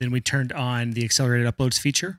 [0.00, 2.18] Then we turned on the accelerated uploads feature,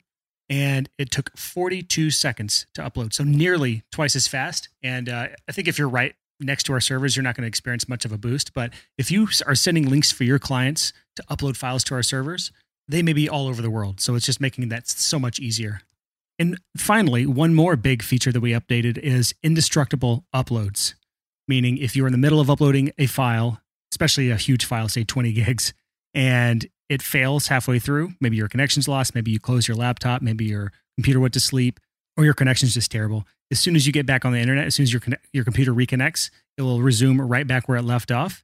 [0.50, 3.14] and it took 42 seconds to upload.
[3.14, 4.70] So nearly twice as fast.
[4.84, 7.48] And uh, I think if you're right next to our servers, you're not going to
[7.48, 8.54] experience much of a boost.
[8.54, 12.52] But if you are sending links for your clients to upload files to our servers,
[12.88, 14.02] they may be all over the world.
[14.02, 15.82] So it's just making that so much easier.
[16.40, 20.94] And finally, one more big feature that we updated is indestructible uploads,
[21.48, 23.62] meaning if you're in the middle of uploading a file,
[23.92, 25.74] especially a huge file, say 20 gigs,
[26.14, 28.14] and it fails halfway through.
[28.20, 29.14] Maybe your connection's lost.
[29.14, 30.22] Maybe you close your laptop.
[30.22, 31.80] Maybe your computer went to sleep,
[32.18, 33.26] or your connection's just terrible.
[33.52, 35.02] As soon as you get back on the internet, as soon as your
[35.32, 38.44] your computer reconnects, it will resume right back where it left off.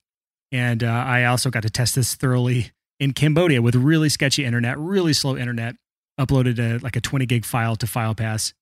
[0.52, 4.78] And uh, I also got to test this thoroughly in Cambodia with really sketchy internet,
[4.78, 5.76] really slow internet.
[6.18, 8.54] Uploaded a, like a 20 gig file to FilePass,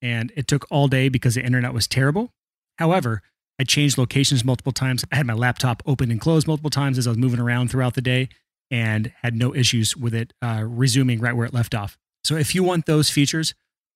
[0.00, 2.32] and it took all day because the internet was terrible.
[2.78, 3.20] However,
[3.58, 5.04] I changed locations multiple times.
[5.12, 7.94] I had my laptop open and closed multiple times as I was moving around throughout
[7.94, 8.28] the day
[8.70, 11.98] and had no issues with it uh, resuming right where it left off.
[12.24, 13.54] So if you want those features,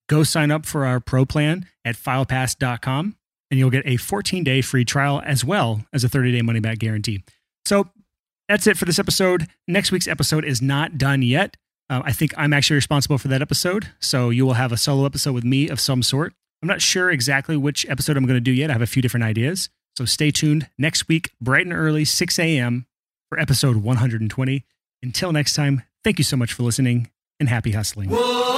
[0.09, 3.17] go sign up for our pro plan at filepass.com
[3.51, 6.61] and you'll get a 14 day free trial as well as a 30 day money
[6.61, 7.25] back guarantee.
[7.65, 7.89] So
[8.49, 9.47] that's it for this episode.
[9.67, 11.57] Next week's episode is not done yet.
[11.89, 13.89] Uh, I think I'm actually responsible for that episode.
[14.01, 16.35] So you will have a solo episode with me of some sort.
[16.63, 18.71] I'm not sure exactly which episode I'm going to do yet.
[18.71, 19.69] I have a few different ideas.
[19.97, 22.87] So stay tuned next week, bright and early, 6 a.m
[23.29, 24.65] for episode 120.
[25.03, 28.11] Until next time, thank you so much for listening and happy hustling.
[28.11, 28.56] Whoa!